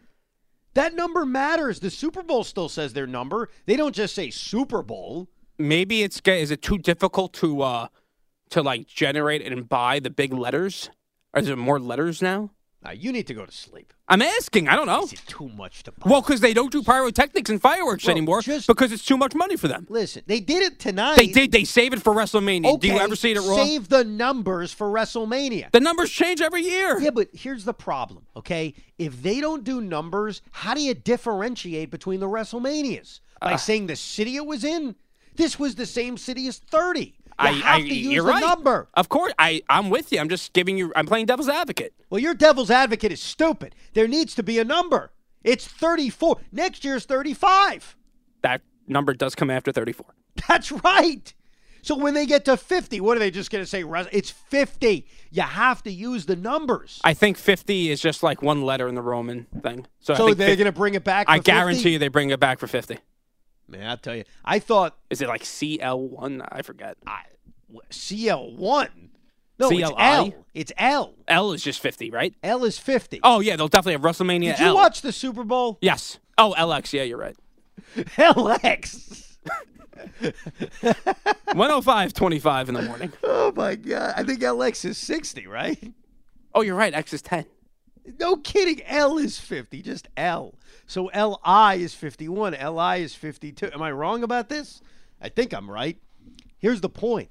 That 0.74 0.94
number 0.94 1.26
matters. 1.26 1.80
The 1.80 1.90
Super 1.90 2.22
Bowl 2.22 2.44
still 2.44 2.68
says 2.68 2.92
their 2.92 3.06
number. 3.06 3.48
They 3.66 3.76
don't 3.76 3.94
just 3.94 4.14
say 4.14 4.30
Super 4.30 4.82
Bowl. 4.82 5.28
Maybe 5.62 6.02
it's 6.02 6.20
is 6.26 6.50
it 6.50 6.62
too 6.62 6.78
difficult 6.78 7.32
to 7.34 7.62
uh 7.62 7.88
to 8.50 8.62
like 8.62 8.86
generate 8.86 9.42
and 9.46 9.68
buy 9.68 10.00
the 10.00 10.10
big 10.10 10.32
letters? 10.32 10.90
Or 11.32 11.40
is 11.40 11.46
there 11.46 11.56
more 11.56 11.80
letters 11.80 12.20
now? 12.20 12.50
Now, 12.84 12.90
you 12.90 13.12
need 13.12 13.28
to 13.28 13.34
go 13.34 13.46
to 13.46 13.52
sleep. 13.52 13.92
I'm 14.08 14.20
asking. 14.20 14.68
I 14.68 14.74
don't 14.74 14.88
know. 14.88 15.04
Is 15.04 15.12
it 15.12 15.22
too 15.28 15.48
much 15.50 15.84
to 15.84 15.92
buy? 15.92 16.10
Well, 16.10 16.20
because 16.20 16.40
they 16.40 16.52
don't 16.52 16.72
do 16.72 16.82
pyrotechnics 16.82 17.48
and 17.48 17.62
fireworks 17.62 18.04
Well, 18.04 18.10
anymore 18.10 18.42
just- 18.42 18.66
because 18.66 18.90
it's 18.90 19.04
too 19.04 19.16
much 19.16 19.36
money 19.36 19.54
for 19.56 19.68
them. 19.68 19.86
Listen, 19.88 20.24
they 20.26 20.40
did 20.40 20.64
it 20.64 20.80
tonight. 20.80 21.16
They 21.16 21.28
did. 21.28 21.52
They 21.52 21.62
save 21.62 21.92
it 21.92 22.02
for 22.02 22.12
WrestleMania. 22.12 22.66
Okay, 22.66 22.88
do 22.88 22.94
you 22.94 22.98
ever 22.98 23.14
see 23.14 23.30
it 23.30 23.36
at 23.36 23.44
Raw? 23.44 23.64
Save 23.64 23.88
the 23.88 24.02
numbers 24.02 24.72
for 24.72 24.88
WrestleMania. 24.88 25.70
the 25.70 25.80
numbers 25.80 26.10
change 26.10 26.40
every 26.40 26.62
year. 26.62 27.00
Yeah, 27.00 27.10
but 27.10 27.28
here's 27.32 27.64
the 27.64 27.72
problem, 27.74 28.26
okay? 28.36 28.74
If 28.98 29.22
they 29.22 29.40
don't 29.40 29.62
do 29.62 29.80
numbers, 29.80 30.42
how 30.50 30.74
do 30.74 30.82
you 30.82 30.92
differentiate 30.92 31.90
between 31.92 32.18
the 32.18 32.28
WrestleManias? 32.28 33.20
By 33.40 33.56
saying 33.56 33.86
the 33.86 33.96
city 33.96 34.36
it 34.36 34.46
was 34.46 34.64
in? 34.64 34.96
This 35.36 35.58
was 35.58 35.74
the 35.74 35.86
same 35.86 36.16
city 36.16 36.46
as 36.48 36.58
30. 36.58 37.00
You 37.00 37.12
I, 37.38 37.52
have 37.52 37.80
I, 37.80 37.80
to 37.80 37.94
use 37.94 38.06
you're 38.12 38.24
the 38.24 38.30
right. 38.30 38.40
number. 38.40 38.88
Of 38.94 39.08
course, 39.08 39.32
I, 39.38 39.62
I'm 39.68 39.90
with 39.90 40.12
you. 40.12 40.20
I'm 40.20 40.28
just 40.28 40.52
giving 40.52 40.76
you. 40.76 40.92
I'm 40.94 41.06
playing 41.06 41.26
devil's 41.26 41.48
advocate. 41.48 41.94
Well, 42.10 42.20
your 42.20 42.34
devil's 42.34 42.70
advocate 42.70 43.10
is 43.10 43.22
stupid. 43.22 43.74
There 43.94 44.06
needs 44.06 44.34
to 44.34 44.42
be 44.42 44.58
a 44.58 44.64
number. 44.64 45.12
It's 45.42 45.66
34. 45.66 46.38
Next 46.52 46.84
year's 46.84 47.04
35. 47.04 47.96
That 48.42 48.60
number 48.86 49.14
does 49.14 49.34
come 49.34 49.50
after 49.50 49.72
34. 49.72 50.06
That's 50.48 50.70
right. 50.70 51.32
So 51.84 51.96
when 51.96 52.14
they 52.14 52.26
get 52.26 52.44
to 52.44 52.56
50, 52.56 53.00
what 53.00 53.16
are 53.16 53.20
they 53.20 53.32
just 53.32 53.50
going 53.50 53.64
to 53.64 53.68
say? 53.68 53.82
It's 54.12 54.30
50. 54.30 55.04
You 55.32 55.42
have 55.42 55.82
to 55.82 55.90
use 55.90 56.26
the 56.26 56.36
numbers. 56.36 57.00
I 57.02 57.12
think 57.12 57.36
50 57.36 57.90
is 57.90 58.00
just 58.00 58.22
like 58.22 58.40
one 58.40 58.62
letter 58.62 58.86
in 58.86 58.94
the 58.94 59.02
Roman 59.02 59.46
thing. 59.62 59.86
So, 59.98 60.14
I 60.14 60.16
so 60.16 60.34
they're 60.34 60.54
going 60.54 60.66
to 60.66 60.72
bring 60.72 60.94
it 60.94 61.02
back 61.02 61.26
I 61.28 61.38
50? 61.38 61.50
guarantee 61.50 61.90
you 61.90 61.98
they 61.98 62.06
bring 62.08 62.30
it 62.30 62.38
back 62.38 62.60
for 62.60 62.68
50. 62.68 62.98
Man, 63.68 63.86
I'll 63.88 63.96
tell 63.96 64.16
you. 64.16 64.24
I 64.44 64.58
thought 64.58 64.96
Is 65.10 65.20
it 65.22 65.28
like 65.28 65.42
CL1? 65.42 66.46
I 66.50 66.62
forget. 66.62 66.96
I, 67.06 67.22
CL1. 67.90 68.88
No, 69.58 69.68
it's 69.70 69.90
CLI? 69.90 69.94
L. 69.98 70.34
It's 70.54 70.72
L. 70.76 71.14
L 71.28 71.52
is 71.52 71.62
just 71.62 71.80
50, 71.80 72.10
right? 72.10 72.34
L 72.42 72.64
is 72.64 72.78
50. 72.78 73.20
Oh, 73.22 73.40
yeah, 73.40 73.56
they'll 73.56 73.68
definitely 73.68 73.92
have 73.92 74.02
WrestleMania 74.02 74.56
Did 74.56 74.60
you 74.60 74.66
L. 74.66 74.74
watch 74.74 75.02
the 75.02 75.12
Super 75.12 75.44
Bowl? 75.44 75.78
Yes. 75.80 76.18
Oh, 76.36 76.54
LX. 76.58 76.92
Yeah, 76.92 77.02
you're 77.04 77.18
right. 77.18 77.36
LX. 77.96 79.36
105 81.52 82.12
25 82.12 82.68
in 82.68 82.74
the 82.74 82.82
morning. 82.82 83.12
Oh 83.22 83.52
my 83.54 83.74
God! 83.76 84.14
I 84.16 84.24
think 84.24 84.40
LX 84.40 84.84
is 84.84 84.98
60, 84.98 85.46
right? 85.46 85.92
Oh, 86.54 86.62
you're 86.62 86.74
right. 86.74 86.92
X 86.92 87.12
is 87.12 87.22
10. 87.22 87.44
No 88.18 88.36
kidding. 88.36 88.82
L 88.84 89.18
is 89.18 89.38
50, 89.38 89.82
just 89.82 90.08
L. 90.16 90.54
So 90.86 91.10
LI 91.14 91.82
is 91.82 91.94
51. 91.94 92.52
LI 92.52 93.02
is 93.02 93.14
52. 93.14 93.70
Am 93.72 93.82
I 93.82 93.92
wrong 93.92 94.22
about 94.22 94.48
this? 94.48 94.82
I 95.20 95.28
think 95.28 95.52
I'm 95.52 95.70
right. 95.70 95.98
Here's 96.58 96.80
the 96.80 96.88
point 96.88 97.30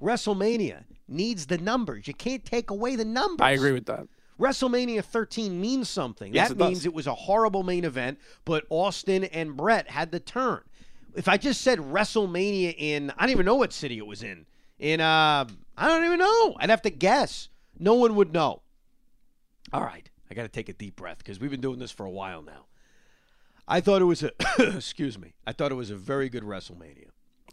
WrestleMania 0.00 0.84
needs 1.08 1.46
the 1.46 1.58
numbers. 1.58 2.06
You 2.06 2.14
can't 2.14 2.44
take 2.44 2.70
away 2.70 2.96
the 2.96 3.04
numbers. 3.04 3.44
I 3.44 3.52
agree 3.52 3.72
with 3.72 3.86
that. 3.86 4.06
WrestleMania 4.38 5.04
13 5.04 5.60
means 5.60 5.88
something. 5.88 6.34
Yes, 6.34 6.48
that 6.48 6.54
it 6.54 6.58
does. 6.58 6.68
means 6.68 6.86
it 6.86 6.94
was 6.94 7.06
a 7.06 7.14
horrible 7.14 7.62
main 7.62 7.84
event, 7.84 8.18
but 8.44 8.64
Austin 8.68 9.24
and 9.24 9.56
Brett 9.56 9.88
had 9.88 10.10
the 10.10 10.20
turn. 10.20 10.60
If 11.14 11.28
I 11.28 11.36
just 11.36 11.60
said 11.60 11.78
WrestleMania 11.78 12.74
in, 12.76 13.12
I 13.16 13.22
don't 13.22 13.30
even 13.30 13.46
know 13.46 13.54
what 13.54 13.72
city 13.72 13.98
it 13.98 14.06
was 14.06 14.22
in. 14.24 14.46
In, 14.80 15.00
uh, 15.00 15.46
I 15.76 15.88
don't 15.88 16.04
even 16.04 16.18
know. 16.18 16.56
I'd 16.58 16.70
have 16.70 16.82
to 16.82 16.90
guess. 16.90 17.48
No 17.78 17.94
one 17.94 18.16
would 18.16 18.32
know. 18.32 18.62
All 19.72 19.82
right, 19.82 20.08
I 20.30 20.34
got 20.34 20.42
to 20.42 20.48
take 20.48 20.68
a 20.68 20.72
deep 20.72 20.96
breath 20.96 21.18
because 21.18 21.40
we've 21.40 21.50
been 21.50 21.60
doing 21.60 21.78
this 21.78 21.90
for 21.90 22.06
a 22.06 22.10
while 22.10 22.42
now. 22.42 22.66
I 23.66 23.80
thought 23.80 24.02
it 24.02 24.06
was 24.06 24.22
a, 24.22 24.30
excuse 24.76 25.18
me, 25.18 25.34
I 25.46 25.52
thought 25.52 25.72
it 25.72 25.76
was 25.76 25.90
a 25.90 25.96
very 25.96 26.28
good 26.28 26.42
WrestleMania. 26.42 27.06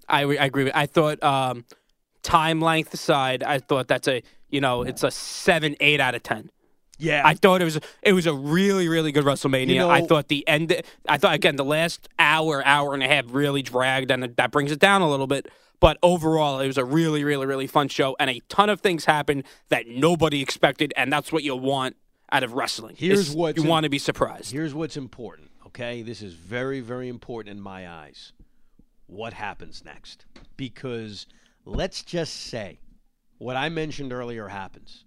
I, 0.09 0.24
I 0.24 0.45
agree 0.45 0.66
with 0.66 0.76
I 0.76 0.86
thought 0.88 1.22
um, 1.24 1.66
time 2.22 2.59
length 2.59 2.93
aside, 2.93 3.43
I 3.43 3.59
thought 3.59 3.88
that's 3.88 4.07
a, 4.07 4.22
you 4.49 4.59
know, 4.62 4.82
it's 4.84 5.03
a 5.03 5.12
7, 5.12 5.76
8 5.80 5.99
out 5.99 6.16
of 6.16 6.24
10. 6.24 6.49
Yeah, 6.99 7.24
I 7.26 7.34
thought 7.34 7.62
it 7.62 7.66
was 7.66 7.80
it 8.03 8.14
was 8.14 8.28
a 8.28 8.34
really 8.34 8.88
really 8.88 9.12
good 9.12 9.24
WrestleMania. 9.26 9.70
You 9.70 9.80
know- 9.80 9.89
I 9.89 10.01
thought 10.01 10.28
the 10.28 10.47
end. 10.47 10.84
I 11.09 11.18
thought 11.18 11.34
again 11.34 11.55
the 11.55 11.66
last 11.66 12.07
hour 12.20 12.64
hour 12.64 12.93
and 12.93 13.01
a 13.01 13.07
half 13.07 13.26
really 13.30 13.64
dragged 13.64 14.12
and 14.12 14.22
that 14.22 14.51
brings 14.51 14.72
it 14.72 14.78
down 14.78 15.01
a 15.01 15.09
little 15.09 15.26
bit. 15.26 15.47
But 15.80 15.97
overall, 16.03 16.59
it 16.59 16.68
was 16.68 16.78
a 16.78 16.86
really 16.86 17.24
really 17.24 17.47
really 17.47 17.66
fun 17.66 17.88
show 17.88 18.16
and 18.20 18.30
a 18.30 18.39
ton 18.49 18.70
of 18.70 18.82
things 18.82 19.05
happened 19.05 19.45
that 19.70 19.88
nobody 19.88 20.43
expected, 20.43 20.93
and 20.95 21.12
that's 21.12 21.32
what 21.32 21.41
you 21.41 21.55
want 21.55 21.95
out 22.32 22.43
of 22.43 22.53
wrestling. 22.53 22.95
Here's 22.97 23.29
is 23.29 23.36
what's 23.36 23.57
you 23.57 23.63
in- 23.63 23.69
want 23.69 23.84
to 23.84 23.89
be 23.89 23.99
surprised. 23.99 24.51
Here's 24.51 24.73
what's 24.73 24.97
important, 24.97 25.51
okay? 25.67 26.01
This 26.01 26.21
is 26.21 26.34
very, 26.34 26.79
very 26.79 27.09
important 27.09 27.55
in 27.55 27.61
my 27.61 27.89
eyes. 27.89 28.34
What 29.07 29.34
happens 29.34 29.84
next? 29.84 30.25
Because 30.55 31.27
let's 31.65 32.03
just 32.03 32.34
say 32.34 32.79
what 33.38 33.57
I 33.57 33.69
mentioned 33.69 34.13
earlier 34.13 34.47
happens. 34.47 35.05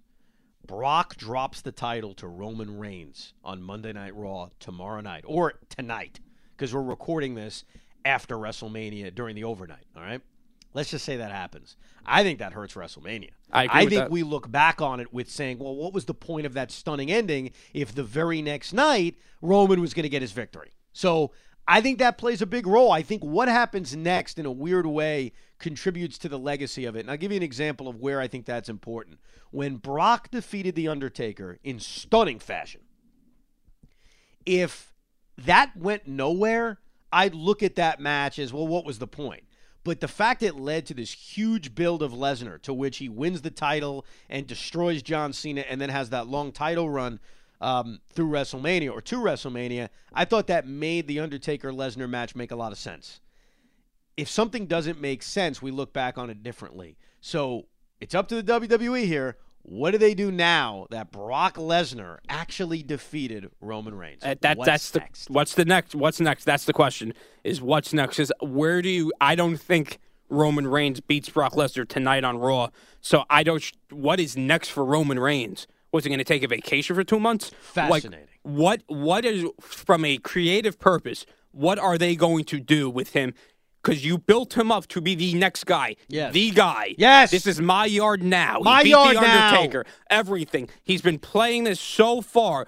Brock 0.67 1.15
drops 1.15 1.61
the 1.61 1.71
title 1.71 2.13
to 2.15 2.27
Roman 2.27 2.77
Reigns 2.77 3.33
on 3.43 3.61
Monday 3.61 3.93
Night 3.93 4.15
Raw 4.15 4.49
tomorrow 4.59 5.01
night 5.01 5.23
or 5.27 5.53
tonight 5.69 6.19
because 6.55 6.73
we're 6.73 6.81
recording 6.81 7.35
this 7.35 7.63
after 8.03 8.35
WrestleMania 8.35 9.13
during 9.13 9.35
the 9.35 9.43
overnight, 9.43 9.85
all 9.95 10.01
right? 10.01 10.21
Let's 10.75 10.91
just 10.91 11.05
say 11.05 11.15
that 11.15 11.31
happens. 11.31 11.77
I 12.05 12.21
think 12.21 12.39
that 12.39 12.51
hurts 12.51 12.73
WrestleMania. 12.73 13.31
I 13.49 13.63
agree 13.63 13.83
with 13.85 13.89
think 13.89 13.99
that. 14.01 14.11
we 14.11 14.23
look 14.23 14.51
back 14.51 14.81
on 14.81 14.99
it 14.99 15.13
with 15.13 15.31
saying, 15.31 15.57
well, 15.57 15.73
what 15.73 15.93
was 15.93 16.03
the 16.03 16.13
point 16.13 16.45
of 16.45 16.53
that 16.53 16.69
stunning 16.69 17.09
ending 17.09 17.51
if 17.73 17.95
the 17.95 18.03
very 18.03 18.41
next 18.41 18.73
night 18.73 19.15
Roman 19.41 19.79
was 19.79 19.93
going 19.93 20.03
to 20.03 20.09
get 20.09 20.21
his 20.21 20.33
victory? 20.33 20.73
So 20.91 21.31
I 21.65 21.79
think 21.79 21.97
that 21.99 22.17
plays 22.17 22.41
a 22.41 22.45
big 22.45 22.67
role. 22.67 22.91
I 22.91 23.03
think 23.03 23.23
what 23.23 23.47
happens 23.47 23.95
next 23.95 24.37
in 24.37 24.45
a 24.45 24.51
weird 24.51 24.85
way 24.85 25.31
contributes 25.59 26.17
to 26.17 26.29
the 26.29 26.37
legacy 26.37 26.83
of 26.83 26.97
it. 26.97 26.99
And 26.99 27.09
I'll 27.09 27.15
give 27.15 27.31
you 27.31 27.37
an 27.37 27.43
example 27.43 27.87
of 27.87 28.01
where 28.01 28.19
I 28.19 28.27
think 28.27 28.45
that's 28.45 28.67
important. 28.67 29.19
When 29.51 29.77
Brock 29.77 30.29
defeated 30.29 30.75
The 30.75 30.89
Undertaker 30.89 31.57
in 31.63 31.79
stunning 31.79 32.39
fashion, 32.39 32.81
if 34.45 34.93
that 35.37 35.71
went 35.77 36.05
nowhere, 36.05 36.79
I'd 37.13 37.33
look 37.33 37.63
at 37.63 37.75
that 37.75 38.01
match 38.01 38.39
as 38.39 38.51
well, 38.51 38.67
what 38.67 38.85
was 38.85 38.99
the 38.99 39.07
point? 39.07 39.45
But 39.85 39.99
the 39.99 40.07
fact 40.07 40.41
it 40.41 40.55
led 40.55 40.87
to 40.87 40.95
this 40.95 41.13
huge 41.13 41.75
build 41.75 42.01
of 42.01 42.11
Lesnar, 42.11 42.59
to 42.63 42.73
which 42.73 42.97
he 42.97 43.07
wins 43.07 43.43
the 43.43 43.51
title 43.51 44.03
and 44.27 44.47
destroys 44.47 45.03
John 45.03 45.31
Cena, 45.31 45.61
and 45.61 45.79
then 45.79 45.89
has 45.89 46.09
that 46.09 46.27
long 46.27 46.51
title 46.51 46.89
run 46.89 47.19
um, 47.61 48.01
through 48.11 48.29
WrestleMania 48.31 48.91
or 48.91 48.99
to 49.01 49.17
WrestleMania, 49.17 49.89
I 50.11 50.25
thought 50.25 50.47
that 50.47 50.67
made 50.67 51.07
the 51.07 51.19
Undertaker 51.19 51.71
Lesnar 51.71 52.09
match 52.09 52.35
make 52.35 52.49
a 52.49 52.55
lot 52.55 52.71
of 52.71 52.79
sense. 52.79 53.21
If 54.17 54.27
something 54.27 54.65
doesn't 54.65 54.99
make 54.99 55.21
sense, 55.21 55.61
we 55.61 55.69
look 55.69 55.93
back 55.93 56.17
on 56.17 56.31
it 56.31 56.41
differently. 56.41 56.97
So 57.21 57.67
it's 58.01 58.15
up 58.15 58.27
to 58.29 58.41
the 58.41 58.59
WWE 58.59 59.05
here. 59.05 59.37
What 59.67 59.91
do 59.91 59.97
they 59.97 60.13
do 60.13 60.31
now 60.31 60.85
that 60.91 61.11
Brock 61.11 61.55
Lesnar 61.55 62.19
actually 62.29 62.83
defeated 62.83 63.49
Roman 63.61 63.95
Reigns? 63.95 64.23
Uh, 64.23 64.35
that 64.41 64.57
What's 64.59 64.67
that's 64.67 64.91
the 64.91 64.99
next? 64.99 65.29
what's 65.31 65.55
the 65.55 65.65
next? 65.65 65.95
What's 65.95 66.19
next? 66.19 66.43
That's 66.43 66.65
the 66.65 66.73
question. 66.73 67.15
Is 67.43 67.61
what's 67.61 67.91
next? 67.91 68.19
Is 68.19 68.31
where 68.41 68.83
do 68.83 68.89
you? 68.89 69.11
I 69.19 69.33
don't 69.33 69.57
think 69.57 69.97
Roman 70.29 70.67
Reigns 70.67 70.99
beats 71.01 71.29
Brock 71.29 71.53
Lesnar 71.53 71.87
tonight 71.87 72.23
on 72.23 72.37
Raw. 72.37 72.69
So 73.01 73.23
I 73.27 73.41
don't. 73.41 73.63
What 73.89 74.19
is 74.19 74.37
next 74.37 74.69
for 74.69 74.85
Roman 74.85 75.17
Reigns? 75.17 75.65
Was 75.91 76.03
he 76.03 76.09
going 76.09 76.19
to 76.19 76.23
take 76.23 76.43
a 76.43 76.47
vacation 76.47 76.95
for 76.95 77.03
two 77.03 77.19
months? 77.19 77.51
Like, 77.75 78.03
Fascinating. 78.03 78.27
what 78.43 78.83
what 78.85 79.25
is 79.25 79.45
from 79.59 80.05
a 80.05 80.17
creative 80.17 80.79
purpose? 80.79 81.25
What 81.51 81.79
are 81.79 81.97
they 81.97 82.15
going 82.15 82.43
to 82.45 82.59
do 82.59 82.87
with 82.87 83.13
him? 83.13 83.33
Because 83.85 84.03
you 84.03 84.17
built 84.17 84.57
him 84.57 84.71
up 84.71 84.87
to 84.87 84.99
be 84.99 85.13
the 85.13 85.35
next 85.35 85.65
guy. 85.65 85.95
Yes. 86.07 86.33
The 86.33 86.49
guy. 86.49 86.95
Yes. 86.97 87.29
This 87.29 87.45
is 87.45 87.61
my 87.61 87.85
yard 87.85 88.23
now. 88.23 88.57
My 88.63 88.79
he 88.79 88.85
beat 88.85 88.89
yard 88.89 89.15
the 89.17 89.21
now. 89.21 89.47
Undertaker. 89.49 89.85
Everything. 90.09 90.69
He's 90.83 91.03
been 91.03 91.19
playing 91.19 91.65
this 91.65 91.79
so 91.79 92.21
far, 92.21 92.65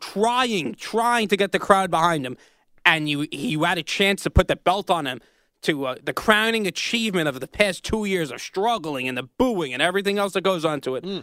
trying, 0.00 0.74
trying 0.74 1.28
to 1.28 1.36
get 1.36 1.52
the 1.52 1.58
crowd 1.58 1.90
behind 1.90 2.26
him, 2.26 2.36
and 2.84 3.08
you 3.08 3.26
you 3.32 3.64
had 3.64 3.78
a 3.78 3.82
chance 3.82 4.22
to 4.24 4.30
put 4.30 4.48
the 4.48 4.56
belt 4.56 4.90
on 4.90 5.06
him. 5.06 5.20
To 5.62 5.86
uh, 5.86 5.94
the 6.02 6.12
crowning 6.12 6.66
achievement 6.66 7.28
of 7.28 7.38
the 7.38 7.46
past 7.46 7.84
two 7.84 8.04
years 8.04 8.32
of 8.32 8.40
struggling 8.40 9.06
and 9.08 9.16
the 9.16 9.22
booing 9.22 9.72
and 9.72 9.80
everything 9.80 10.18
else 10.18 10.32
that 10.32 10.40
goes 10.42 10.64
on 10.64 10.80
to 10.80 10.96
it, 10.96 11.04
Hmm. 11.04 11.20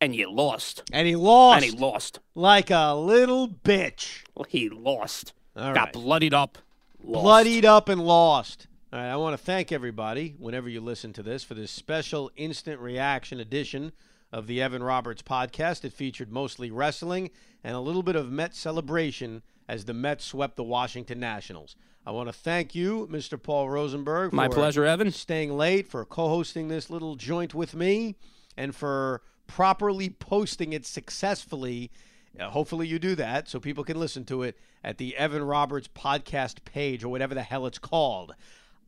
and 0.00 0.14
you 0.14 0.30
lost, 0.30 0.84
And 0.92 1.08
he 1.08 1.16
lost. 1.16 1.56
and 1.56 1.64
he 1.64 1.76
lost. 1.76 2.20
like 2.36 2.70
a 2.70 2.94
little 2.94 3.48
bitch. 3.48 4.22
He 4.48 4.68
lost. 4.70 5.32
All 5.56 5.74
Got 5.74 5.86
right. 5.86 5.92
bloodied 5.92 6.32
up. 6.34 6.58
Lost. 7.04 7.22
bloodied 7.22 7.64
up 7.64 7.88
and 7.88 8.00
lost. 8.00 8.66
All 8.92 8.98
right, 8.98 9.10
I 9.10 9.16
want 9.16 9.38
to 9.38 9.44
thank 9.44 9.70
everybody, 9.70 10.34
whenever 10.38 10.68
you 10.68 10.80
listen 10.80 11.12
to 11.14 11.22
this, 11.22 11.44
for 11.44 11.54
this 11.54 11.70
special 11.70 12.30
instant 12.36 12.80
reaction 12.80 13.38
edition 13.38 13.92
of 14.32 14.46
the 14.46 14.60
Evan 14.60 14.82
Roberts 14.82 15.22
podcast. 15.22 15.84
It 15.84 15.92
featured 15.92 16.32
mostly 16.32 16.70
wrestling 16.70 17.30
and 17.62 17.74
a 17.74 17.80
little 17.80 18.02
bit 18.02 18.16
of 18.16 18.30
Met 18.30 18.54
celebration 18.54 19.42
as 19.68 19.84
the 19.84 19.94
Mets 19.94 20.24
swept 20.24 20.56
the 20.56 20.64
Washington 20.64 21.20
Nationals. 21.20 21.76
I 22.04 22.12
want 22.12 22.28
to 22.28 22.32
thank 22.32 22.74
you, 22.74 23.08
Mr. 23.10 23.40
Paul 23.40 23.68
Rosenberg. 23.70 24.32
My 24.32 24.48
pleasure, 24.48 24.84
Evan. 24.84 25.10
Staying 25.12 25.56
late, 25.56 25.86
for 25.86 26.04
co 26.04 26.28
hosting 26.28 26.68
this 26.68 26.90
little 26.90 27.14
joint 27.14 27.54
with 27.54 27.74
me, 27.74 28.16
and 28.56 28.74
for 28.74 29.22
properly 29.46 30.08
posting 30.10 30.72
it 30.72 30.86
successfully. 30.86 31.90
Uh, 32.38 32.48
hopefully, 32.48 32.86
you 32.86 32.98
do 32.98 33.14
that 33.16 33.48
so 33.48 33.58
people 33.58 33.84
can 33.84 33.98
listen 33.98 34.24
to 34.24 34.42
it 34.42 34.56
at 34.84 34.98
the 34.98 35.16
Evan 35.16 35.42
Roberts 35.42 35.88
podcast 35.88 36.64
page 36.64 37.04
or 37.04 37.08
whatever 37.08 37.34
the 37.34 37.42
hell 37.42 37.66
it's 37.66 37.78
called. 37.78 38.34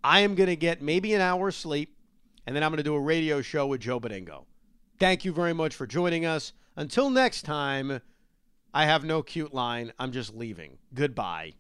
I 0.05 0.21
am 0.21 0.35
going 0.35 0.49
to 0.49 0.57
get 0.57 0.83
maybe 0.83 1.15
an 1.15 1.21
hour's 1.21 1.57
sleep, 1.57 1.97
and 2.47 2.55
then 2.55 2.63
I'm 2.63 2.71
going 2.71 2.79
to 2.79 2.83
do 2.83 2.95
a 2.95 3.01
radio 3.01 3.43
show 3.43 3.67
with 3.67 3.81
Joe 3.81 4.01
Benigno. 4.01 4.45
Thank 4.99 5.25
you 5.25 5.33
very 5.33 5.53
much 5.53 5.75
for 5.75 5.87
joining 5.87 6.25
us. 6.25 6.53
Until 6.77 7.11
next 7.11 7.43
time, 7.43 8.01
I 8.73 8.87
have 8.87 9.05
no 9.05 9.23
cute 9.23 9.53
line. 9.53 9.93
I'm 9.99 10.13
just 10.13 10.35
leaving. 10.35 10.79
Goodbye. 10.95 11.55